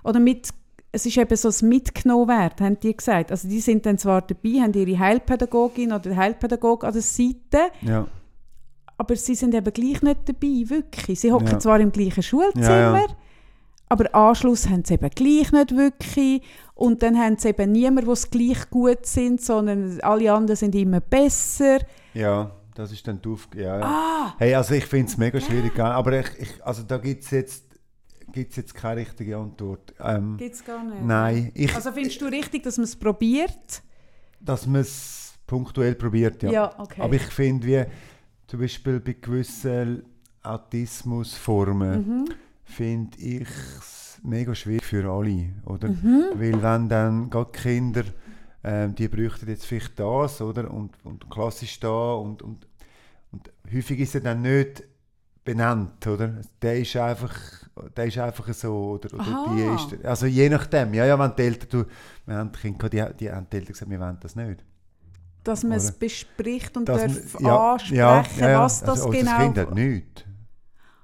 [0.04, 0.50] Oder mit,
[0.92, 3.32] es ist eben so das mitgenommen werden, haben die gesagt.
[3.32, 8.08] Also die sind dann zwar dabei, haben ihre Heilpädagogin oder Heilpädagog an der Seite, Ja.
[8.98, 11.20] aber sie sind eben gleich nicht dabei, wirklich.
[11.20, 11.60] Sie hocken Ja.
[11.60, 13.06] zwar im gleichen Schulzimmer, Ja, ja.
[13.90, 16.42] aber Anschluss haben sie eben gleich nicht wirklich.
[16.74, 21.00] Und dann haben sie eben niemanden, die gleich gut sind, sondern alle anderen sind immer
[21.02, 21.80] besser.
[22.14, 23.64] ja, das ist dann Aufgabe.
[23.64, 23.86] Ja, ja.
[23.86, 24.36] Ah!
[24.38, 25.84] Hey, also ich finde es mega schwierig, gell?
[25.86, 27.66] aber ich, ich, also da gibt es jetzt,
[28.38, 29.94] gibt's jetzt keine richtige Antwort.
[30.00, 31.04] Ähm, Gibt es gar nicht.
[31.04, 33.82] nein, ich, Also findest du richtig, dass man es probiert?
[34.40, 36.78] dass man es punktuell probiert, ja.
[36.80, 37.02] okay.
[37.02, 37.84] Aber ich finde, wie
[38.48, 40.04] zum Beispiel bei gewissen
[40.44, 42.26] Autismusformen, Mhm.
[42.64, 43.48] finde ich
[43.80, 45.90] es mega schwierig für alle, oder?
[45.90, 46.26] Mhm.
[46.36, 48.04] Weil wenn dann gerade Kinder,
[48.64, 50.70] ähm, die bräuchten jetzt vielleicht das, oder?
[50.72, 52.68] Und, und klassisch da und, und,
[53.32, 54.84] und häufig ist er dann nicht
[55.44, 56.42] benannt, oder?
[56.62, 57.36] Der ist einfach,
[57.96, 61.42] der ist einfach so, oder, oder die ist, also je nachdem, ja, ja, wenn die
[61.44, 61.86] Eltern, du,
[62.26, 64.64] wir haben Kinder, gehabt, die, die haben die Eltern gesagt, wir wollen das nicht.
[65.44, 69.08] dass man es bespricht und Dass darf man- ja, ansprechen, ja, ja, was das also,
[69.08, 69.32] oh, genau...
[69.32, 70.24] Das Kind hat nichts.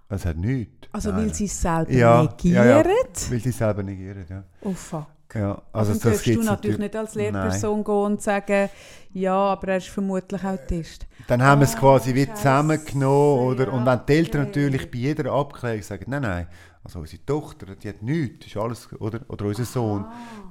[0.10, 0.88] Es hat nichts.
[0.92, 1.26] also Nein.
[1.26, 2.86] weil sie es selber negieren?
[3.30, 4.44] Weil sie selber negieren, ja.
[4.62, 5.08] Oh fuck.
[5.34, 7.34] Ja Also, also dann das darfst du natürlich nicht als Nein.
[7.34, 8.70] Lehrperson gehen und sagen,
[9.14, 11.06] ja, aber er ist vermutlich Autist.
[11.28, 13.72] Dann haben wir es Ah, quasi wie zusammengenommen, oder?
[13.72, 14.50] Und wenn die Eltern okay.
[14.50, 16.48] natürlich bei jeder Abklärung sagen, nein, nein,
[16.84, 19.22] also unsere Tochter, die hat nichts, ist alles, oder?
[19.30, 20.06] Oder unser Sohn,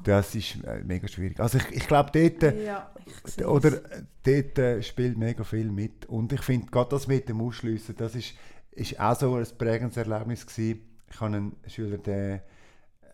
[0.04, 1.38] das ist äh, mega schwierig.
[1.40, 5.70] Also ich, ich glaube, dort, Ja, ich sehe oder, äh, dort äh, spielt mega viel
[5.70, 6.06] mit.
[6.06, 8.34] Und ich finde, gerade das mit dem Ausschliessen, das ist,
[8.70, 10.80] ist auch so ein prägendes Erlebnis gewesen.
[11.10, 12.42] Ich habe einen Schüler, der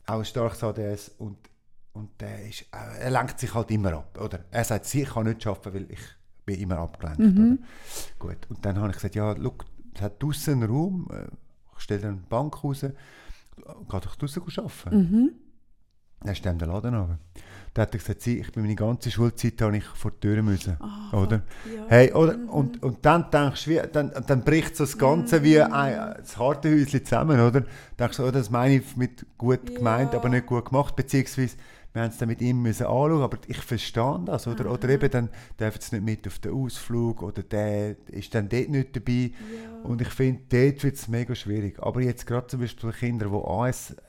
[0.06, 1.36] auch ein starkes ADS und,
[1.98, 4.40] und der ist, äh, er lenkt sich halt immer ab, oder?
[4.50, 6.00] Er sagt, sie kann nicht arbeiten, weil ich
[6.46, 7.58] bin immer abgelenkt, Mhm.
[8.18, 8.32] oder?
[8.34, 9.64] Gut, und dann habe ich gesagt, ja, look,
[9.94, 11.26] es hat draussen einen Raum, äh,
[11.76, 12.90] ich stelle dir eine Bank raus, geh
[14.00, 14.96] doch draussen arbeiten.
[14.96, 15.30] Mhm.
[16.20, 17.18] Dann dem der Laden runter.
[17.74, 20.42] Dann hat er gesagt, sie, ich bin meine ganze Schulzeit habe ich vor die Tür
[20.42, 20.76] müssen.
[21.12, 21.42] oder?
[21.72, 21.84] Ja.
[21.86, 22.36] Hey, oder?
[22.50, 26.36] Und, und dann denkst du, wie, dann, dann bricht so das Ganze wie ein, das
[26.36, 27.62] harte Häuschen zusammen, oder?
[27.96, 30.18] Denkst du, oh, das meine ich mit gut gemeint, Ja.
[30.18, 31.56] aber nicht gut gemacht, beziehungsweise
[31.94, 34.70] wir haben es dann mit ihm müssen anschauen, aber ich verstehe das, oder?
[34.70, 38.68] Oder eben dann dürfen sie nicht mit auf den Ausflug oder der ist dann dort
[38.68, 39.32] nicht dabei.
[39.84, 41.78] Und ich finde, dort wird es mega schwierig.
[41.82, 43.34] Aber jetzt gerade zum Beispiel Kinder, die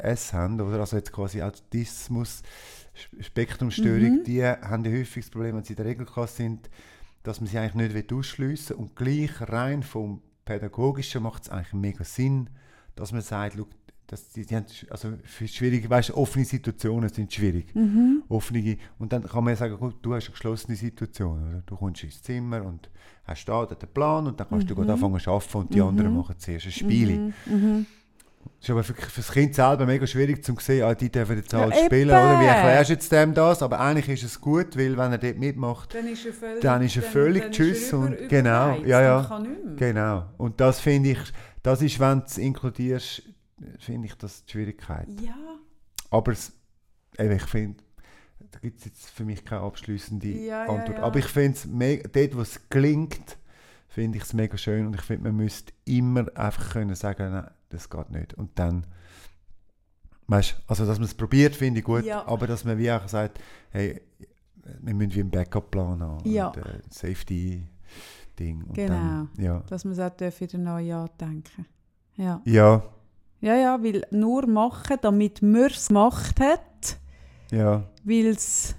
[0.05, 0.79] ASS haben, oder?
[0.81, 2.43] also jetzt quasi Autismus,
[2.93, 6.69] Sp- Spektrumstörung, die haben ja häufig das Problem, wenn sie in der Regelklasse sind,
[7.23, 8.83] dass man sie eigentlich nicht ausschliessen will.
[8.83, 12.49] Und gleich rein vom Pädagogischen macht es eigentlich mega Sinn,
[12.95, 13.55] dass man sagt,
[14.11, 17.73] dass die, die haben, also für schwierige, weißt, offene Situationen sind schwierig.
[17.75, 18.23] Mhm.
[18.27, 21.47] Offene, und dann kann man ja sagen, gut, du hast eine geschlossene Situation.
[21.47, 21.61] Oder?
[21.65, 22.89] Du kommst ins Zimmer und
[23.25, 26.15] hast da den Plan und dann kannst du gerade anfangen zu arbeiten und die anderen
[26.15, 27.33] machen zuerst ein Spiel.
[27.45, 27.85] Mhm.
[28.61, 31.37] Es ist aber für, für das Kind selber mega schwierig zu sehen, ah, die dürfen
[31.37, 32.17] jetzt Ja, halt spielen, eben.
[32.17, 32.39] oder?
[32.39, 33.61] Wie erklärst du jetzt dem das?
[33.61, 36.81] Aber eigentlich ist es gut, weil wenn er dort mitmacht, Dann ist er völlig, Dann
[36.81, 39.19] ist er völlig dann tschüss ist er und- über- genau, überreizt ja, ja.
[39.35, 40.25] und genau.
[40.37, 41.19] Und das finde ich,
[41.61, 43.23] das ist, wenn du es inkludierst,
[43.79, 45.07] finde ich das die Schwierigkeit.
[45.21, 45.35] Ja.
[46.11, 46.53] Aber es,
[47.17, 47.83] eben, ich finde,
[48.51, 50.97] da gibt es jetzt für mich keine abschließende Ja, ja, Antwort.
[50.97, 51.03] ja.
[51.03, 53.37] Aber ich finde es, dort wo es gelingt,
[53.87, 57.49] finde ich es mega schön und ich finde, man müsste immer einfach können sagen, nein,
[57.69, 58.33] das geht nicht.
[58.35, 58.85] Und dann,
[60.27, 62.25] weißt also dass man es probiert, finde ich gut, Ja.
[62.27, 63.39] aber dass man wie auch sagt,
[63.71, 64.01] hey,
[64.81, 66.51] wir müssen wie einen Backup-Plan haben Ja.
[66.53, 68.73] äh, Safety-Ding.
[68.73, 68.93] Genau.
[68.93, 69.59] Dann, ja.
[69.67, 71.65] Dass man es auch wieder neu andenken
[72.15, 72.41] Ja.
[72.45, 72.83] Ja,
[73.41, 76.97] ja, ja, weil nur machen, damit man es gemacht hat,
[77.51, 78.75] ja, weil es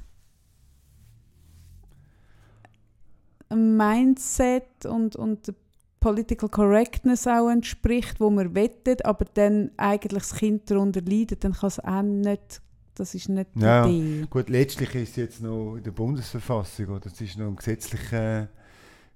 [3.48, 5.52] ein Mindset und, und
[5.98, 11.52] Political Correctness auch entspricht, wo man wettet, aber dann eigentlich das Kind darunter leidet, dann
[11.52, 12.62] kann es auch nicht,
[12.94, 13.86] das ist nicht die Ja.
[13.86, 14.26] Idee.
[14.30, 17.00] Gut, letztlich ist es jetzt noch in der Bundesverfassung, oder?
[17.00, 18.48] Das ist noch ein gesetzlicher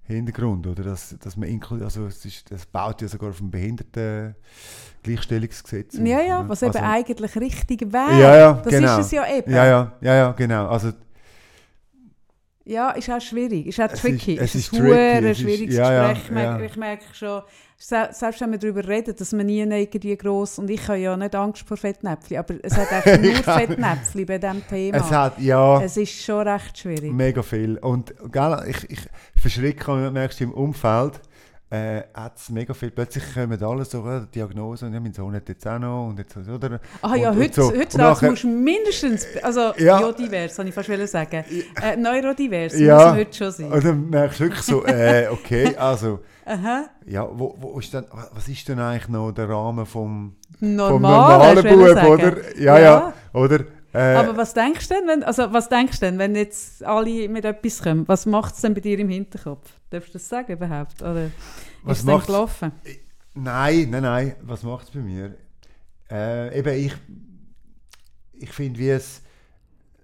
[0.06, 0.82] Hintergrund, oder?
[0.82, 1.48] Dass, dass man
[1.82, 5.96] also es ist, das baut ja sogar auf dem Behindertengleichstellungsgesetz.
[5.96, 8.20] Ja, ja, was also, eben eigentlich richtig wäre.
[8.20, 8.98] Ja, ja, das genau.
[8.98, 9.50] ist es ja eben.
[9.50, 10.68] Ja, ja, ja, ja, genau.
[10.68, 10.92] Also
[12.66, 14.34] Ja, ist auch schwierig, ist auch Es tricky.
[14.34, 16.24] ist- es ist ein tricky, es ist- schwieriges ja, ja, Gespräch.
[16.24, 16.66] Ich merke, ja.
[16.70, 17.42] ich merke schon,
[17.76, 21.14] se- selbst wenn wir darüber reden, dass man nie irgendwie gross, und ich habe ja
[21.14, 23.54] nicht Angst vor Fettnäpfchen, aber es hat eigentlich nur.
[23.54, 24.96] Fettnäpfchen bei diesem Thema.
[24.96, 27.12] Es hat, ja, Es ist schon recht schwierig.
[27.12, 27.76] mega viel.
[27.78, 29.00] Und gell, ich, ich
[29.38, 31.20] verschrecke, merkst du im Umfeld,
[31.74, 32.90] äh, hat es mega viel.
[32.90, 36.18] Plötzlich kommen alle so äh, Diagnosen, und ja, mein Sohn hat jetzt auch noch, und
[36.18, 36.80] jetzt, oder?
[37.02, 37.72] Ah ja, und- und heute, so.
[37.72, 39.98] Und nachher- musst du mindestens, also Ja.
[39.98, 41.44] biodivers, habe ich fast sagen.
[41.82, 43.08] Äh, neurodivers Ja.
[43.08, 43.72] muss heute schon sein.
[43.72, 46.20] Und dann merkst du wirklich so, äh, okay, also,
[47.06, 51.02] ja, wo, wo ist denn, was ist denn eigentlich noch der Rahmen vom, Normal, vom
[51.02, 52.58] normalen Bub, oder?
[52.58, 53.60] Ja, ja, oder?
[53.94, 57.44] Äh, Aber was denkst du denn, wenn, also was denkst denn, wenn jetzt alle mit
[57.44, 58.06] etwas kommen?
[58.08, 59.70] Was macht es denn bei dir im Hinterkopf?
[59.90, 61.00] Darfst du das sagen überhaupt?
[61.00, 61.30] Oder
[61.84, 62.72] Was ist es gelaufen?
[63.34, 64.34] Nein, nein, nein.
[64.42, 65.36] Was macht es bei mir?
[66.10, 66.94] Äh, eben, ich,
[68.32, 69.22] ich finde, wie es,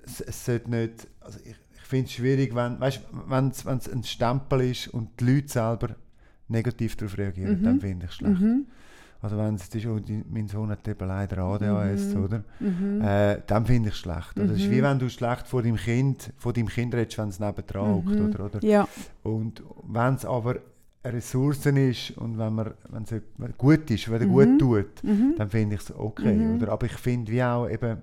[0.04, 4.04] es, es sollte nicht, also ich, ich finde es schwierig, wenn weißt, wenn es ein
[4.04, 5.96] Stempel ist und die Leute selber
[6.48, 7.64] negativ darauf reagieren, Mhm.
[7.64, 8.40] dann finde ich es schlecht.
[8.40, 8.66] Mhm.
[9.22, 12.24] Also wenn es ist, oh, die, mein Sohn hat eben leider ADHS, Mhm.
[12.24, 12.44] oder?
[12.58, 13.00] Mhm.
[13.02, 14.36] Äh, dann finde ich es schlecht.
[14.38, 14.52] Oder?
[14.52, 14.70] Es ist Mhm.
[14.70, 18.18] wie wenn du schlecht vor deinem Kind, vor deinem Kind redest, wenn es nebendran hockt,
[18.18, 18.26] Mhm.
[18.30, 18.44] oder?
[18.46, 18.64] oder?
[18.64, 18.88] Ja.
[19.22, 20.56] Und wenn es aber
[21.02, 23.14] eine Ressource ist und wenn man wenn es
[23.58, 24.32] gut ist, wenn er Mhm.
[24.32, 25.34] gut tut, Mhm.
[25.36, 26.34] dann finde ich es okay.
[26.34, 26.56] Mhm.
[26.56, 26.72] Oder?
[26.72, 27.98] Aber ich finde wie auch eben,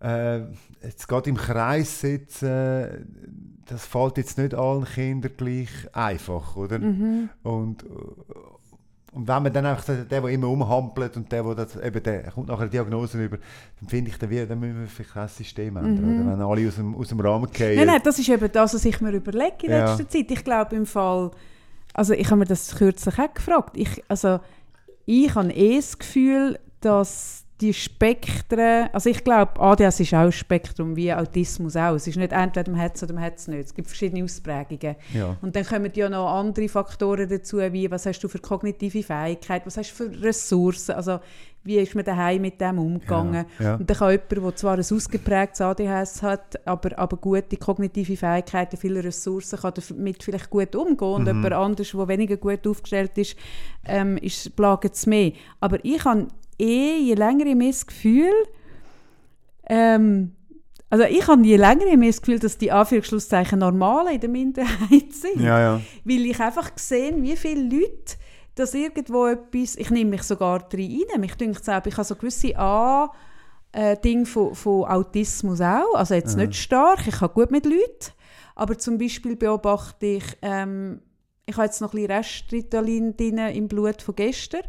[0.00, 0.40] äh,
[0.82, 6.78] jetzt gerade im Kreis sitzen, das fällt jetzt nicht allen Kindern gleich einfach, oder?
[6.78, 7.28] Mhm.
[7.42, 7.84] Und,
[9.12, 12.02] und wenn man dann einfach der, der, der immer umhampelt und der, der das, eben,
[12.02, 13.38] der kommt nachher Diagnosen über,
[13.80, 16.26] dann finde ich, dann, wie- dann müssen wir vielleicht das System ändern, Mhm.
[16.28, 16.32] oder?
[16.38, 17.76] Wenn alle aus dem, aus dem Rahmen fallen.
[17.76, 19.86] Nein, nein, das ist eben das, was ich mir überlege in Ja.
[19.90, 20.30] letzter Zeit.
[20.30, 21.30] Ich glaube im Fall,
[21.94, 23.76] also ich habe mir das kürzlich auch gefragt.
[23.76, 24.40] Ich, also
[25.06, 30.32] ich habe eh das Gefühl, dass die Spektren, also ich glaube, ADS ist auch ein
[30.32, 31.94] Spektrum, wie Autismus auch.
[31.94, 33.66] Es ist nicht entweder man hat es oder man hat es nicht.
[33.66, 34.96] Es gibt verschiedene Ausprägungen.
[35.12, 35.36] Ja.
[35.42, 39.66] Und dann kommen ja noch andere Faktoren dazu, wie was hast du für kognitive Fähigkeit,
[39.66, 41.18] was hast du für Ressourcen, also
[41.64, 43.44] wie ist man daheim mit dem umgegangen.
[43.58, 43.74] Ja, ja.
[43.74, 48.76] Und dann kann jemand, der zwar ein ausgeprägtes ADHS hat, aber, aber gute kognitive Fähigkeiten,
[48.76, 51.08] viele Ressourcen, kann damit vielleicht gut umgehen.
[51.08, 51.26] Und Mhm.
[51.26, 53.36] jemand anderes, der weniger gut aufgestellt ist,
[53.84, 55.32] ähm, ist plagt es mehr.
[55.60, 56.28] Aber ich habe
[56.58, 58.32] eh, je länger ich mehr das Gefühl,
[59.68, 60.34] ähm,
[60.90, 64.30] also ich habe je länger ich mehr das Gefühl, dass die Anführungsschlusszeichen Normalen in der
[64.30, 65.40] Minderheit sind.
[65.40, 65.80] Ja, ja.
[66.04, 68.16] Weil ich einfach sehe, wie viele Leute
[68.54, 72.16] dass irgendwo etwas, ich nehme mich sogar rein, mich denkt es auch, ich habe so
[72.16, 73.08] gewisse A-
[73.70, 78.12] äh, von, von Autismus auch, also jetzt nicht stark, ich habe gut mit Leuten,
[78.56, 81.00] aber zum Beispiel beobachte ich, ähm,
[81.46, 84.62] ich habe jetzt noch ein bisschen Restritalin drin im Blut von gestern,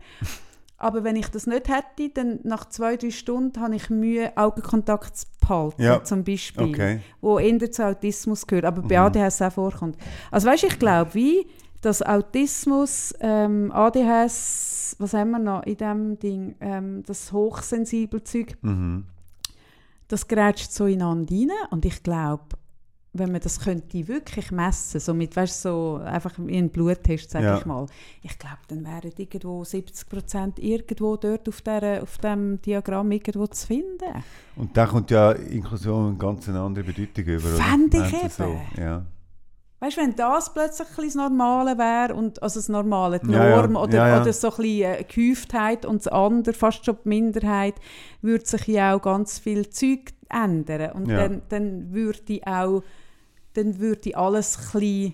[0.80, 5.16] aber wenn ich das nicht hätte, dann nach zwei, drei Stunden habe ich Mühe, Augenkontakt
[5.18, 6.04] zu behalten, Ja.
[6.04, 7.00] zum Beispiel Okay.
[7.22, 9.06] wo eher zu Autismus gehört, aber bei Mhm.
[9.06, 9.98] ADHS auch vorkommt.
[10.32, 11.46] Also weißt, ich glaube, wie
[11.82, 18.58] dass Autismus, ähm, ADHS, was haben wir noch in dem Ding, ähm, das hochsensible Zeug,
[18.62, 19.06] Mhm.
[20.10, 22.44] das grätscht so ineinander rein und ich glaube,
[23.20, 27.46] wenn man das könnte wirklich messen, so mit, weißt, so einfach wie ein Bluttest, sage
[27.46, 27.58] Ja.
[27.58, 27.86] ich mal,
[28.24, 33.48] ich glaube, dann wären irgendwo 70 Prozent irgendwo dort auf, der, auf dem Diagramm irgendwo
[33.48, 34.24] zu finden.
[34.56, 37.48] Und da kommt ja Inklusion eine ganz andere Bedeutung über.
[37.48, 38.60] Fände ich eben.
[38.78, 39.06] ja.
[39.82, 43.56] Weißt du, wenn das plötzlich das Normale wäre, und, also das Normale, die Ja, ja.
[43.62, 47.08] Norm oder, Ja, oder so ein bisschen äh, Gehäuftheit und das andere, fast schon die
[47.08, 47.76] Minderheit,
[48.22, 50.92] würde sich ja auch ganz viel Zeug ändern.
[50.92, 52.84] Und dann, dann würde auch
[53.54, 55.14] dann würde alles ein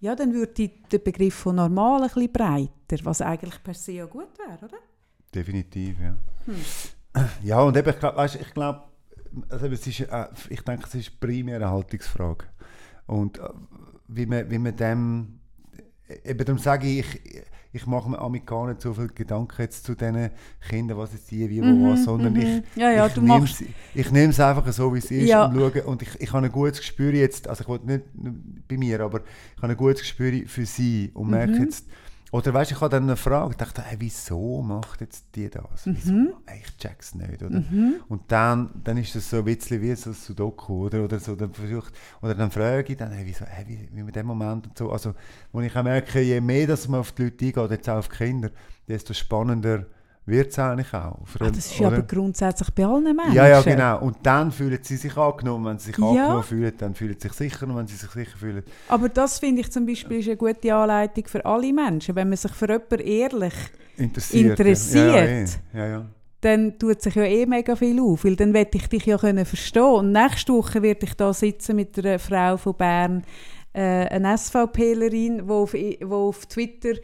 [0.00, 4.04] ja, dann würde der Begriff von normal ein bisschen breiter, was eigentlich per se ja
[4.06, 4.78] gut wäre, oder?
[5.32, 6.16] Definitiv, ja.
[6.46, 6.54] Hm.
[7.44, 8.82] Ja, und eben, ich glaube, ich glaube,
[9.48, 12.46] also es ist, äh, ich denke, es ist primär eine Haltungsfrage.
[13.06, 13.42] Und äh,
[14.08, 15.38] wie man, wie man dem,
[16.24, 17.20] eben darum sage ich,
[17.72, 20.30] ich, mache mir gar nicht so viel Gedanken jetzt zu diesen
[20.68, 22.40] Kindern, was jetzt die, wie, wo, Mhm, was, sondern mhm.
[22.40, 25.46] ich, Ja, ja, ich nehme es ich nehme es einfach so, wie es ist Ja.
[25.46, 28.34] und schaue, und ich, ich habe ein gutes Gespür jetzt, also ich will nicht nur
[28.68, 29.20] bei mir, aber
[29.56, 31.64] ich habe ein gutes Gespür für sie und merke Mhm.
[31.64, 31.86] jetzt,
[32.32, 35.84] oder weißt, ich habe dann eine Frage, dachte, hey, wieso macht jetzt die das?
[35.84, 36.12] Wieso?
[36.12, 36.32] Mhm.
[36.46, 37.62] Hey, Ich check's nicht, oder?
[38.08, 41.04] Und dann, dann ist das so ein bisschen wie so ein Sudoku, oder?
[41.04, 41.92] Oder, so, dann versucht,
[42.22, 44.90] oder dann frage ich dann, hey, wieso, hey, wie, wie mit dem Moment und so.
[44.90, 45.14] Also,
[45.52, 48.08] wo ich auch merke, je mehr dass man auf die Leute eingeht, jetzt auch auf
[48.08, 48.50] die Kinder,
[48.88, 49.84] desto spannender
[50.24, 51.18] wird es eigentlich auch.
[51.38, 53.34] Ah, allem, das ist ja aber grundsätzlich bei allen Menschen.
[53.34, 54.00] Ja, ja, genau.
[54.00, 55.64] Und dann fühlen sie sich angenommen.
[55.64, 56.06] Wenn sie sich Ja.
[56.06, 57.66] angenommen fühlen, dann fühlen sie sich sicher.
[57.66, 60.74] Und wenn sie sich sicher fühlen, Aber das finde ich zum Beispiel ist eine gute
[60.74, 63.54] Anleitung für alle Menschen, wenn man sich für jemanden ehrlich
[63.96, 64.50] interessiert.
[64.50, 65.06] Interessiert.
[65.06, 65.46] Ja, ja, eh.
[65.74, 66.06] ja, ja.
[66.40, 69.44] dann tut sich ja eh mega viel auf, weil dann werde ich dich ja können
[69.44, 73.24] verstehen und nächste Woche werde ich da sitzen mit einer Frau von Bern,
[73.74, 76.94] äh, eine SVPlerin, die auf, wo auf Twitter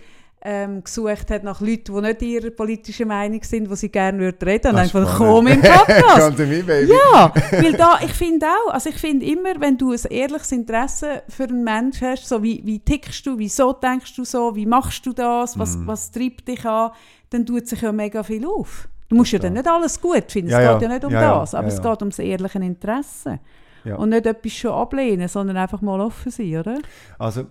[0.43, 4.47] ähm, gesucht hat nach Leuten, die nicht ihrer politischen Meinung sind, wo sie gerne würde
[4.47, 4.73] reden.
[4.73, 6.39] Und einfach komm im Podcast.
[6.39, 11.23] Ja, weil da, ich finde auch, also ich finde immer, wenn du ein ehrliches Interesse
[11.29, 15.05] für einen Menschen hast, so wie, wie tickst du, wieso denkst du so, wie machst
[15.07, 15.87] du das, was, Mhm.
[15.89, 16.91] was treibt dich an,
[17.31, 18.89] dann tut sich ja mega viel auf.
[19.09, 20.73] Du musst ja dann nicht alles gut finden, Ja, es ja.
[20.75, 21.39] geht ja nicht um Ja, ja.
[21.41, 21.91] das, aber Ja, es ja.
[21.91, 23.41] geht ums ehrliche Interesse.
[23.85, 23.97] Ja.
[23.97, 26.79] Und nicht etwas schon ablehnen, sondern einfach mal offen sein, oder?
[27.19, 27.47] Also,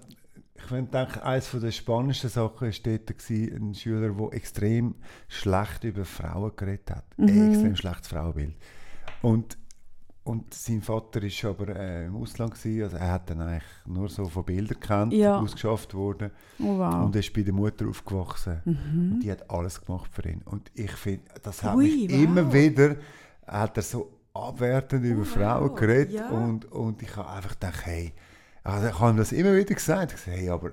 [0.68, 4.96] ich finde, denke, eines der spannendsten Sachen war dort ein Schüler, der extrem
[5.30, 7.06] schlecht über Frauen geredet hat.
[7.18, 7.28] Mhm.
[7.30, 8.56] Ein extrem schlechtes Frauenbild.
[9.22, 9.58] Und,
[10.26, 14.10] und sein Vater war aber äh, im Ausland, gewesen, also er hat dann eigentlich nur
[14.10, 15.40] so von Bildern gekannt, Ja.
[15.40, 16.32] ausgeschafft worden.
[16.60, 17.06] Oh wow.
[17.06, 18.62] Und er ist bei der Mutter aufgewachsen.
[18.66, 19.12] Mhm.
[19.14, 20.42] Und die hat alles gemacht für ihn.
[20.44, 22.24] Und ich finde, das hat Ui, mich wow.
[22.24, 22.96] immer wieder,
[23.48, 26.14] hat er so abwertend über Frauen wow, geredet.
[26.14, 26.30] ja.
[26.30, 28.14] Und, und ich habe einfach gedacht, hey,
[28.68, 30.14] also ich habe ihm das immer wieder gesagt.
[30.14, 30.72] Ich sage, hey, aber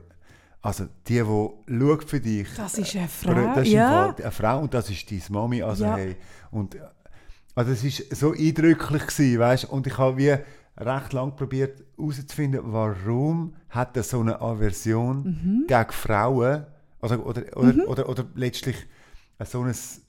[0.62, 4.14] also die, die schaut für dich, Das ist eine Frau, das ist ja.
[4.14, 5.62] Eine Frau und das ist deine Mami.
[5.62, 5.96] Also, Ja.
[5.96, 6.16] hey,
[6.50, 6.76] und,
[7.54, 9.64] also es war so eindrücklich, gewesen, weißt?
[9.66, 10.34] und ich habe wie
[10.76, 15.64] recht lange probiert herauszufinden, warum hat er so eine Aversion Mhm.
[15.68, 16.66] gegen Frauen
[17.00, 18.76] also, oder, oder, oder, oder letztlich
[19.44, 20.00] so ein Angst,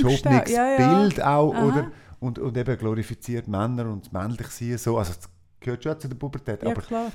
[0.00, 0.76] verschobenes ja.
[0.76, 1.64] Bild auch Aha.
[1.64, 1.90] oder,
[2.20, 5.12] und, und eben glorifiziert Männer und männlich sein so, also
[5.60, 7.12] gehört schon zu der Pubertät, Ja, aber klar.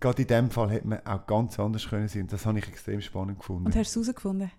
[0.00, 2.26] gerade in dem Fall hätte man auch ganz anders können sein.
[2.26, 3.66] Das habe ich extrem spannend gefunden.
[3.66, 4.50] Und hast du es herausgefunden?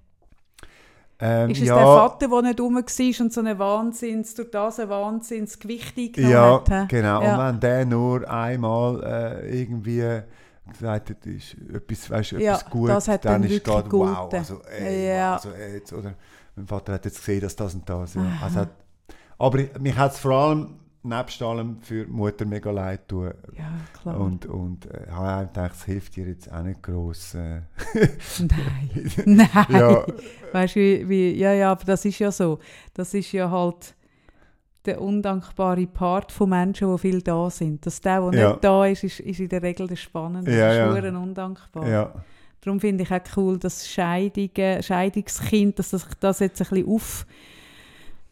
[1.20, 4.52] ähm, Ist es ja, der Vater, der nicht rum war und so eine Wahnsinns, durch
[4.52, 6.90] das ein Wahnsinnsgewicht eingenommen Ja, hat?
[6.90, 7.22] genau.
[7.22, 7.34] Ja.
[7.34, 10.22] Und wenn der nur einmal äh, irgendwie
[10.70, 13.90] gesagt hat, ist etwas, weißt, du, Ja, etwas gut, das hat dann dann ist gerade
[13.92, 14.34] wow.
[14.34, 15.34] Also, ey, Ja.
[15.36, 16.16] also, ey, jetzt, oder
[16.56, 18.16] mein Vater hat jetzt gesehen, dass das und das.
[18.16, 18.26] Ja.
[18.42, 18.66] Also,
[19.38, 23.32] aber ich- mich hat es vor allem nebst allem für die Mutter mega leid tun.
[23.58, 23.72] Ja,
[24.02, 24.20] klar.
[24.20, 27.36] Und, und äh, habe gedacht, es hilft dir jetzt auch nicht gross.
[27.36, 27.62] Äh,
[28.40, 29.12] Nein.
[29.26, 29.50] Nein.
[29.70, 30.06] ja,
[30.52, 32.60] Weißt du, wie, wie, ja, ja, aber das ist ja so.
[32.94, 33.96] Das ist ja halt
[34.86, 37.86] der undankbare Part von Menschen, die viel da sind.
[37.86, 38.50] Dass der, der Ja.
[38.50, 40.52] nicht da ist, ist, ist in der Regel der Spannende.
[40.52, 41.18] Ja, das ist ja.
[41.18, 41.88] undankbar.
[41.88, 42.14] ja.
[42.62, 47.28] Darum finde ich auch cool, dass Scheidungen, Scheidungskind, dass sich das jetzt ein bisschen auf,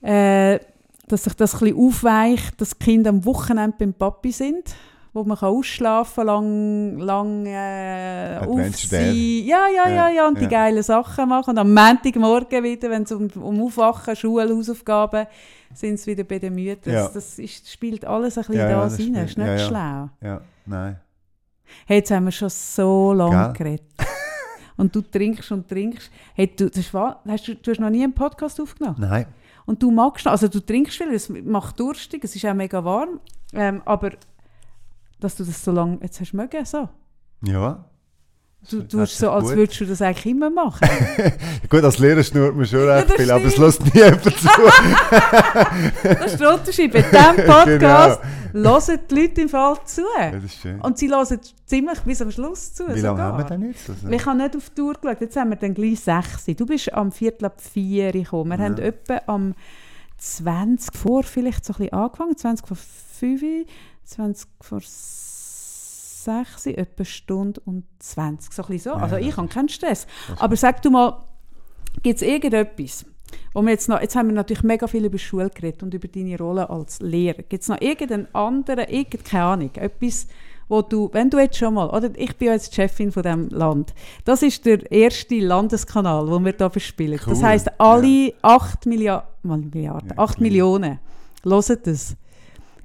[0.01, 0.59] äh,
[1.07, 4.73] dass sich das ein aufweicht, dass die Kinder am Wochenende beim Papi sind,
[5.13, 9.15] wo man kann ausschlafen lang, lang äh, auf Adventure sein.
[9.15, 10.49] Ja, ja, ja, Ja, ja, und die ja.
[10.49, 11.51] geile Sachen machen.
[11.51, 15.27] Und am Montagmorgen wieder, wenn es um, um Aufwachen, Schule, Hausaufgaben,
[15.73, 16.93] sind sie wieder bei den Müttern.
[16.93, 17.03] Ja.
[17.03, 19.05] Das, das ist, spielt alles ein bisschen Ja, ja, da das rein.
[19.07, 19.59] spielt- ist nicht ja, ja.
[19.67, 20.09] schlau.
[20.21, 20.99] ja, nein.
[21.85, 23.85] Hey, jetzt haben wir schon so lange geredet.
[24.77, 26.09] Und du trinkst und trinkst.
[26.33, 28.97] Hey, du, das wahr, hast du, du hast noch nie einen Podcast aufgenommen.
[28.99, 29.25] Nein.
[29.65, 32.83] Und du magst noch, also du trinkst viel, es macht durstig, es ist auch mega
[32.83, 33.19] warm.
[33.53, 34.11] Ähm, aber
[35.19, 36.89] dass du das so lange jetzt hast mögen, so.
[37.45, 37.85] Ja.
[38.69, 40.87] Du tust so, als gut- würdest du das eigentlich immer machen.
[41.69, 44.31] Gut, als Lehrer schnurrt man schon recht das viel, aber es lässt nie jemand zu.
[46.03, 46.93] das ist der Unterschied.
[46.93, 48.21] Bei diesem Podcast
[48.53, 50.01] hören die Leute im Fall zu.
[50.17, 50.79] Das ist schön.
[50.81, 52.83] Und sie hören ziemlich bis am Schluss zu.
[52.83, 53.33] Wie lange sogar.
[53.33, 53.89] haben wir denn jetzt?
[53.89, 55.21] Also, Ich habe nicht auf die Tour geschaut.
[55.21, 56.45] Jetzt haben wir dann gleich 6.
[56.57, 58.51] Du bist am Viertel ab 4 gekommen.
[58.51, 58.63] Wir Ja.
[58.65, 59.53] haben etwa am
[60.17, 62.37] 20 vor vielleicht so ein bisschen angefangen.
[62.37, 63.65] 20 vor 5,
[64.05, 68.53] 20 vor 6, etwa eine Stunde und 20.
[68.53, 68.97] So ein bisschen so.
[68.99, 70.07] Also Ja, ich habe keinen Stress.
[70.39, 71.23] Aber sag du mal,
[72.01, 73.05] gibt es irgendetwas,
[73.53, 76.07] wo wir jetzt noch, jetzt haben wir natürlich mega viel über Schule geredet und über
[76.07, 77.43] deine Rolle als Lehrer.
[77.43, 80.27] Gibt es noch irgendeinen anderen, irgend, keine Ahnung, etwas,
[80.67, 83.49] wo du, wenn du jetzt schon mal, oder ich bin ja jetzt Chefin von diesem
[83.49, 83.93] Land,
[84.25, 87.19] das ist der erste Landeskanal, den wir hier bespielen.
[87.25, 90.43] Das Cool, heisst, alle 8 Milliarden, mal Milliarden, Ja, 8 cool.
[90.43, 90.99] Millionen
[91.43, 92.15] hören das.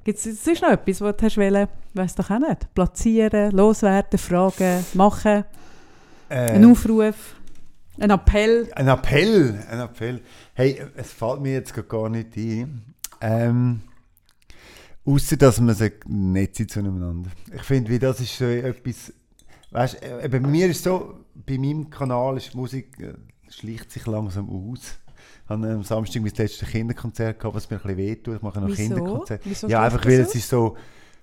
[0.03, 4.17] Gibt es sonst noch etwas, was du hast wollen, weiss doch auch nicht, platzieren, loswerden,
[4.17, 5.43] fragen, machen,
[6.29, 7.35] äh, ein Aufruf,
[7.99, 8.69] ein Appell?
[8.75, 10.21] ein Appell, ein Appell.
[10.53, 12.95] Hey, es fällt mir jetzt gar nicht ein.
[13.21, 13.81] Ähm,
[15.05, 17.31] Außer dass man sich nett sind zueinander.
[17.55, 19.11] Ich finde, wie das ist so etwas.
[19.71, 23.13] Weißt, äh, bei mir ist so, bei meinem Kanal ist Musik äh,
[23.49, 24.99] sich langsam aus.
[25.43, 28.35] Ich habe am Samstag mein letztes Kinderkonzert gehabt, was mir ein bisschen wehtut.
[28.35, 28.81] Ich mache noch Wieso?
[28.83, 29.41] Kinderkonzert.
[29.45, 30.77] Wieso Ja, einfach weil es ist so.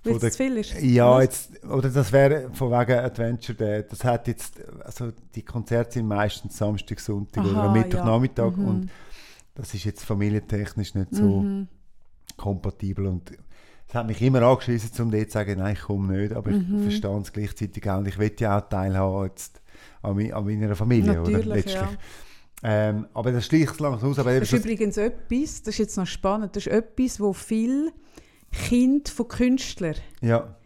[0.05, 0.81] Weil es zu viel ist?
[0.81, 3.85] Ja, jetzt, oder das wäre von wegen Adventure Day.
[3.89, 8.57] Das hat jetzt, also die Konzerte sind meistens Samstag, Sonntag oder Aha, am Mittwochnachmittag ja.
[8.57, 8.65] Mhm.
[8.69, 8.91] und
[9.55, 11.69] das ist jetzt familientechnisch nicht so Mhm.
[12.37, 13.33] kompatibel und
[13.89, 16.77] es hat mich immer angeschlossen, um dort zu sagen, nein, ich komme nicht, aber Mhm.
[16.77, 19.61] ich verstehe es gleichzeitig auch und ich will ja auch teilhaben jetzt
[20.03, 21.31] an, mi- an meiner Familie, oder?
[21.31, 21.75] Natürlich, Letztlich.
[21.75, 21.99] ja.
[22.63, 24.19] Ähm, aber das schließt langsam aus.
[24.19, 27.93] Aber das ist übrigens etwas, das ist jetzt noch spannend, das ist etwas, wo viele
[28.57, 30.57] Kinder von Künstlern ja.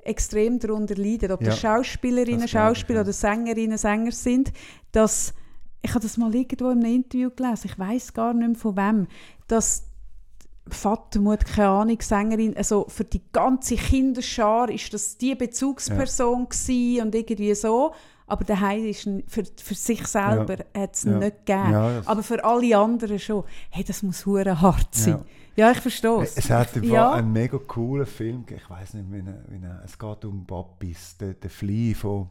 [0.00, 3.02] extrem darunter leiden, ob Ja, das Schauspielerinnen, das glaube ich, Schauspieler ja.
[3.04, 4.52] oder Sängerinnen, Sänger sind,
[4.92, 5.34] dass,
[5.82, 8.76] ich habe das mal irgendwo in einem Interview gelesen, ich weiß gar nicht mehr von
[8.76, 9.06] wem,
[9.48, 9.84] dass
[10.68, 17.02] Vater, Mutter, keine Ahnung, Sängerin, also für die ganze Kinderschar ist das die Bezugsperson gewesen
[17.02, 17.92] und irgendwie so,
[18.26, 21.18] aber daheim ist für, für sich selber hat es Ja.
[21.18, 21.72] nicht gegeben.
[21.72, 23.42] Ja, aber für alle anderen schon.
[23.70, 25.24] Hey, das muss hure hart sein.
[25.60, 26.36] Ja, ich verstehe es.
[26.36, 27.12] Es hat Ja.
[27.12, 31.34] einen mega coolen Film, ich weiß nicht, wie er- wie es geht um Babis, der,
[31.34, 32.30] der Flea von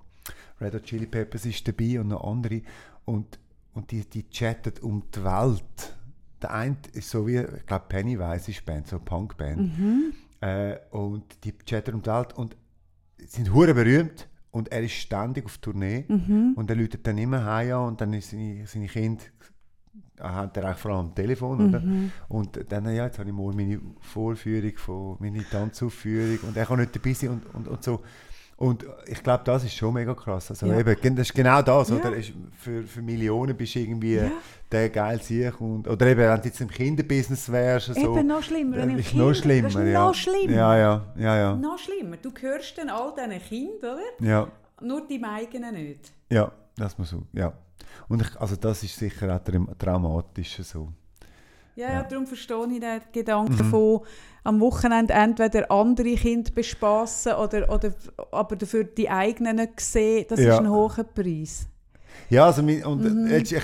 [0.60, 2.62] Red Hot Chili Peppers ist dabei und noch andere
[3.06, 3.40] und,
[3.74, 5.96] und die, die chatten um die Welt.
[6.42, 9.58] Der eine ist so wie, ich glaube Pennywise ist Band, so eine Punkband.
[9.78, 10.14] Mhm.
[10.42, 12.56] Äh, und die chatten um die Welt und
[13.28, 16.54] sind hure berühmt und er ist ständig auf Tournee Mhm.
[16.56, 19.24] und er läutet dann immer heim und dann ist seine, seine Kinder
[20.20, 21.80] hat er auch vor allem am Telefon, oder?
[21.80, 22.12] Mhm.
[22.28, 26.80] Und dann, ja, jetzt habe ich morgen meine Vorführung, von, meine Tanzaufführung und er kann
[26.80, 28.02] nicht dabei sein und, und, und so.
[28.58, 30.50] Und ich glaube, das ist schon mega krass.
[30.50, 30.78] Also Ja.
[30.80, 31.96] eben, das ist genau das, Ja.
[31.96, 32.14] oder?
[32.14, 34.30] Ist für, für Millionen bist du irgendwie Ja.
[34.70, 35.22] der geil
[35.60, 39.16] und Oder eben, wenn du jetzt im Kinderbusiness wärst, so, Eben noch schlimmer, wenn ist
[39.16, 39.70] noch schlimmer.
[39.86, 40.06] ja.
[40.08, 40.52] noch schlimmer.
[40.54, 41.56] Ja, ja, ja, ja.
[41.56, 42.18] Noch schlimmer.
[42.18, 44.28] Du hörst dann all diesen Kindern, oder?
[44.28, 44.48] Ja,
[44.82, 46.12] Nur die eigenen nicht.
[46.30, 47.54] ja, das muss so, ja.
[48.08, 50.90] Und ich, also das ist sicher auch traum- traumatisch so.
[51.76, 51.94] Ja, ja.
[51.94, 52.04] Ja.
[52.04, 52.08] Mhm.
[52.10, 54.02] darum verstehe ich den Gedanken von
[54.44, 57.94] am Wochenende entweder andere Kinder bespassen oder, oder
[58.32, 60.26] aber dafür die eigenen nicht sehen.
[60.28, 60.54] Das Ja.
[60.56, 61.68] ist ein hoher Preis.
[62.30, 63.28] Ja, also mein, und Mhm.
[63.28, 63.60] äh, ich, äh,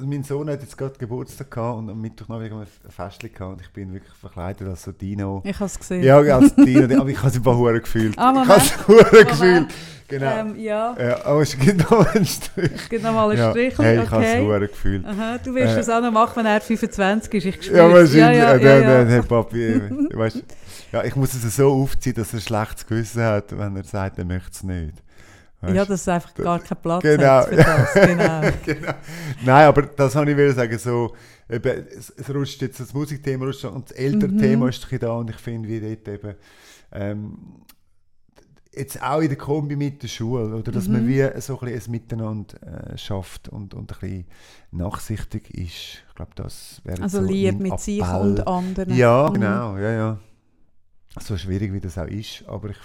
[0.00, 3.60] mein Sohn hat jetzt gerade Geburtstag gehabt und am haben wir ein Fest gehabt und
[3.60, 5.42] ich bin wirklich verkleidet als so Dino.
[5.44, 6.02] Ich habe es gesehen.
[6.02, 8.18] Ja, als Dino, aber ich habe es ein paar Huren gefühlt.
[8.18, 8.60] Ah, ich habe
[9.20, 9.66] es gefühlt.
[10.08, 10.38] Genau.
[10.38, 12.70] Ähm, ja, ja, aber es gibt noch einen Strich.
[12.74, 13.76] es gibt noch mal einen Ja, Strich.
[13.76, 14.66] hey, ich habe es okay.
[14.68, 15.04] Gefühlt.
[15.04, 17.44] Aha, du wirst Äh, das auch noch machen, wenn er 25 ist.
[17.44, 17.92] Ich Ja, es.
[17.92, 18.16] wahrscheinlich.
[18.18, 18.80] Ja, ja, äh, ja, ja.
[18.80, 19.80] der, der Papi, äh,
[20.16, 20.42] weißt,
[20.92, 24.18] ja, ich muss es so aufziehen, dass er ein schlechtes Gewissen hat, wenn er sagt,
[24.18, 24.94] er möchte es nicht.
[25.60, 25.74] Weißt?
[25.74, 27.42] Ja, dass es einfach gar keinen Platz Genau.
[27.42, 27.94] für das.
[27.94, 28.40] Genau.
[28.64, 28.92] genau.
[29.44, 31.14] Nein, aber das habe ich will sagen, so,
[31.50, 34.38] eben, es, es rutscht jetzt das Musikthema rutscht und das ältere Mhm.
[34.38, 36.34] Thema ist da und ich finde, wie dort eben,
[36.92, 37.38] ähm,
[38.72, 41.08] jetzt auch in der Kombi mit der Schule, oder dass man Mhm.
[41.08, 44.26] wie so ein, bisschen ein Miteinander äh, schafft und, und ein bisschen
[44.70, 46.04] nachsichtig ist.
[46.08, 48.20] Ich glaube, das wäre Also so Liebe mit sich Appell.
[48.20, 48.94] und anderen.
[48.94, 49.34] Ja, Mhm.
[49.34, 50.18] genau, ja, ja.
[51.20, 52.76] So schwierig wie das auch ist, aber ich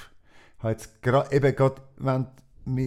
[0.59, 2.25] habe jetzt gerade, eben gerade, wenn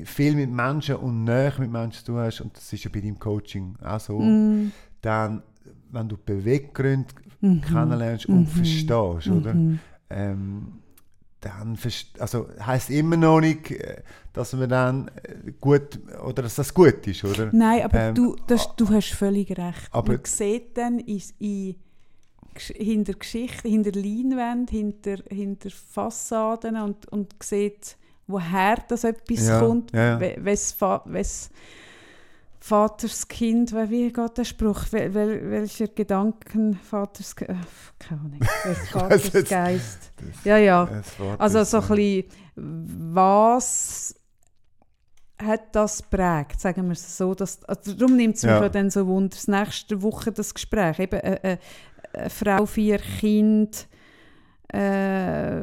[0.05, 3.01] viel mit Menschen und näher mit Menschen zu tun hast, und das ist ja bei
[3.01, 4.73] deinem Coaching auch so, Mhm.
[5.03, 5.43] dann,
[5.91, 7.09] wenn du Beweggründe
[7.41, 7.61] Mhm.
[7.61, 8.47] kennenlernst und Mhm.
[8.47, 9.55] verstehst, oder?
[9.55, 9.79] Mhm.
[10.11, 10.73] Ähm,
[11.41, 11.79] dann
[12.19, 17.07] also heißt immer noch nicht, äh, dass man dann äh, gut oder dass das gut
[17.07, 17.51] ist, oder?
[17.53, 19.89] Nein, aber Ähm, du, das, du hast völlig recht.
[19.93, 21.77] aber- Man sieht dann in, in,
[22.75, 27.97] hinter Geschichten, hinter Leinwänden, hinter, hinter Fassaden und, und sieht,
[28.27, 30.21] woher das etwas Ja, kommt, ja, ja.
[30.21, 30.73] we- wes
[32.59, 34.81] Vaters Kind, wie- wie geht der Spruch?
[34.91, 37.55] Wel, wel, welcher Gedanken Vaters, äh,
[37.99, 38.41] keine Ahnung,
[38.91, 40.11] Vaters Geist.
[40.45, 40.89] Ja, ja.
[41.39, 44.15] Also so ein äh, bisschen, was
[45.41, 47.35] hat das prägt, sagen wir es so.
[47.35, 48.69] Dass, also darum nimmt es mich Ja.
[48.69, 51.59] dann so Wunder, das nächste Woche das Gespräch, eben eine,
[52.15, 53.79] eine Frau, vier Kinder,
[54.73, 55.61] äh,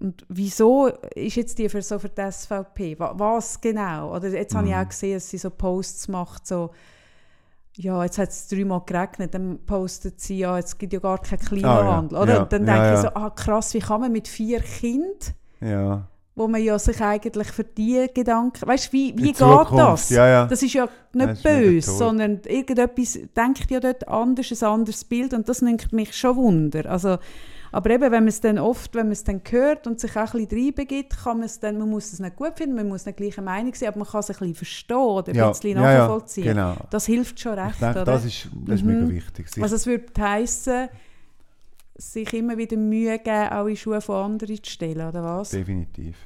[0.00, 2.98] und wieso ist jetzt die für so für die SVP?
[2.98, 4.14] Wa- Was genau?
[4.14, 4.80] Oder jetzt habe ich Mhm.
[4.80, 6.70] auch gesehen, dass sie so Posts macht, so
[7.76, 11.40] ja, jetzt hat es dreimal geregnet, dann postet sie, ja, jetzt gibt ja gar keinen
[11.40, 12.32] Klimawandel, oder?
[12.32, 12.94] Ah, Ja, Und dann ja, denke ja.
[12.94, 15.10] ich so, ah krass, wie kann man mit vier Kindern,
[15.60, 16.06] Ja.
[16.36, 19.72] wo man ja sich eigentlich für die Gedanken, weißt du, wie, wie In geht Zukunft,
[19.72, 20.10] das?
[20.10, 20.46] Ja, ja.
[20.46, 25.48] Das ist ja nicht böse, sondern irgendetwas denkt ja dort anders, ein anderes Bild und
[25.48, 26.88] das nimmt mich schon Wunder.
[26.88, 27.18] Also,
[27.74, 30.32] aber eben, wenn man es dann oft, wenn man es dann hört und sich auch
[30.34, 33.04] ein bisschen reinbegibt, kann man es dann, man muss es nicht gut finden, man muss
[33.06, 35.48] nicht gleicher Meinung sein, aber man kann es ein bisschen verstehen oder ein ja.
[35.50, 36.44] bisschen ja, ja, nachvollziehen.
[36.44, 36.76] Genau.
[36.90, 38.04] Das hilft schon recht, denke, oder?
[38.04, 39.00] das ist, das ist Mhm.
[39.00, 39.48] mega wichtig.
[39.48, 40.88] Sich- Also es würde heissen,
[41.96, 45.50] sich immer wieder Mühe geben, auch in Schuhe von anderen zu stellen, oder was?
[45.50, 46.16] Definitiv.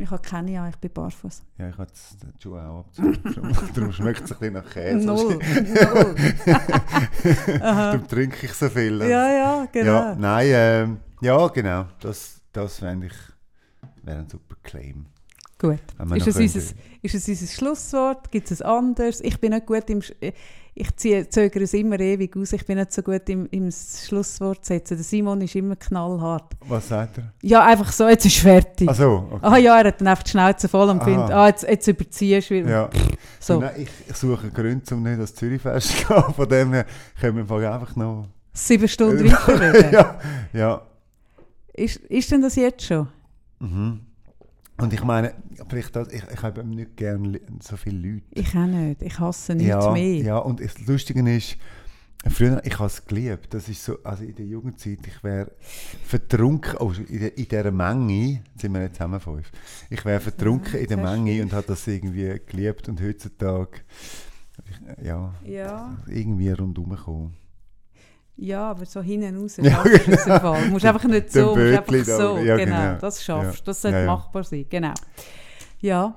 [0.00, 1.42] Ich habe keine an, ich bin barfuß.
[1.58, 3.56] Ja, ich habe die Schuhe auch abgezogen.
[3.74, 5.06] Darum schmeckt es ein bisschen nach Käse.
[5.06, 5.38] Null.
[5.38, 6.14] Null.
[7.60, 7.92] Aha.
[7.92, 9.00] Darum trinke ich so viel.
[9.02, 9.92] Ja, ja, genau.
[9.92, 11.86] Ja, nein, ähm, ja, genau.
[12.00, 13.12] Das, das fände ich
[14.02, 15.06] wäre ein super Claim.
[15.58, 15.80] Gut.
[16.14, 18.30] Ist es, unser, ist es unser Schlusswort?
[18.30, 19.20] Gibt es ein anderes?
[19.20, 19.98] Ich bin nicht gut im...
[20.00, 20.14] Sch-
[20.80, 22.52] Ich ziehe, zögere es immer ewig aus.
[22.52, 24.96] Ich bin nicht so gut im, im Schlusswort setzen.
[24.96, 26.52] Der Simon ist immer knallhart.
[26.68, 27.32] Was sagt er?
[27.42, 28.88] Ja, einfach so, jetzt ist fertig.
[28.88, 29.38] Ach so, okay.
[29.42, 31.04] Ah ja, er hat dann einfach die Schnauze voll und Aha.
[31.04, 32.70] findet, ah, jetzt, jetzt überziehst du wieder.
[32.70, 32.90] Ja.
[33.40, 36.34] So, Nein, ich, ich suche Gründe, um nicht ans Zürichfest zu gehen.
[36.34, 36.86] Von dem her
[37.20, 38.28] können wir einfach noch...
[38.52, 39.92] sieben Stunden weiterreden.
[39.92, 40.20] ja,
[40.52, 40.82] ja.
[41.74, 43.08] ist, ist denn das jetzt schon?
[43.58, 44.07] Mhm.
[44.80, 45.34] Und ich meine,
[45.68, 48.26] vielleicht das, ich, ich habe nicht gerne so viele Leute.
[48.30, 49.02] Ich auch nicht.
[49.02, 50.22] Ich hasse nichts ja, mehr.
[50.22, 51.56] ja, und das Lustige ist,
[52.26, 55.50] früher, ich habe es geliebt, das ist so, also in der Jugendzeit, ich wäre
[56.04, 59.50] vertrunken, oh, in, der, in dieser Menge, jetzt sind wir jetzt zusammen fünf,
[59.90, 63.80] ich wäre vertrunken in der Menge und habe das irgendwie geliebt und heutzutage,
[65.02, 67.47] ja, Ja, irgendwie rundherum kommen.
[68.38, 70.26] Ja, aber so hinten raus Ja, schaffst
[70.66, 72.38] du musst einfach nicht so, musst einfach so.
[72.38, 72.98] ja, genau, genau.
[73.00, 73.64] das schaffst du.
[73.66, 74.10] Das sollte Ja, ja.
[74.14, 74.64] machbar sein.
[74.70, 74.94] Genau.
[75.80, 76.14] Ja.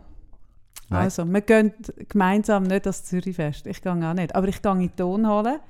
[0.90, 1.02] Nein.
[1.04, 1.74] Also, wir gehen
[2.10, 3.66] gemeinsam nicht ans Zürichfest.
[3.68, 4.36] Ich gehe auch nicht.
[4.36, 5.62] Aber ich gehe in die Tonhalle.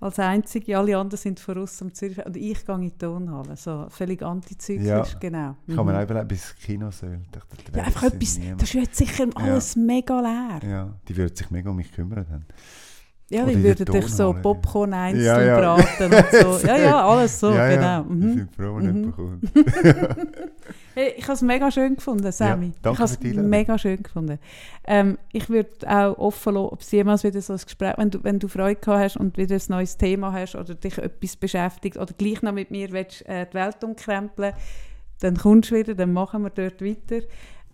[0.00, 0.76] Als Einzige.
[0.78, 2.26] Alle anderen sind voraus am Zürichfest.
[2.26, 3.56] Und ich gehe in die Tonhalle.
[3.56, 4.86] So völlig antizyklisch.
[4.88, 5.04] Ja.
[5.20, 5.54] Genau.
[5.66, 5.92] Ich kann Mhm.
[5.94, 7.20] auch überlegen, bis ins Kino soll.
[7.74, 8.38] Ja, einfach etwas.
[8.38, 8.62] niemand.
[8.62, 10.68] Das jetzt sicher alles mega leer.
[10.68, 12.26] Ja, die würden sich mega um mich kümmern.
[12.28, 12.44] Dann.
[13.30, 14.32] Ja, Oder in würden dich so.
[14.32, 15.58] Popcorn einzeln Ja, ja.
[15.60, 16.66] braten und so.
[16.66, 17.82] Ja, ja, alles so, ja, genau.
[17.82, 18.32] ja, die Mhm.
[18.34, 19.12] sind froh, wenn Mhm.
[19.12, 19.44] kommt.
[20.94, 22.72] Hey, ich habe es mega schön gefunden, Sammy.
[22.82, 24.38] danke ich habe es mega schön gefunden.
[24.84, 28.24] Ähm, ich würde auch offen lassen, ob es jemals wieder so ein Gespräch, wenn du,
[28.24, 31.98] wenn du Freude gehabt hast und wieder ein neues Thema hast oder dich etwas beschäftigt
[31.98, 34.54] oder gleich noch mit mir willst, äh, die Welt umkrempeln,
[35.20, 37.24] dann kommst du wieder, dann machen wir dort weiter.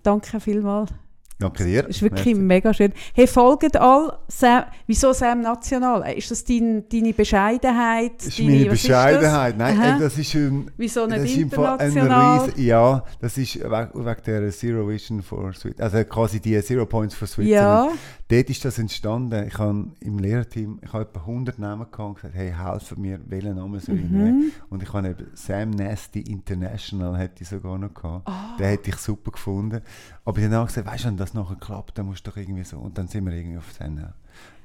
[0.02, 0.90] Danke vielmals.
[1.38, 1.82] Danke dir.
[1.82, 2.40] Das ist wirklich Merci.
[2.40, 2.92] mega schön.
[3.12, 6.02] Hey, folgt all Sam, wieso Sam National?
[6.04, 8.12] Äh, Ist das dein, deine Bescheidenheit?
[8.18, 9.58] Das ist deine, meine Bescheidenheit.
[9.58, 9.96] Nein, Aha.
[9.96, 12.44] äh, das ist ein, Wieso das nicht ist im Fall ein international?
[12.46, 15.94] Riesen, Ja, das ist wegen, wegen der Zero Vision for Switzerland.
[15.94, 17.90] Also quasi die Zero Points for Switzerland.
[17.90, 17.98] Ja,
[18.28, 19.46] Dort ist das entstanden.
[19.46, 23.20] Ich habe im Lehrerteam, ich habe etwa 100 Namen gehabt und gesagt, hey, helfen mir,
[23.26, 24.38] welchen Namen soll ich nehmen?
[24.38, 24.52] mhm.
[24.70, 28.26] Und ich habe eben Sam Nasty International hätte ich sogar noch gehabt.
[28.26, 28.56] Ah.
[28.58, 29.82] Den hätte ich super gefunden.
[30.24, 32.36] Aber ich habe dann gesagt, weißt du, wenn das nachher klappt, dann musst du doch
[32.36, 32.78] irgendwie so.
[32.78, 34.14] Und dann sind wir irgendwie auf Sender.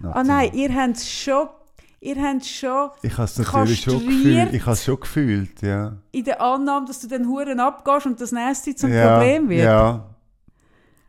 [0.04, 1.48] Ah nein, ihr habt es schon,
[2.00, 4.54] ihr habt schon Ich habe es natürlich schon gefühlt.
[4.54, 5.98] Ich habe es schon gefühlt, ja.
[6.12, 9.66] in der Annahme, dass du den Huren abgehst und das nächste zum ja, Problem wird.
[9.66, 10.06] Ja.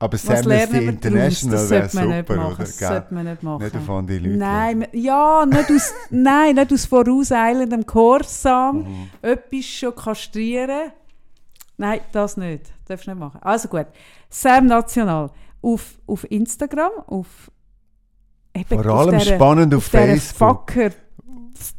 [0.03, 0.73] Aber Nasty daraus?
[0.73, 2.55] International Das wäre sollte man nicht super, machen.
[2.55, 2.65] oder?
[2.65, 3.63] Das sollte man nicht machen.
[3.63, 4.37] Nicht auf andere Leute.
[4.37, 8.79] Nein, ja, nicht aus, nein, nicht aus vorauseilendem Gehorsam.
[8.79, 9.11] Mhm.
[9.21, 10.93] Etwas schon kastrieren.
[11.77, 12.73] Nein, das nicht.
[12.89, 13.41] Darfst du nicht machen.
[13.43, 13.87] Also gut.
[14.31, 15.31] Sam National.
[15.63, 17.51] Auf, auf Instagram, auf...
[18.55, 20.71] eben Vor allem dieser- spannend auf, auf Facebook.
[20.73, 20.91] Fucker,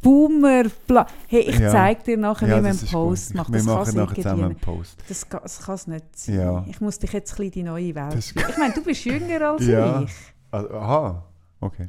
[0.00, 1.06] Boomer, bla.
[1.26, 1.70] Hey, ich Ja.
[1.72, 3.52] zeig dir nachher, Ja, wie man einen Post macht.
[3.52, 4.96] Das machen nachher zusammen einen Post.
[5.08, 6.34] Das, das kann es nicht sein.
[6.36, 6.64] Ja.
[6.68, 8.30] Ich muss dich jetzt ein bisschen in die neue Welt Das.
[8.30, 10.02] Ich meine, du bist jünger als Ja.
[10.02, 10.12] ich.
[10.52, 11.24] Also, aha,
[11.60, 11.88] okay.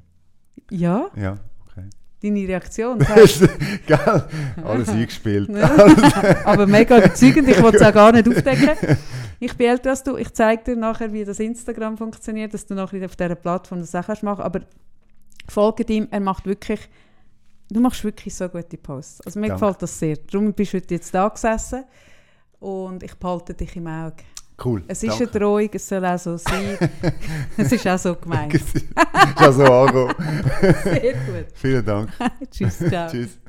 [0.71, 1.37] Ja, Ja,
[1.67, 1.87] okay.
[2.23, 2.97] deine Reaktion.
[3.85, 4.23] Gell?
[4.63, 5.51] Alles eingespielt.
[6.45, 8.97] Aber mega überzeugend, ich wollte es auch gar nicht aufdecken.
[9.43, 12.75] Ich bin älter als du, ich zeige dir nachher, wie das Instagram funktioniert, dass du
[12.75, 14.61] nachher auf dieser Plattform das auch kannst machen Aber
[15.49, 16.79] folge ihm, er macht wirklich,
[17.69, 19.21] du machst wirklich so gute Posts.
[19.21, 19.59] Also mir Danke.
[19.59, 20.15] gefällt das sehr.
[20.31, 21.83] Darum bist du heute jetzt da gesessen
[22.61, 24.23] und ich behalte dich im Auge.
[24.63, 24.81] Cool.
[24.87, 25.23] Es ist danke.
[25.23, 26.77] eine Drohung, es soll auch so sein.
[27.57, 28.53] es ist auch so gemeint.
[28.53, 28.85] ist
[29.39, 30.15] ja so angekommen.
[30.83, 31.47] Sehr gut.
[31.55, 32.11] Vielen Dank.
[32.51, 33.09] Tschüss, ciao.
[33.09, 33.39] Tschüss.